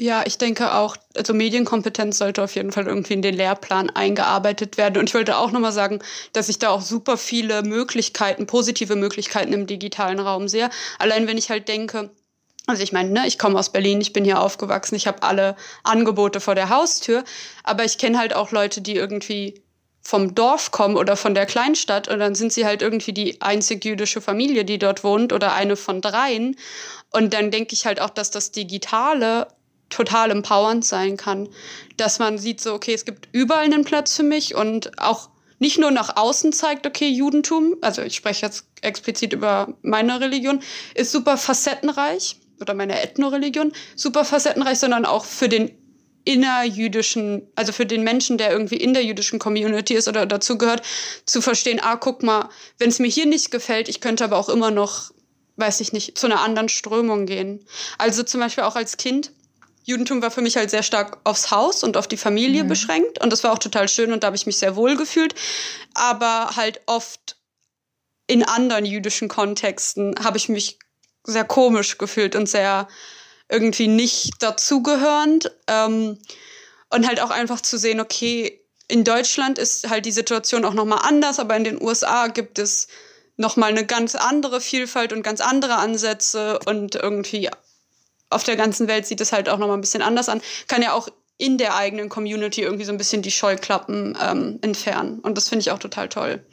Ja, 0.00 0.22
ich 0.26 0.38
denke 0.38 0.74
auch, 0.74 0.96
also 1.16 1.34
Medienkompetenz 1.34 2.18
sollte 2.18 2.42
auf 2.42 2.54
jeden 2.54 2.72
Fall 2.72 2.86
irgendwie 2.86 3.12
in 3.12 3.22
den 3.22 3.34
Lehrplan 3.34 3.90
eingearbeitet 3.90 4.76
werden. 4.76 4.98
Und 4.98 5.10
ich 5.10 5.14
wollte 5.14 5.36
auch 5.36 5.52
nochmal 5.52 5.70
sagen, 5.70 6.00
dass 6.32 6.48
ich 6.48 6.58
da 6.58 6.70
auch 6.70 6.80
super 6.80 7.16
viele 7.16 7.62
Möglichkeiten, 7.62 8.46
positive 8.46 8.96
Möglichkeiten 8.96 9.52
im 9.52 9.66
digitalen 9.66 10.18
Raum 10.18 10.48
sehe. 10.48 10.70
Allein 10.98 11.28
wenn 11.28 11.38
ich 11.38 11.50
halt 11.50 11.68
denke, 11.68 12.10
also 12.66 12.82
ich 12.82 12.92
meine, 12.92 13.10
ne, 13.10 13.26
ich 13.26 13.38
komme 13.38 13.58
aus 13.58 13.70
Berlin, 13.70 14.00
ich 14.00 14.12
bin 14.12 14.24
hier 14.24 14.40
aufgewachsen, 14.40 14.94
ich 14.94 15.06
habe 15.06 15.22
alle 15.22 15.56
Angebote 15.82 16.40
vor 16.40 16.54
der 16.54 16.68
Haustür, 16.68 17.24
aber 17.64 17.84
ich 17.84 17.98
kenne 17.98 18.18
halt 18.18 18.34
auch 18.34 18.52
Leute, 18.52 18.80
die 18.80 18.94
irgendwie 18.94 19.62
vom 20.02 20.34
Dorf 20.34 20.72
kommen 20.72 20.96
oder 20.96 21.16
von 21.16 21.34
der 21.34 21.46
Kleinstadt 21.46 22.08
und 22.08 22.18
dann 22.18 22.34
sind 22.34 22.52
sie 22.52 22.66
halt 22.66 22.82
irgendwie 22.82 23.12
die 23.12 23.40
einzig 23.40 23.84
jüdische 23.84 24.20
Familie, 24.20 24.64
die 24.64 24.78
dort 24.78 25.04
wohnt 25.04 25.32
oder 25.32 25.54
eine 25.54 25.76
von 25.76 26.00
dreien. 26.00 26.56
Und 27.10 27.34
dann 27.34 27.50
denke 27.52 27.74
ich 27.74 27.86
halt 27.86 28.00
auch, 28.00 28.10
dass 28.10 28.30
das 28.30 28.50
Digitale 28.50 29.46
total 29.90 30.30
empowernd 30.30 30.84
sein 30.84 31.16
kann, 31.16 31.48
dass 31.96 32.18
man 32.18 32.38
sieht 32.38 32.60
so, 32.60 32.74
okay, 32.74 32.94
es 32.94 33.04
gibt 33.04 33.28
überall 33.32 33.64
einen 33.64 33.84
Platz 33.84 34.16
für 34.16 34.22
mich 34.22 34.54
und 34.54 34.98
auch 34.98 35.28
nicht 35.58 35.78
nur 35.78 35.92
nach 35.92 36.16
außen 36.16 36.52
zeigt, 36.52 36.86
okay, 36.86 37.08
Judentum, 37.08 37.76
also 37.82 38.02
ich 38.02 38.16
spreche 38.16 38.46
jetzt 38.46 38.66
explizit 38.80 39.32
über 39.32 39.74
meine 39.82 40.18
Religion, 40.20 40.60
ist 40.94 41.12
super 41.12 41.36
facettenreich 41.36 42.36
oder 42.62 42.74
meine 42.74 43.02
Ethnoreligion 43.02 43.72
super 43.96 44.24
facettenreich, 44.24 44.78
sondern 44.78 45.04
auch 45.04 45.24
für 45.24 45.48
den 45.48 45.70
innerjüdischen, 46.24 47.48
also 47.56 47.72
für 47.72 47.86
den 47.86 48.04
Menschen, 48.04 48.38
der 48.38 48.52
irgendwie 48.52 48.76
in 48.76 48.94
der 48.94 49.04
jüdischen 49.04 49.38
Community 49.38 49.94
ist 49.94 50.08
oder 50.08 50.24
dazugehört, 50.24 50.82
zu 51.26 51.42
verstehen, 51.42 51.80
ah, 51.82 51.96
guck 51.96 52.22
mal, 52.22 52.48
wenn 52.78 52.88
es 52.88 52.98
mir 52.98 53.08
hier 53.08 53.26
nicht 53.26 53.50
gefällt, 53.50 53.88
ich 53.88 54.00
könnte 54.00 54.24
aber 54.24 54.36
auch 54.36 54.48
immer 54.48 54.70
noch, 54.70 55.10
weiß 55.56 55.80
ich 55.80 55.92
nicht, 55.92 56.16
zu 56.16 56.26
einer 56.26 56.40
anderen 56.40 56.68
Strömung 56.68 57.26
gehen. 57.26 57.66
Also 57.98 58.22
zum 58.22 58.40
Beispiel 58.40 58.64
auch 58.64 58.76
als 58.76 58.96
Kind, 58.96 59.32
Judentum 59.84 60.22
war 60.22 60.30
für 60.30 60.42
mich 60.42 60.56
halt 60.56 60.70
sehr 60.70 60.84
stark 60.84 61.18
aufs 61.24 61.50
Haus 61.50 61.82
und 61.82 61.96
auf 61.96 62.06
die 62.06 62.16
Familie 62.16 62.64
mhm. 62.64 62.68
beschränkt 62.68 63.20
und 63.20 63.30
das 63.30 63.42
war 63.42 63.52
auch 63.52 63.58
total 63.58 63.88
schön 63.88 64.12
und 64.12 64.22
da 64.22 64.28
habe 64.28 64.36
ich 64.36 64.46
mich 64.46 64.58
sehr 64.58 64.76
wohl 64.76 64.96
gefühlt, 64.96 65.34
aber 65.94 66.52
halt 66.56 66.80
oft 66.86 67.36
in 68.28 68.44
anderen 68.44 68.84
jüdischen 68.84 69.28
Kontexten 69.28 70.14
habe 70.22 70.38
ich 70.38 70.48
mich 70.48 70.78
sehr 71.24 71.44
komisch 71.44 71.98
gefühlt 71.98 72.36
und 72.36 72.48
sehr 72.48 72.88
irgendwie 73.48 73.88
nicht 73.88 74.42
dazugehörend. 74.42 75.52
Ähm, 75.68 76.18
und 76.90 77.06
halt 77.06 77.20
auch 77.20 77.30
einfach 77.30 77.60
zu 77.60 77.78
sehen, 77.78 78.00
okay, 78.00 78.60
in 78.88 79.04
Deutschland 79.04 79.58
ist 79.58 79.88
halt 79.88 80.04
die 80.04 80.12
Situation 80.12 80.64
auch 80.64 80.74
nochmal 80.74 81.00
anders, 81.02 81.38
aber 81.38 81.56
in 81.56 81.64
den 81.64 81.80
USA 81.80 82.26
gibt 82.26 82.58
es 82.58 82.88
nochmal 83.36 83.70
eine 83.70 83.86
ganz 83.86 84.14
andere 84.14 84.60
Vielfalt 84.60 85.12
und 85.12 85.22
ganz 85.22 85.40
andere 85.40 85.76
Ansätze 85.76 86.58
und 86.66 86.94
irgendwie 86.94 87.48
auf 88.28 88.44
der 88.44 88.56
ganzen 88.56 88.88
Welt 88.88 89.06
sieht 89.06 89.20
es 89.20 89.32
halt 89.32 89.48
auch 89.48 89.58
nochmal 89.58 89.78
ein 89.78 89.80
bisschen 89.80 90.02
anders 90.02 90.28
an. 90.28 90.42
Kann 90.68 90.82
ja 90.82 90.92
auch 90.92 91.08
in 91.38 91.58
der 91.58 91.76
eigenen 91.76 92.08
Community 92.08 92.62
irgendwie 92.62 92.84
so 92.84 92.92
ein 92.92 92.98
bisschen 92.98 93.22
die 93.22 93.30
Scheuklappen 93.30 94.16
ähm, 94.22 94.58
entfernen. 94.62 95.18
Und 95.20 95.36
das 95.36 95.48
finde 95.48 95.62
ich 95.62 95.70
auch 95.70 95.78
total 95.78 96.08
toll. 96.08 96.44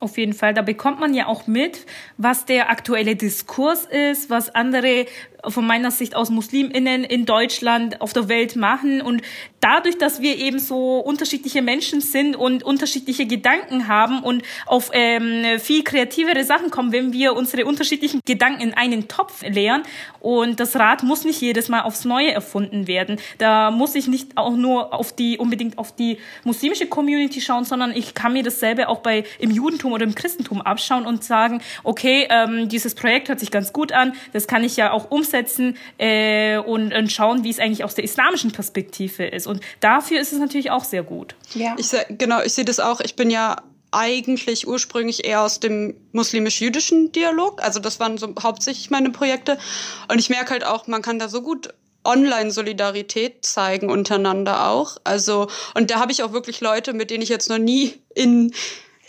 Auf 0.00 0.16
jeden 0.16 0.32
Fall, 0.32 0.54
da 0.54 0.62
bekommt 0.62 1.00
man 1.00 1.12
ja 1.12 1.26
auch 1.26 1.48
mit, 1.48 1.84
was 2.18 2.44
der 2.44 2.70
aktuelle 2.70 3.16
Diskurs 3.16 3.84
ist, 3.84 4.30
was 4.30 4.54
andere 4.54 5.06
von 5.46 5.66
meiner 5.66 5.90
Sicht 5.90 6.16
aus 6.16 6.30
Musliminnen 6.30 7.04
in 7.04 7.24
Deutschland 7.24 8.00
auf 8.00 8.12
der 8.12 8.28
Welt 8.28 8.56
machen. 8.56 9.00
Und 9.00 9.22
dadurch, 9.60 9.96
dass 9.98 10.20
wir 10.20 10.36
eben 10.36 10.58
so 10.58 10.98
unterschiedliche 10.98 11.62
Menschen 11.62 12.00
sind 12.00 12.34
und 12.34 12.62
unterschiedliche 12.62 13.26
Gedanken 13.26 13.88
haben 13.88 14.22
und 14.22 14.42
auf 14.66 14.90
ähm, 14.92 15.58
viel 15.60 15.84
kreativere 15.84 16.44
Sachen 16.44 16.70
kommen, 16.70 16.92
wenn 16.92 17.12
wir 17.12 17.34
unsere 17.34 17.66
unterschiedlichen 17.66 18.20
Gedanken 18.24 18.62
in 18.62 18.74
einen 18.74 19.08
Topf 19.08 19.42
leeren. 19.42 19.82
Und 20.20 20.58
das 20.58 20.76
Rad 20.76 21.04
muss 21.04 21.24
nicht 21.24 21.40
jedes 21.40 21.68
Mal 21.68 21.82
aufs 21.82 22.04
Neue 22.04 22.32
erfunden 22.32 22.88
werden. 22.88 23.18
Da 23.38 23.70
muss 23.70 23.94
ich 23.94 24.08
nicht 24.08 24.36
auch 24.36 24.56
nur 24.56 24.92
auf 24.92 25.12
die 25.12 25.38
unbedingt 25.38 25.78
auf 25.78 25.94
die 25.94 26.18
muslimische 26.44 26.86
Community 26.86 27.40
schauen, 27.40 27.64
sondern 27.64 27.92
ich 27.94 28.14
kann 28.14 28.32
mir 28.32 28.42
dasselbe 28.42 28.88
auch 28.88 28.98
bei 28.98 29.24
im 29.38 29.50
Judentum 29.50 29.92
oder 29.92 30.04
im 30.04 30.14
Christentum 30.14 30.60
abschauen 30.60 31.06
und 31.06 31.22
sagen, 31.22 31.62
okay, 31.84 32.26
ähm, 32.30 32.68
dieses 32.68 32.94
Projekt 32.94 33.28
hört 33.28 33.38
sich 33.38 33.52
ganz 33.52 33.72
gut 33.72 33.92
an, 33.92 34.14
das 34.32 34.48
kann 34.48 34.64
ich 34.64 34.76
ja 34.76 34.90
auch 34.92 35.10
umsetzen 35.10 35.27
umsetzen 35.28 35.76
äh, 35.98 36.58
und, 36.58 36.92
und 36.92 37.12
schauen, 37.12 37.44
wie 37.44 37.50
es 37.50 37.58
eigentlich 37.58 37.84
aus 37.84 37.94
der 37.94 38.04
islamischen 38.04 38.52
Perspektive 38.52 39.26
ist. 39.26 39.46
Und 39.46 39.60
dafür 39.80 40.20
ist 40.20 40.32
es 40.32 40.38
natürlich 40.38 40.70
auch 40.70 40.84
sehr 40.84 41.02
gut. 41.02 41.34
Ja. 41.54 41.76
Ich, 41.78 41.90
genau, 42.16 42.42
ich 42.42 42.54
sehe 42.54 42.64
das 42.64 42.80
auch. 42.80 43.00
Ich 43.00 43.16
bin 43.16 43.30
ja 43.30 43.56
eigentlich 43.90 44.68
ursprünglich 44.68 45.24
eher 45.24 45.42
aus 45.42 45.60
dem 45.60 45.94
muslimisch-jüdischen 46.12 47.12
Dialog. 47.12 47.62
Also 47.62 47.80
das 47.80 48.00
waren 48.00 48.18
so 48.18 48.34
hauptsächlich 48.42 48.90
meine 48.90 49.10
Projekte. 49.10 49.58
Und 50.10 50.18
ich 50.18 50.28
merke 50.30 50.50
halt 50.50 50.64
auch, 50.64 50.86
man 50.86 51.02
kann 51.02 51.18
da 51.18 51.28
so 51.28 51.42
gut 51.42 51.70
Online-Solidarität 52.04 53.44
zeigen 53.44 53.90
untereinander 53.90 54.68
auch. 54.68 54.96
Also, 55.04 55.48
und 55.74 55.90
da 55.90 56.00
habe 56.00 56.12
ich 56.12 56.22
auch 56.22 56.32
wirklich 56.32 56.60
Leute, 56.60 56.92
mit 56.92 57.10
denen 57.10 57.22
ich 57.22 57.28
jetzt 57.28 57.50
noch 57.50 57.58
nie 57.58 57.94
in 58.14 58.52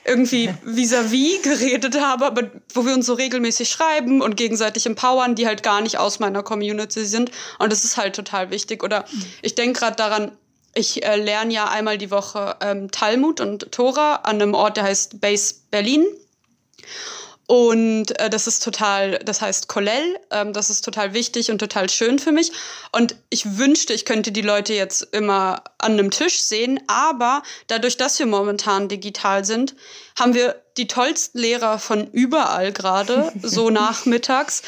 irgendwie 0.09 0.53
vis-à-vis 0.63 1.37
-vis 1.37 1.43
geredet 1.43 2.01
habe, 2.01 2.25
aber 2.25 2.49
wo 2.73 2.85
wir 2.85 2.93
uns 2.93 3.05
so 3.05 3.13
regelmäßig 3.13 3.69
schreiben 3.69 4.21
und 4.21 4.35
gegenseitig 4.35 4.85
empowern, 4.85 5.35
die 5.35 5.47
halt 5.47 5.63
gar 5.63 5.81
nicht 5.81 5.97
aus 5.97 6.19
meiner 6.19 6.43
Community 6.43 7.05
sind. 7.05 7.31
Und 7.59 7.71
das 7.71 7.83
ist 7.83 7.97
halt 7.97 8.15
total 8.15 8.49
wichtig. 8.49 8.83
Oder 8.83 9.05
ich 9.41 9.55
denke 9.55 9.79
gerade 9.79 9.95
daran, 9.95 10.31
ich 10.73 11.03
äh, 11.03 11.15
lerne 11.15 11.53
ja 11.53 11.69
einmal 11.69 11.97
die 11.97 12.11
Woche 12.11 12.55
ähm, 12.61 12.91
Talmud 12.91 13.39
und 13.39 13.71
Tora 13.71 14.15
an 14.23 14.41
einem 14.41 14.53
Ort, 14.53 14.77
der 14.77 14.83
heißt 14.83 15.21
Base 15.21 15.55
Berlin. 15.71 16.05
Und 17.49 18.19
äh, 18.19 18.29
das 18.29 18.45
ist 18.45 18.63
total, 18.63 19.17
das 19.25 19.41
heißt 19.41 19.67
Kollel, 19.67 20.19
ähm, 20.29 20.53
das 20.53 20.69
ist 20.69 20.85
total 20.85 21.15
wichtig 21.15 21.49
und 21.49 21.57
total 21.57 21.89
schön 21.89 22.19
für 22.19 22.31
mich. 22.31 22.51
Und 22.91 23.15
ich 23.31 23.57
wünschte, 23.57 23.91
ich 23.91 24.05
könnte 24.05 24.31
die 24.31 24.43
Leute 24.43 24.75
jetzt 24.75 25.01
immer 25.13 25.63
an 25.79 25.93
einem 25.93 26.11
Tisch 26.11 26.43
sehen, 26.43 26.79
aber 26.85 27.41
dadurch, 27.65 27.97
dass 27.97 28.19
wir 28.19 28.27
momentan 28.27 28.87
digital 28.87 29.45
sind, 29.45 29.73
haben 30.15 30.35
wir 30.35 30.61
die 30.77 30.85
tollsten 30.85 31.39
Lehrer 31.39 31.79
von 31.79 32.05
überall 32.11 32.71
gerade, 32.71 33.33
so 33.41 33.71
nachmittags, 33.71 34.61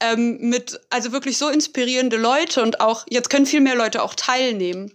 ähm, 0.00 0.38
mit 0.40 0.80
also 0.90 1.12
wirklich 1.12 1.38
so 1.38 1.48
inspirierende 1.48 2.16
Leute 2.16 2.64
und 2.64 2.80
auch, 2.80 3.06
jetzt 3.08 3.30
können 3.30 3.46
viel 3.46 3.60
mehr 3.60 3.76
Leute 3.76 4.02
auch 4.02 4.16
teilnehmen. 4.16 4.90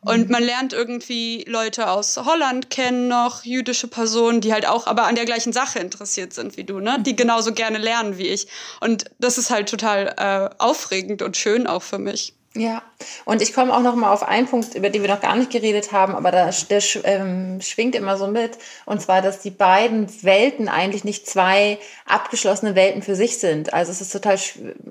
Und 0.00 0.30
man 0.30 0.42
lernt 0.42 0.72
irgendwie 0.72 1.44
Leute 1.48 1.90
aus 1.90 2.16
Holland 2.16 2.70
kennen 2.70 3.08
noch, 3.08 3.44
jüdische 3.44 3.88
Personen, 3.88 4.40
die 4.40 4.52
halt 4.52 4.66
auch 4.66 4.86
aber 4.86 5.04
an 5.04 5.16
der 5.16 5.24
gleichen 5.24 5.52
Sache 5.52 5.80
interessiert 5.80 6.32
sind 6.32 6.56
wie 6.56 6.64
du, 6.64 6.80
ne? 6.80 6.98
Die 7.00 7.16
genauso 7.16 7.52
gerne 7.52 7.78
lernen 7.78 8.18
wie 8.18 8.28
ich. 8.28 8.48
Und 8.80 9.06
das 9.18 9.38
ist 9.38 9.50
halt 9.50 9.68
total 9.68 10.14
äh, 10.16 10.54
aufregend 10.62 11.22
und 11.22 11.36
schön 11.36 11.66
auch 11.66 11.82
für 11.82 11.98
mich. 11.98 12.37
Ja, 12.58 12.82
und 13.24 13.40
ich 13.40 13.54
komme 13.54 13.72
auch 13.72 13.82
noch 13.82 13.94
mal 13.94 14.12
auf 14.12 14.26
einen 14.26 14.48
Punkt, 14.48 14.74
über 14.74 14.90
den 14.90 15.02
wir 15.02 15.08
noch 15.08 15.20
gar 15.20 15.36
nicht 15.36 15.52
geredet 15.52 15.92
haben, 15.92 16.16
aber 16.16 16.32
da, 16.32 16.50
der 16.68 16.82
ähm, 17.04 17.60
schwingt 17.60 17.94
immer 17.94 18.16
so 18.16 18.26
mit, 18.26 18.58
und 18.84 19.00
zwar, 19.00 19.22
dass 19.22 19.38
die 19.38 19.52
beiden 19.52 20.08
Welten 20.24 20.68
eigentlich 20.68 21.04
nicht 21.04 21.28
zwei 21.28 21.78
abgeschlossene 22.04 22.74
Welten 22.74 23.02
für 23.02 23.14
sich 23.14 23.38
sind. 23.38 23.72
Also 23.72 23.92
es 23.92 24.00
ist 24.00 24.10
total, 24.10 24.38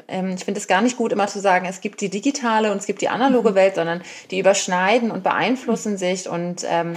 ähm, 0.08 0.36
ich 0.38 0.46
finde 0.46 0.62
es 0.62 0.68
gar 0.68 0.82
nicht 0.82 0.96
gut, 0.96 1.12
immer 1.12 1.28
zu 1.28 1.42
sagen, 1.42 1.66
es 1.66 1.82
gibt 1.82 2.00
die 2.00 2.10
digitale 2.10 2.72
und 2.72 2.78
es 2.78 2.86
gibt 2.86 3.02
die 3.02 3.10
analoge 3.10 3.52
mhm. 3.52 3.56
Welt, 3.56 3.76
sondern 3.76 4.02
die 4.32 4.40
überschneiden 4.40 5.12
und 5.12 5.24
beeinflussen 5.24 5.94
mhm. 5.94 5.98
sich 5.98 6.30
und 6.30 6.66
ähm, 6.66 6.96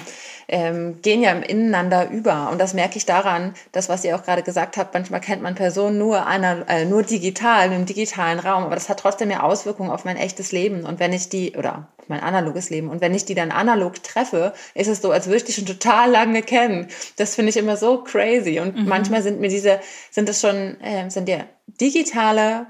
ähm, 0.51 1.01
gehen 1.01 1.23
ja 1.23 1.33
ineinander 1.33 2.11
über. 2.11 2.51
Und 2.51 2.61
das 2.61 2.75
merke 2.75 2.99
ich 2.99 3.07
daran, 3.07 3.55
das, 3.73 3.89
was 3.89 4.05
ihr 4.05 4.17
auch 4.17 4.25
gerade 4.25 4.43
gesagt 4.43 4.77
habt, 4.77 4.93
manchmal 4.93 5.21
kennt 5.21 5.43
man 5.43 5.55
Personen 5.55 5.97
nur, 5.97 6.27
einer, 6.27 6.69
äh, 6.69 6.85
nur 6.85 7.03
digital, 7.05 7.73
im 7.73 7.87
digitalen 7.87 8.41
Raum, 8.41 8.65
aber 8.65 8.75
das 8.75 8.89
hat 8.89 9.01
trotzdem 9.01 9.31
ja 9.31 9.41
Auswirkungen 9.41 9.91
auf 9.91 10.05
mein 10.05 10.17
echtes 10.17 10.53
Leben. 10.53 10.85
Und 10.85 10.99
wenn 10.99 11.13
ich 11.13 11.29
die, 11.29 11.57
oder 11.57 11.89
mein 12.09 12.21
analoges 12.21 12.69
Leben, 12.69 12.89
und 12.89 13.01
wenn 13.01 13.15
ich 13.15 13.25
die 13.25 13.35
dann 13.35 13.53
analog 13.53 14.03
treffe, 14.03 14.53
ist 14.75 14.89
es 14.89 15.01
so, 15.01 15.13
als 15.13 15.27
würde 15.27 15.39
ich 15.39 15.45
die 15.45 15.53
schon 15.53 15.67
total 15.67 16.11
lange 16.11 16.43
kennen. 16.43 16.89
Das 17.17 17.37
finde 17.37 17.51
ich 17.51 17.57
immer 17.57 17.77
so 17.77 18.03
crazy. 18.03 18.59
Und 18.59 18.77
mhm. 18.77 18.89
manchmal 18.89 19.23
sind 19.23 19.41
mir 19.41 19.49
diese, 19.49 19.81
sind 20.11 20.29
es 20.29 20.41
schon, 20.41 20.81
äh, 20.81 21.09
sind 21.11 21.29
ja 21.29 21.45
digitale 21.81 22.67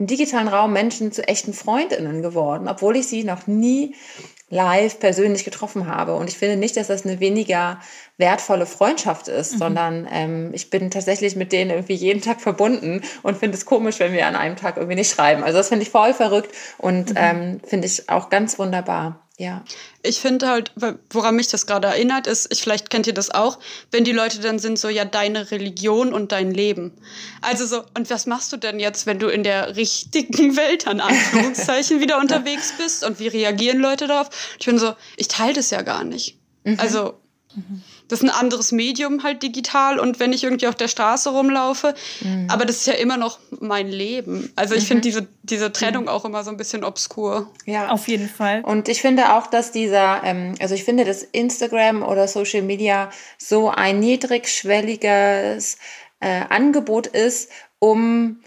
im 0.00 0.06
digitalen 0.06 0.48
Raum 0.48 0.72
Menschen 0.72 1.12
zu 1.12 1.28
echten 1.28 1.52
Freundinnen 1.52 2.22
geworden, 2.22 2.68
obwohl 2.68 2.96
ich 2.96 3.06
sie 3.06 3.22
noch 3.22 3.46
nie 3.46 3.94
live 4.50 4.98
persönlich 4.98 5.44
getroffen 5.44 5.86
habe. 5.86 6.14
Und 6.16 6.28
ich 6.28 6.36
finde 6.36 6.56
nicht, 6.56 6.76
dass 6.76 6.88
das 6.88 7.06
eine 7.06 7.20
weniger 7.20 7.80
wertvolle 8.18 8.66
Freundschaft 8.66 9.28
ist, 9.28 9.54
mhm. 9.54 9.58
sondern 9.58 10.08
ähm, 10.12 10.50
ich 10.52 10.70
bin 10.70 10.90
tatsächlich 10.90 11.36
mit 11.36 11.52
denen 11.52 11.70
irgendwie 11.70 11.94
jeden 11.94 12.20
Tag 12.20 12.40
verbunden 12.40 13.02
und 13.22 13.38
finde 13.38 13.56
es 13.56 13.64
komisch, 13.64 14.00
wenn 14.00 14.12
wir 14.12 14.26
an 14.26 14.36
einem 14.36 14.56
Tag 14.56 14.76
irgendwie 14.76 14.96
nicht 14.96 15.10
schreiben. 15.10 15.44
Also 15.44 15.58
das 15.58 15.68
finde 15.68 15.84
ich 15.84 15.90
voll 15.90 16.12
verrückt 16.12 16.54
und 16.78 17.10
mhm. 17.10 17.16
ähm, 17.16 17.60
finde 17.64 17.86
ich 17.86 18.08
auch 18.10 18.28
ganz 18.28 18.58
wunderbar. 18.58 19.20
Ja. 19.40 19.64
Ich 20.02 20.20
finde 20.20 20.48
halt, 20.48 20.70
woran 21.08 21.34
mich 21.34 21.48
das 21.48 21.64
gerade 21.64 21.88
erinnert, 21.88 22.26
ist, 22.26 22.52
ich, 22.52 22.60
vielleicht 22.60 22.90
kennt 22.90 23.06
ihr 23.06 23.14
das 23.14 23.30
auch, 23.30 23.58
wenn 23.90 24.04
die 24.04 24.12
Leute 24.12 24.38
dann 24.40 24.58
sind 24.58 24.78
so, 24.78 24.90
ja, 24.90 25.06
deine 25.06 25.50
Religion 25.50 26.12
und 26.12 26.30
dein 26.30 26.50
Leben. 26.50 26.92
Also 27.40 27.64
so, 27.64 27.82
und 27.96 28.10
was 28.10 28.26
machst 28.26 28.52
du 28.52 28.58
denn 28.58 28.78
jetzt, 28.78 29.06
wenn 29.06 29.18
du 29.18 29.28
in 29.28 29.42
der 29.42 29.76
richtigen 29.76 30.56
Welt, 30.58 30.86
an 30.86 31.00
Anführungszeichen, 31.00 32.00
wieder 32.00 32.18
unterwegs 32.20 32.74
bist 32.76 33.02
und 33.02 33.18
wie 33.18 33.28
reagieren 33.28 33.78
Leute 33.78 34.06
darauf? 34.06 34.28
Ich 34.58 34.66
bin 34.66 34.78
so, 34.78 34.92
ich 35.16 35.28
teile 35.28 35.54
das 35.54 35.70
ja 35.70 35.80
gar 35.80 36.04
nicht. 36.04 36.36
Mhm. 36.64 36.78
Also, 36.78 37.14
mhm 37.54 37.82
das 38.10 38.20
ist 38.20 38.28
ein 38.28 38.30
anderes 38.30 38.72
Medium 38.72 39.22
halt 39.22 39.42
digital 39.42 39.98
und 40.00 40.18
wenn 40.18 40.32
ich 40.32 40.42
irgendwie 40.42 40.66
auf 40.66 40.74
der 40.74 40.88
Straße 40.88 41.30
rumlaufe, 41.30 41.94
mhm. 42.20 42.46
aber 42.48 42.64
das 42.64 42.78
ist 42.78 42.86
ja 42.86 42.94
immer 42.94 43.16
noch 43.16 43.38
mein 43.60 43.88
Leben. 43.88 44.52
Also 44.56 44.74
ich 44.74 44.82
mhm. 44.84 44.88
finde 44.88 45.02
diese, 45.02 45.28
diese 45.44 45.72
Trennung 45.72 46.04
mhm. 46.04 46.08
auch 46.08 46.24
immer 46.24 46.42
so 46.42 46.50
ein 46.50 46.56
bisschen 46.56 46.82
obskur. 46.82 47.48
Ja, 47.66 47.88
auf 47.88 48.08
jeden 48.08 48.28
Fall. 48.28 48.62
Und 48.62 48.88
ich 48.88 49.00
finde 49.00 49.34
auch, 49.34 49.46
dass 49.46 49.70
dieser, 49.70 50.22
ähm, 50.24 50.56
also 50.60 50.74
ich 50.74 50.82
finde, 50.84 51.04
dass 51.04 51.22
Instagram 51.22 52.02
oder 52.02 52.26
Social 52.26 52.62
Media 52.62 53.10
so 53.38 53.70
ein 53.70 54.00
niedrigschwelliges 54.00 55.78
äh, 56.18 56.42
Angebot 56.48 57.06
ist, 57.06 57.50
um 57.78 58.40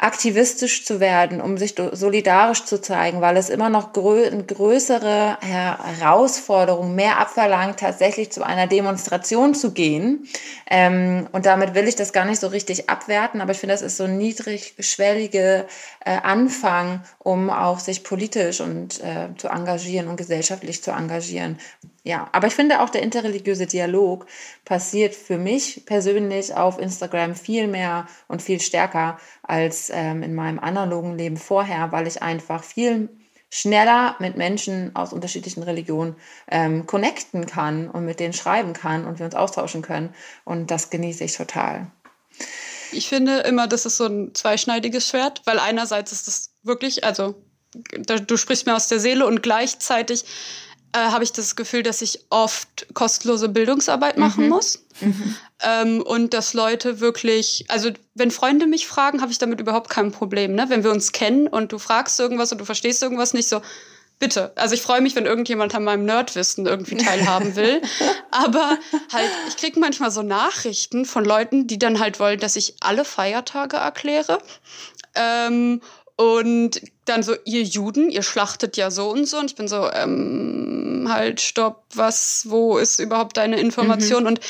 aktivistisch 0.00 0.84
zu 0.84 1.00
werden, 1.00 1.40
um 1.40 1.58
sich 1.58 1.74
solidarisch 1.92 2.64
zu 2.64 2.80
zeigen, 2.80 3.20
weil 3.20 3.36
es 3.36 3.50
immer 3.50 3.68
noch 3.68 3.92
grö 3.92 4.30
größere 4.46 5.38
Herausforderung 5.40 6.94
mehr 6.94 7.18
abverlangt, 7.18 7.80
tatsächlich 7.80 8.30
zu 8.30 8.44
einer 8.44 8.68
Demonstration 8.68 9.56
zu 9.56 9.72
gehen. 9.72 10.28
Ähm, 10.70 11.26
und 11.32 11.46
damit 11.46 11.74
will 11.74 11.88
ich 11.88 11.96
das 11.96 12.12
gar 12.12 12.24
nicht 12.24 12.40
so 12.40 12.46
richtig 12.46 12.88
abwerten, 12.88 13.40
aber 13.40 13.50
ich 13.50 13.58
finde, 13.58 13.74
das 13.74 13.82
ist 13.82 13.96
so 13.96 14.04
ein 14.04 14.18
niedrigschwellige 14.18 15.66
äh, 16.04 16.16
Anfang, 16.22 17.02
um 17.18 17.50
auch 17.50 17.80
sich 17.80 18.04
politisch 18.04 18.60
und 18.60 19.02
äh, 19.02 19.28
zu 19.36 19.48
engagieren 19.48 20.06
und 20.06 20.16
gesellschaftlich 20.16 20.80
zu 20.80 20.92
engagieren. 20.92 21.58
Ja, 22.08 22.26
aber 22.32 22.46
ich 22.46 22.54
finde 22.54 22.80
auch 22.80 22.88
der 22.88 23.02
interreligiöse 23.02 23.66
Dialog 23.66 24.24
passiert 24.64 25.14
für 25.14 25.36
mich 25.36 25.84
persönlich 25.84 26.54
auf 26.54 26.78
Instagram 26.78 27.34
viel 27.34 27.68
mehr 27.68 28.06
und 28.28 28.40
viel 28.40 28.60
stärker 28.60 29.18
als 29.42 29.90
ähm, 29.92 30.22
in 30.22 30.34
meinem 30.34 30.58
analogen 30.58 31.18
Leben 31.18 31.36
vorher, 31.36 31.92
weil 31.92 32.06
ich 32.06 32.22
einfach 32.22 32.64
viel 32.64 33.10
schneller 33.50 34.16
mit 34.20 34.38
Menschen 34.38 34.96
aus 34.96 35.12
unterschiedlichen 35.12 35.62
Religionen 35.62 36.16
ähm, 36.50 36.86
connecten 36.86 37.44
kann 37.44 37.90
und 37.90 38.06
mit 38.06 38.20
denen 38.20 38.32
schreiben 38.32 38.72
kann 38.72 39.04
und 39.04 39.18
wir 39.18 39.26
uns 39.26 39.34
austauschen 39.34 39.82
können. 39.82 40.14
Und 40.46 40.70
das 40.70 40.88
genieße 40.88 41.24
ich 41.24 41.36
total. 41.36 41.88
Ich 42.90 43.06
finde 43.10 43.40
immer, 43.40 43.66
das 43.66 43.84
ist 43.84 43.98
so 43.98 44.06
ein 44.06 44.34
zweischneidiges 44.34 45.06
Schwert, 45.06 45.42
weil 45.44 45.58
einerseits 45.58 46.12
ist 46.12 46.26
das 46.26 46.54
wirklich, 46.62 47.04
also 47.04 47.34
du 47.74 48.36
sprichst 48.38 48.64
mir 48.64 48.74
aus 48.74 48.88
der 48.88 48.98
Seele 48.98 49.26
und 49.26 49.42
gleichzeitig 49.42 50.24
äh, 50.92 50.98
habe 50.98 51.24
ich 51.24 51.32
das 51.32 51.56
Gefühl, 51.56 51.82
dass 51.82 52.02
ich 52.02 52.20
oft 52.30 52.86
kostenlose 52.94 53.48
Bildungsarbeit 53.48 54.16
machen 54.16 54.44
mhm. 54.44 54.50
muss. 54.50 54.84
Mhm. 55.00 55.36
Ähm, 55.62 56.02
und 56.02 56.34
dass 56.34 56.54
Leute 56.54 57.00
wirklich, 57.00 57.64
also 57.68 57.90
wenn 58.14 58.30
Freunde 58.30 58.66
mich 58.66 58.86
fragen, 58.86 59.20
habe 59.20 59.32
ich 59.32 59.38
damit 59.38 59.60
überhaupt 59.60 59.90
kein 59.90 60.12
Problem. 60.12 60.54
Ne? 60.54 60.66
Wenn 60.68 60.84
wir 60.84 60.90
uns 60.90 61.12
kennen 61.12 61.46
und 61.46 61.72
du 61.72 61.78
fragst 61.78 62.18
irgendwas 62.20 62.52
und 62.52 62.58
du 62.58 62.64
verstehst 62.64 63.02
irgendwas 63.02 63.34
nicht 63.34 63.48
so, 63.48 63.60
bitte. 64.18 64.52
Also 64.56 64.74
ich 64.74 64.82
freue 64.82 65.00
mich, 65.00 65.14
wenn 65.16 65.26
irgendjemand 65.26 65.74
an 65.74 65.84
meinem 65.84 66.04
Nerdwissen 66.04 66.66
irgendwie 66.66 66.96
teilhaben 66.96 67.56
will. 67.56 67.80
Aber 68.30 68.78
halt, 69.12 69.30
ich 69.48 69.56
kriege 69.56 69.78
manchmal 69.78 70.10
so 70.10 70.22
Nachrichten 70.22 71.04
von 71.04 71.24
Leuten, 71.24 71.66
die 71.66 71.78
dann 71.78 72.00
halt 72.00 72.20
wollen, 72.20 72.40
dass 72.40 72.56
ich 72.56 72.74
alle 72.80 73.04
Feiertage 73.04 73.76
erkläre. 73.76 74.38
Ähm, 75.14 75.80
und 76.18 76.82
dann 77.04 77.22
so, 77.22 77.36
ihr 77.44 77.62
Juden, 77.62 78.10
ihr 78.10 78.24
schlachtet 78.24 78.76
ja 78.76 78.90
so 78.90 79.08
und 79.08 79.26
so. 79.26 79.38
Und 79.38 79.52
ich 79.52 79.54
bin 79.54 79.68
so, 79.68 79.88
ähm, 79.88 81.06
halt, 81.08 81.40
stopp, 81.40 81.84
was, 81.94 82.46
wo 82.48 82.76
ist 82.76 82.98
überhaupt 82.98 83.36
deine 83.36 83.60
Information? 83.60 84.22
Mhm. 84.22 84.26
Und 84.26 84.40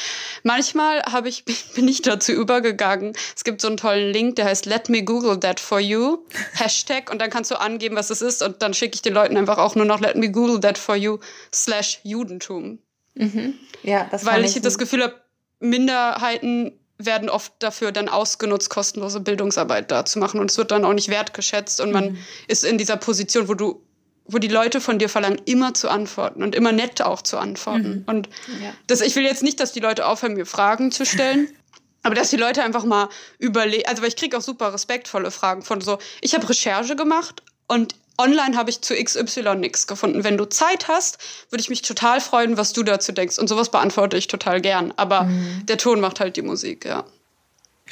manchmal 0.44 1.02
habe 1.02 1.28
ich, 1.28 1.44
bin 1.74 1.86
ich 1.86 2.00
dazu 2.00 2.32
übergegangen. 2.32 3.12
Es 3.36 3.44
gibt 3.44 3.60
so 3.60 3.68
einen 3.68 3.76
tollen 3.76 4.14
Link, 4.14 4.36
der 4.36 4.46
heißt 4.46 4.64
Let 4.64 4.88
me 4.88 5.04
Google 5.04 5.38
that 5.40 5.60
for 5.60 5.78
you. 5.78 6.24
Hashtag. 6.54 7.10
Und 7.10 7.20
dann 7.20 7.28
kannst 7.28 7.50
du 7.50 7.60
angeben, 7.60 7.96
was 7.96 8.08
es 8.08 8.22
ist. 8.22 8.42
Und 8.42 8.62
dann 8.62 8.72
schicke 8.72 8.94
ich 8.94 9.02
den 9.02 9.12
Leuten 9.12 9.36
einfach 9.36 9.58
auch 9.58 9.74
nur 9.74 9.84
noch 9.84 10.00
Let 10.00 10.16
me 10.16 10.30
Google 10.30 10.60
that 10.60 10.78
for 10.78 10.96
you 10.96 11.18
slash 11.52 12.00
Judentum. 12.02 12.78
Mhm. 13.14 13.58
Ja, 13.82 14.08
das 14.10 14.24
Weil 14.24 14.42
ich, 14.46 14.56
ich 14.56 14.62
das 14.62 14.78
Gefühl 14.78 15.02
habe, 15.02 15.16
Minderheiten 15.60 16.78
werden 16.99 17.30
oft 17.30 17.53
dafür 17.61 17.92
dann 17.92 18.09
ausgenutzt, 18.09 18.70
kostenlose 18.70 19.20
Bildungsarbeit 19.20 19.90
da 19.90 20.05
zu 20.05 20.18
machen. 20.18 20.40
Und 20.40 20.51
es 20.51 20.59
wird 20.59 20.70
dann 20.70 20.84
auch 20.84 20.92
nicht 20.92 21.09
wertgeschätzt. 21.09 21.80
Und 21.80 21.92
man 21.92 22.12
mhm. 22.12 22.18
ist 22.49 22.64
in 22.64 22.76
dieser 22.76 22.96
Position, 22.96 23.49
wo 23.49 23.55
du, 23.55 23.82
wo 24.24 24.38
die 24.38 24.49
Leute 24.49 24.80
von 24.80 24.99
dir 24.99 25.09
verlangen, 25.09 25.40
immer 25.44 25.74
zu 25.74 25.88
antworten 25.88 26.42
und 26.42 26.55
immer 26.55 26.72
nett 26.72 27.01
auch 27.01 27.22
zu 27.22 27.38
antworten. 27.38 27.99
Mhm. 27.99 28.05
Und 28.07 28.28
ja. 28.62 28.72
das, 28.88 29.01
ich 29.01 29.14
will 29.16 29.24
jetzt 29.24 29.42
nicht, 29.42 29.61
dass 29.61 29.72
die 29.72 29.80
Leute 29.80 30.07
aufhören, 30.07 30.34
mir 30.34 30.46
Fragen 30.46 30.90
zu 30.90 31.07
stellen. 31.07 31.49
Aber 32.03 32.14
dass 32.14 32.30
die 32.30 32.36
Leute 32.36 32.62
einfach 32.62 32.84
mal 32.84 33.09
überlegen, 33.38 33.86
also 33.86 34.03
weil 34.03 34.09
ich 34.09 34.16
kriege 34.16 34.36
auch 34.36 34.40
super 34.40 34.72
respektvolle 34.72 35.30
Fragen 35.30 35.62
von 35.62 35.80
so, 35.80 35.99
ich 36.20 36.32
habe 36.34 36.49
Recherche 36.49 36.94
gemacht 36.94 37.42
und 37.66 37.96
online 38.18 38.56
habe 38.56 38.70
ich 38.70 38.82
zu 38.82 38.94
XY 38.94 39.56
nichts 39.56 39.86
gefunden. 39.86 40.24
Wenn 40.24 40.36
du 40.36 40.44
Zeit 40.44 40.88
hast, 40.88 41.18
würde 41.50 41.60
ich 41.60 41.70
mich 41.70 41.82
total 41.82 42.20
freuen, 42.20 42.56
was 42.56 42.72
du 42.72 42.82
dazu 42.82 43.12
denkst. 43.12 43.38
Und 43.38 43.48
sowas 43.48 43.70
beantworte 43.70 44.16
ich 44.16 44.26
total 44.26 44.60
gern. 44.60 44.92
Aber 44.96 45.24
mhm. 45.24 45.64
der 45.66 45.78
Ton 45.78 46.00
macht 46.00 46.20
halt 46.20 46.36
die 46.36 46.42
Musik, 46.42 46.84
ja. 46.84 47.04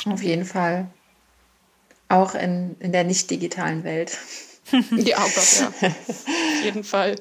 Auf 0.05 0.23
jeden 0.23 0.45
Fall. 0.45 0.89
Auch 2.09 2.35
in, 2.35 2.77
in 2.81 2.93
der 2.93 3.05
nicht 3.05 3.31
digitalen 3.31 3.85
Welt. 3.85 4.19
Ja, 4.73 5.17
oh 5.19 5.31
Gott, 5.35 5.61
ja. 5.61 5.89
Auf 5.89 6.65
jeden 6.65 6.85
Fall. 6.85 7.17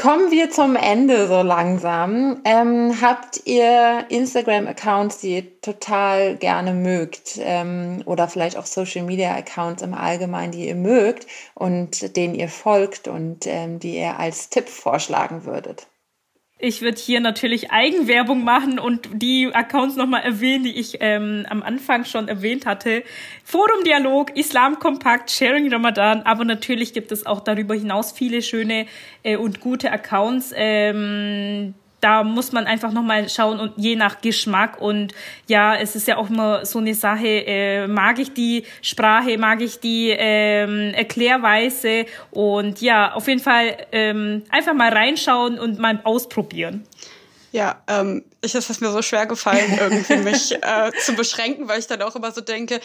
Kommen 0.00 0.30
wir 0.30 0.50
zum 0.50 0.76
Ende 0.76 1.26
so 1.28 1.42
langsam. 1.42 2.40
Ähm, 2.44 3.00
habt 3.00 3.42
ihr 3.44 4.06
Instagram-Accounts, 4.08 5.18
die 5.18 5.36
ihr 5.36 5.60
total 5.60 6.36
gerne 6.36 6.72
mögt? 6.72 7.38
Ähm, 7.38 8.02
oder 8.06 8.28
vielleicht 8.28 8.56
auch 8.56 8.66
Social-Media-Accounts 8.66 9.82
im 9.82 9.94
Allgemeinen, 9.94 10.52
die 10.52 10.68
ihr 10.68 10.76
mögt 10.76 11.26
und 11.54 12.16
denen 12.16 12.34
ihr 12.34 12.48
folgt 12.48 13.08
und 13.08 13.46
ähm, 13.46 13.78
die 13.78 13.98
ihr 13.98 14.18
als 14.18 14.48
Tipp 14.48 14.68
vorschlagen 14.68 15.44
würdet? 15.44 15.86
Ich 16.64 16.80
würde 16.80 16.96
hier 16.96 17.18
natürlich 17.18 17.72
Eigenwerbung 17.72 18.44
machen 18.44 18.78
und 18.78 19.08
die 19.14 19.52
Accounts 19.52 19.96
nochmal 19.96 20.22
erwähnen, 20.22 20.62
die 20.62 20.78
ich 20.78 20.98
ähm, 21.00 21.44
am 21.50 21.60
Anfang 21.60 22.04
schon 22.04 22.28
erwähnt 22.28 22.66
hatte. 22.66 23.02
Forum 23.42 23.82
Dialog, 23.84 24.36
Islam 24.36 24.78
Kompakt, 24.78 25.32
Sharing 25.32 25.72
Ramadan, 25.72 26.22
aber 26.22 26.44
natürlich 26.44 26.92
gibt 26.92 27.10
es 27.10 27.26
auch 27.26 27.40
darüber 27.40 27.74
hinaus 27.74 28.12
viele 28.12 28.42
schöne 28.42 28.86
äh, 29.24 29.34
und 29.34 29.58
gute 29.58 29.90
Accounts. 29.90 30.52
Ähm, 30.54 31.74
da 32.02 32.24
muss 32.24 32.50
man 32.50 32.66
einfach 32.66 32.92
nochmal 32.92 33.28
schauen 33.28 33.60
und 33.60 33.72
je 33.76 33.94
nach 33.94 34.20
Geschmack 34.20 34.80
und 34.80 35.14
ja, 35.46 35.76
es 35.76 35.94
ist 35.94 36.08
ja 36.08 36.16
auch 36.16 36.28
immer 36.28 36.66
so 36.66 36.80
eine 36.80 36.94
Sache, 36.94 37.46
äh, 37.46 37.86
mag 37.86 38.18
ich 38.18 38.34
die 38.34 38.64
Sprache, 38.82 39.38
mag 39.38 39.62
ich 39.62 39.78
die 39.78 40.10
ähm, 40.10 40.92
Erklärweise 40.94 42.06
und 42.32 42.80
ja, 42.80 43.14
auf 43.14 43.28
jeden 43.28 43.40
Fall 43.40 43.76
ähm, 43.92 44.42
einfach 44.50 44.74
mal 44.74 44.92
reinschauen 44.92 45.60
und 45.60 45.78
mal 45.78 46.00
ausprobieren. 46.02 46.84
Ja, 47.52 47.82
ähm, 47.86 48.24
ich 48.40 48.54
ist 48.54 48.70
es 48.70 48.80
mir 48.80 48.90
so 48.90 49.02
schwer 49.02 49.26
gefallen, 49.26 49.78
irgendwie 49.78 50.16
mich 50.16 50.52
äh, 50.62 50.90
zu 51.04 51.12
beschränken, 51.12 51.68
weil 51.68 51.78
ich 51.78 51.86
dann 51.86 52.00
auch 52.00 52.16
immer 52.16 52.32
so 52.32 52.40
denke, 52.40 52.80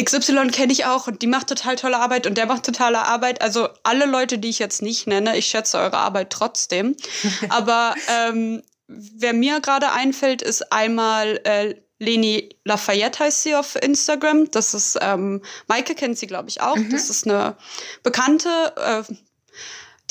XY 0.00 0.48
kenne 0.52 0.72
ich 0.72 0.86
auch 0.86 1.08
und 1.08 1.22
die 1.22 1.26
macht 1.26 1.48
total 1.48 1.74
tolle 1.74 1.98
Arbeit 1.98 2.28
und 2.28 2.38
der 2.38 2.46
macht 2.46 2.64
totale 2.64 3.00
Arbeit. 3.00 3.42
Also 3.42 3.68
alle 3.82 4.06
Leute, 4.06 4.38
die 4.38 4.48
ich 4.48 4.60
jetzt 4.60 4.80
nicht 4.80 5.08
nenne, 5.08 5.36
ich 5.36 5.46
schätze 5.46 5.76
eure 5.78 5.98
Arbeit 5.98 6.30
trotzdem. 6.30 6.96
Aber 7.48 7.96
ähm, 8.08 8.62
wer 8.86 9.32
mir 9.32 9.60
gerade 9.60 9.90
einfällt, 9.90 10.40
ist 10.40 10.72
einmal 10.72 11.40
äh, 11.42 11.74
Leni 11.98 12.56
Lafayette 12.64 13.20
heißt 13.20 13.42
sie 13.42 13.54
auf 13.56 13.76
Instagram. 13.76 14.50
Das 14.50 14.74
ist, 14.74 14.98
ähm, 15.00 15.42
Maike 15.66 15.94
kennt 15.94 16.18
sie, 16.18 16.26
glaube 16.26 16.48
ich, 16.48 16.60
auch. 16.60 16.76
Mhm. 16.76 16.90
Das 16.90 17.10
ist 17.10 17.26
eine 17.26 17.56
bekannte 18.02 18.48
äh, 18.76 19.14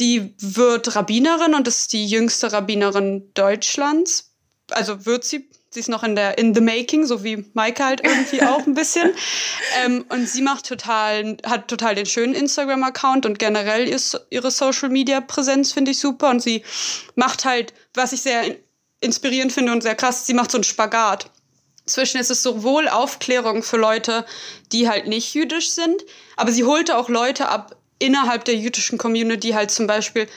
die 0.01 0.33
wird 0.39 0.95
Rabbinerin 0.95 1.53
und 1.53 1.67
ist 1.67 1.93
die 1.93 2.07
jüngste 2.07 2.51
Rabbinerin 2.51 3.31
Deutschlands. 3.35 4.33
Also 4.71 5.05
wird 5.05 5.23
sie. 5.23 5.47
Sie 5.73 5.79
ist 5.79 5.87
noch 5.87 6.03
in 6.03 6.17
der 6.17 6.37
in 6.37 6.53
the 6.53 6.59
making, 6.59 7.05
so 7.05 7.23
wie 7.23 7.45
Maike 7.53 7.85
halt 7.85 8.01
irgendwie 8.03 8.41
auch 8.41 8.65
ein 8.67 8.73
bisschen. 8.73 9.11
Ähm, 9.85 10.03
und 10.09 10.27
sie 10.27 10.41
macht 10.41 10.67
total, 10.67 11.37
hat 11.45 11.69
total 11.69 11.95
den 11.95 12.05
schönen 12.05 12.33
Instagram-Account 12.33 13.25
und 13.25 13.39
generell 13.39 13.87
ist 13.87 14.19
ihre 14.31 14.51
Social-Media-Präsenz 14.51 15.71
finde 15.71 15.91
ich 15.91 15.99
super. 15.99 16.29
Und 16.29 16.41
sie 16.41 16.63
macht 17.15 17.45
halt, 17.45 17.73
was 17.93 18.11
ich 18.11 18.21
sehr 18.21 18.57
inspirierend 18.99 19.53
finde 19.53 19.71
und 19.71 19.81
sehr 19.81 19.95
krass, 19.95 20.25
sie 20.25 20.33
macht 20.33 20.51
so 20.51 20.57
einen 20.57 20.65
Spagat. 20.65 21.31
Zwischen 21.85 22.19
ist 22.19 22.31
es 22.31 22.43
sowohl 22.43 22.89
Aufklärung 22.89 23.63
für 23.63 23.77
Leute, 23.77 24.25
die 24.73 24.89
halt 24.89 25.07
nicht 25.07 25.33
jüdisch 25.33 25.71
sind, 25.71 26.03
aber 26.35 26.51
sie 26.51 26.65
holte 26.65 26.97
auch 26.97 27.07
Leute 27.07 27.47
ab 27.47 27.77
innerhalb 28.01 28.45
der 28.45 28.55
jüdischen 28.55 28.97
Community 28.97 29.51
halt 29.51 29.71
zum 29.71 29.87
Beispiel 29.87 30.27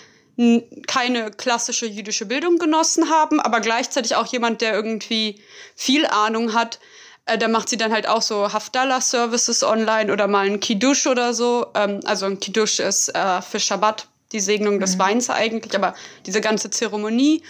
keine 0.86 1.30
klassische 1.30 1.86
jüdische 1.86 2.26
Bildung 2.26 2.58
genossen 2.58 3.08
haben, 3.08 3.40
aber 3.40 3.60
gleichzeitig 3.60 4.16
auch 4.16 4.26
jemand, 4.26 4.60
der 4.60 4.74
irgendwie 4.74 5.40
viel 5.76 6.06
Ahnung 6.06 6.54
hat, 6.54 6.80
äh, 7.26 7.38
da 7.38 7.48
macht 7.48 7.68
sie 7.68 7.76
dann 7.76 7.92
halt 7.92 8.08
auch 8.08 8.22
so 8.22 8.52
Hafdallah-Services 8.52 9.62
online 9.62 10.12
oder 10.12 10.26
mal 10.26 10.46
ein 10.46 10.60
Kiddush 10.60 11.06
oder 11.06 11.34
so. 11.34 11.66
Ähm, 11.74 12.00
also 12.04 12.26
ein 12.26 12.40
Kiddush 12.40 12.80
ist 12.80 13.14
äh, 13.14 13.42
für 13.42 13.60
Shabbat 13.60 14.08
die 14.32 14.40
Segnung 14.40 14.80
des 14.80 14.96
mhm. 14.96 14.98
Weins 14.98 15.30
eigentlich, 15.30 15.74
aber 15.76 15.94
diese 16.26 16.40
ganze 16.40 16.68
Zeremonie. 16.70 17.42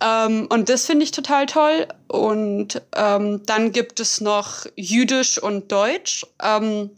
Ähm, 0.00 0.46
und 0.48 0.70
das 0.70 0.86
finde 0.86 1.04
ich 1.04 1.10
total 1.10 1.46
toll. 1.46 1.86
Und 2.08 2.80
ähm, 2.96 3.42
dann 3.44 3.72
gibt 3.72 4.00
es 4.00 4.20
noch 4.20 4.64
Jüdisch 4.74 5.38
und 5.38 5.70
Deutsch. 5.70 6.26
Ähm, 6.42 6.90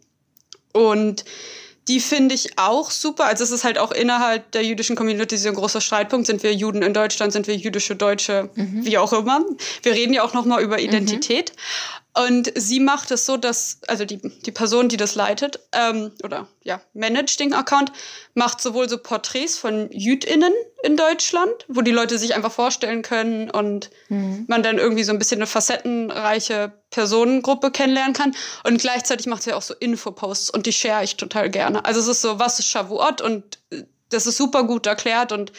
und 0.73 1.25
die 1.89 2.01
finde 2.01 2.35
ich 2.35 2.59
auch 2.59 2.91
super. 2.91 3.27
Also 3.27 3.45
es 3.45 3.51
ist 3.51 3.65
halt 3.65 3.79
auch 3.79 3.93
innerhalb 3.93 4.51
der 4.53 4.65
jüdischen 4.65 4.97
Community 4.97 5.37
so 5.37 5.49
ein 5.49 5.55
großer 5.55 5.81
Streitpunkt. 5.81 6.27
Sind 6.27 6.43
wir 6.43 6.55
Juden 6.55 6.83
in 6.83 6.95
Deutschland? 6.95 7.33
Sind 7.33 7.47
wir 7.47 7.57
jüdische 7.57 7.95
Deutsche? 7.95 8.51
Mhm. 8.55 8.85
Wie 8.85 8.99
auch 8.99 9.13
immer. 9.13 9.45
Wir 9.83 9.93
reden 9.93 10.15
ja 10.15 10.23
auch 10.23 10.33
noch 10.33 10.47
mal 10.47 10.63
über 10.63 10.79
mhm. 10.79 10.85
Identität. 10.85 11.53
Mhm. 11.53 12.04
Und 12.17 12.53
sie 12.55 12.79
macht 12.79 13.11
es 13.11 13.27
so, 13.27 13.37
dass, 13.37 13.81
also 13.89 14.05
die, 14.05 14.19
die 14.19 14.53
Person, 14.53 14.89
die 14.89 14.97
das 14.97 15.17
leitet, 15.17 15.59
ähm, 15.73 16.13
oder 16.23 16.47
ja, 16.63 16.81
managt 16.93 17.41
den 17.41 17.53
Account, 17.53 17.91
macht 18.35 18.61
sowohl 18.61 18.89
so 18.89 18.99
Porträts 18.99 19.59
von 19.59 19.91
JüdInnen 19.91 20.53
in 20.85 20.97
Deutschland, 20.97 21.53
wo 21.67 21.81
die 21.81 21.91
Leute 21.91 22.19
sich 22.19 22.37
einfach 22.37 22.53
vorstellen 22.53 23.03
können 23.03 23.51
und 23.51 23.91
mhm. 24.11 24.45
man 24.47 24.63
dann 24.63 24.79
irgendwie 24.79 25.03
so 25.03 25.13
ein 25.13 25.19
bisschen 25.19 25.39
eine 25.39 25.49
facettenreiche 25.49 26.73
Personengruppe 26.91 27.73
kennenlernen 27.73 28.15
kann. 28.15 28.37
Und 28.63 28.81
gleichzeitig 28.81 29.27
macht 29.27 29.43
sie 29.43 29.53
auch 29.53 29.63
so 29.63 29.75
Infoposts 29.75 30.51
und 30.51 30.67
die 30.67 30.73
share 30.73 31.03
ich 31.03 31.17
total 31.17 31.51
gerne. 31.51 31.85
Also 31.85 31.99
es 31.99 32.07
ist 32.07 32.23
so, 32.23 32.39
was 32.39 32.61
ist 32.61 32.69
Shavuot 32.69 33.23
und 33.23 33.59
äh, 33.71 33.83
das 34.11 34.29
ist 34.29 34.37
super 34.37 34.63
gut 34.63 34.87
erklärt 34.87 35.33
und 35.33 35.51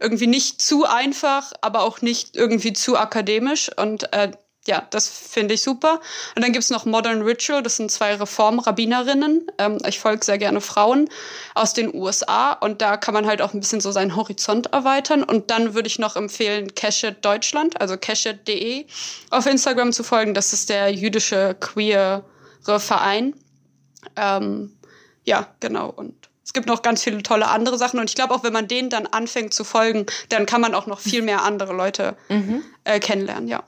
irgendwie 0.00 0.26
nicht 0.26 0.60
zu 0.60 0.86
einfach, 0.86 1.52
aber 1.60 1.82
auch 1.82 2.00
nicht 2.00 2.34
irgendwie 2.34 2.72
zu 2.72 2.96
akademisch. 2.96 3.70
Und 3.76 4.12
äh, 4.12 4.32
ja, 4.66 4.86
das 4.90 5.08
finde 5.08 5.54
ich 5.54 5.62
super. 5.62 6.00
Und 6.36 6.42
dann 6.42 6.52
gibt's 6.52 6.70
noch 6.70 6.84
Modern 6.84 7.22
Ritual, 7.22 7.62
das 7.62 7.76
sind 7.76 7.90
zwei 7.90 8.14
Reform-Rabbinerinnen. 8.14 9.46
Ähm, 9.58 9.78
ich 9.86 9.98
folge 9.98 10.24
sehr 10.24 10.38
gerne 10.38 10.60
Frauen 10.60 11.08
aus 11.54 11.72
den 11.72 11.94
USA 11.94 12.52
und 12.52 12.82
da 12.82 12.96
kann 12.96 13.14
man 13.14 13.26
halt 13.26 13.40
auch 13.40 13.54
ein 13.54 13.60
bisschen 13.60 13.80
so 13.80 13.90
seinen 13.90 14.16
Horizont 14.16 14.66
erweitern. 14.72 15.22
Und 15.22 15.50
dann 15.50 15.74
würde 15.74 15.88
ich 15.88 15.98
noch 15.98 16.14
empfehlen, 16.16 16.74
Keshet 16.74 17.24
Deutschland, 17.24 17.80
also 17.80 17.96
keshet.de 17.96 18.86
auf 19.30 19.46
Instagram 19.46 19.92
zu 19.92 20.02
folgen. 20.02 20.34
Das 20.34 20.52
ist 20.52 20.68
der 20.68 20.90
jüdische 20.92 21.56
queere 21.58 22.22
Verein. 22.78 23.34
Ähm, 24.16 24.76
ja, 25.24 25.48
genau. 25.60 25.88
Und 25.88 26.28
es 26.44 26.52
gibt 26.52 26.66
noch 26.66 26.82
ganz 26.82 27.02
viele 27.02 27.22
tolle 27.22 27.48
andere 27.48 27.78
Sachen. 27.78 27.98
Und 27.98 28.10
ich 28.10 28.14
glaube, 28.14 28.34
auch 28.34 28.44
wenn 28.44 28.52
man 28.52 28.68
denen 28.68 28.90
dann 28.90 29.06
anfängt 29.06 29.54
zu 29.54 29.64
folgen, 29.64 30.06
dann 30.28 30.46
kann 30.46 30.60
man 30.60 30.74
auch 30.74 30.86
noch 30.86 31.00
viel 31.00 31.22
mehr 31.22 31.44
andere 31.44 31.72
Leute 31.72 32.16
mhm. 32.28 32.62
äh, 32.84 33.00
kennenlernen, 33.00 33.48
ja. 33.48 33.64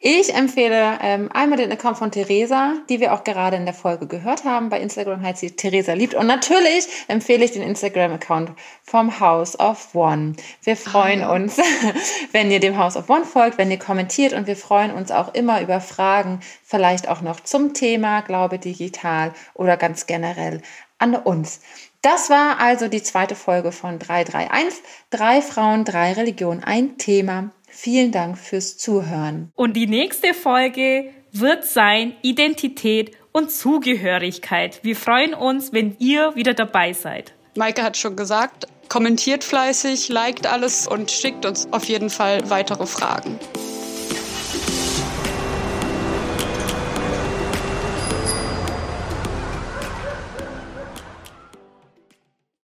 Ich 0.00 0.32
empfehle 0.32 0.96
ähm, 1.02 1.28
einmal 1.32 1.58
den 1.58 1.72
Account 1.72 1.98
von 1.98 2.12
Theresa, 2.12 2.74
die 2.88 3.00
wir 3.00 3.12
auch 3.12 3.24
gerade 3.24 3.56
in 3.56 3.64
der 3.64 3.74
Folge 3.74 4.06
gehört 4.06 4.44
haben. 4.44 4.68
Bei 4.68 4.80
Instagram 4.80 5.22
heißt 5.22 5.40
sie 5.40 5.56
Theresa 5.56 5.92
liebt. 5.94 6.14
Und 6.14 6.28
natürlich 6.28 6.86
empfehle 7.08 7.44
ich 7.44 7.50
den 7.50 7.62
Instagram-Account 7.62 8.52
vom 8.84 9.18
House 9.18 9.58
of 9.58 9.92
One. 9.96 10.34
Wir 10.62 10.76
freuen 10.76 11.24
ah. 11.24 11.34
uns, 11.34 11.56
wenn 12.32 12.52
ihr 12.52 12.60
dem 12.60 12.78
House 12.78 12.96
of 12.96 13.10
One 13.10 13.24
folgt, 13.24 13.58
wenn 13.58 13.72
ihr 13.72 13.78
kommentiert 13.80 14.34
und 14.34 14.46
wir 14.46 14.56
freuen 14.56 14.92
uns 14.92 15.10
auch 15.10 15.34
immer 15.34 15.60
über 15.62 15.80
Fragen, 15.80 16.38
vielleicht 16.62 17.08
auch 17.08 17.20
noch 17.20 17.40
zum 17.40 17.74
Thema 17.74 18.20
Glaube 18.20 18.60
digital 18.60 19.32
oder 19.54 19.76
ganz 19.76 20.06
generell 20.06 20.62
an 20.98 21.16
uns. 21.16 21.60
Das 22.02 22.30
war 22.30 22.60
also 22.60 22.86
die 22.86 23.02
zweite 23.02 23.34
Folge 23.34 23.72
von 23.72 23.98
331. 23.98 24.80
Drei 25.10 25.42
Frauen, 25.42 25.84
drei 25.84 26.12
Religionen, 26.12 26.62
ein 26.62 26.98
Thema. 26.98 27.50
Vielen 27.80 28.10
Dank 28.10 28.36
fürs 28.36 28.76
Zuhören. 28.76 29.52
Und 29.54 29.74
die 29.74 29.86
nächste 29.86 30.34
Folge 30.34 31.12
wird 31.30 31.64
sein 31.64 32.12
Identität 32.22 33.12
und 33.30 33.52
Zugehörigkeit. 33.52 34.80
Wir 34.82 34.96
freuen 34.96 35.32
uns, 35.32 35.72
wenn 35.72 35.94
ihr 36.00 36.34
wieder 36.34 36.54
dabei 36.54 36.92
seid. 36.92 37.34
Maike 37.56 37.84
hat 37.84 37.96
schon 37.96 38.16
gesagt, 38.16 38.66
kommentiert 38.88 39.44
fleißig, 39.44 40.08
liked 40.08 40.48
alles 40.48 40.88
und 40.88 41.12
schickt 41.12 41.46
uns 41.46 41.72
auf 41.72 41.84
jeden 41.84 42.10
Fall 42.10 42.50
weitere 42.50 42.84
Fragen. 42.84 43.38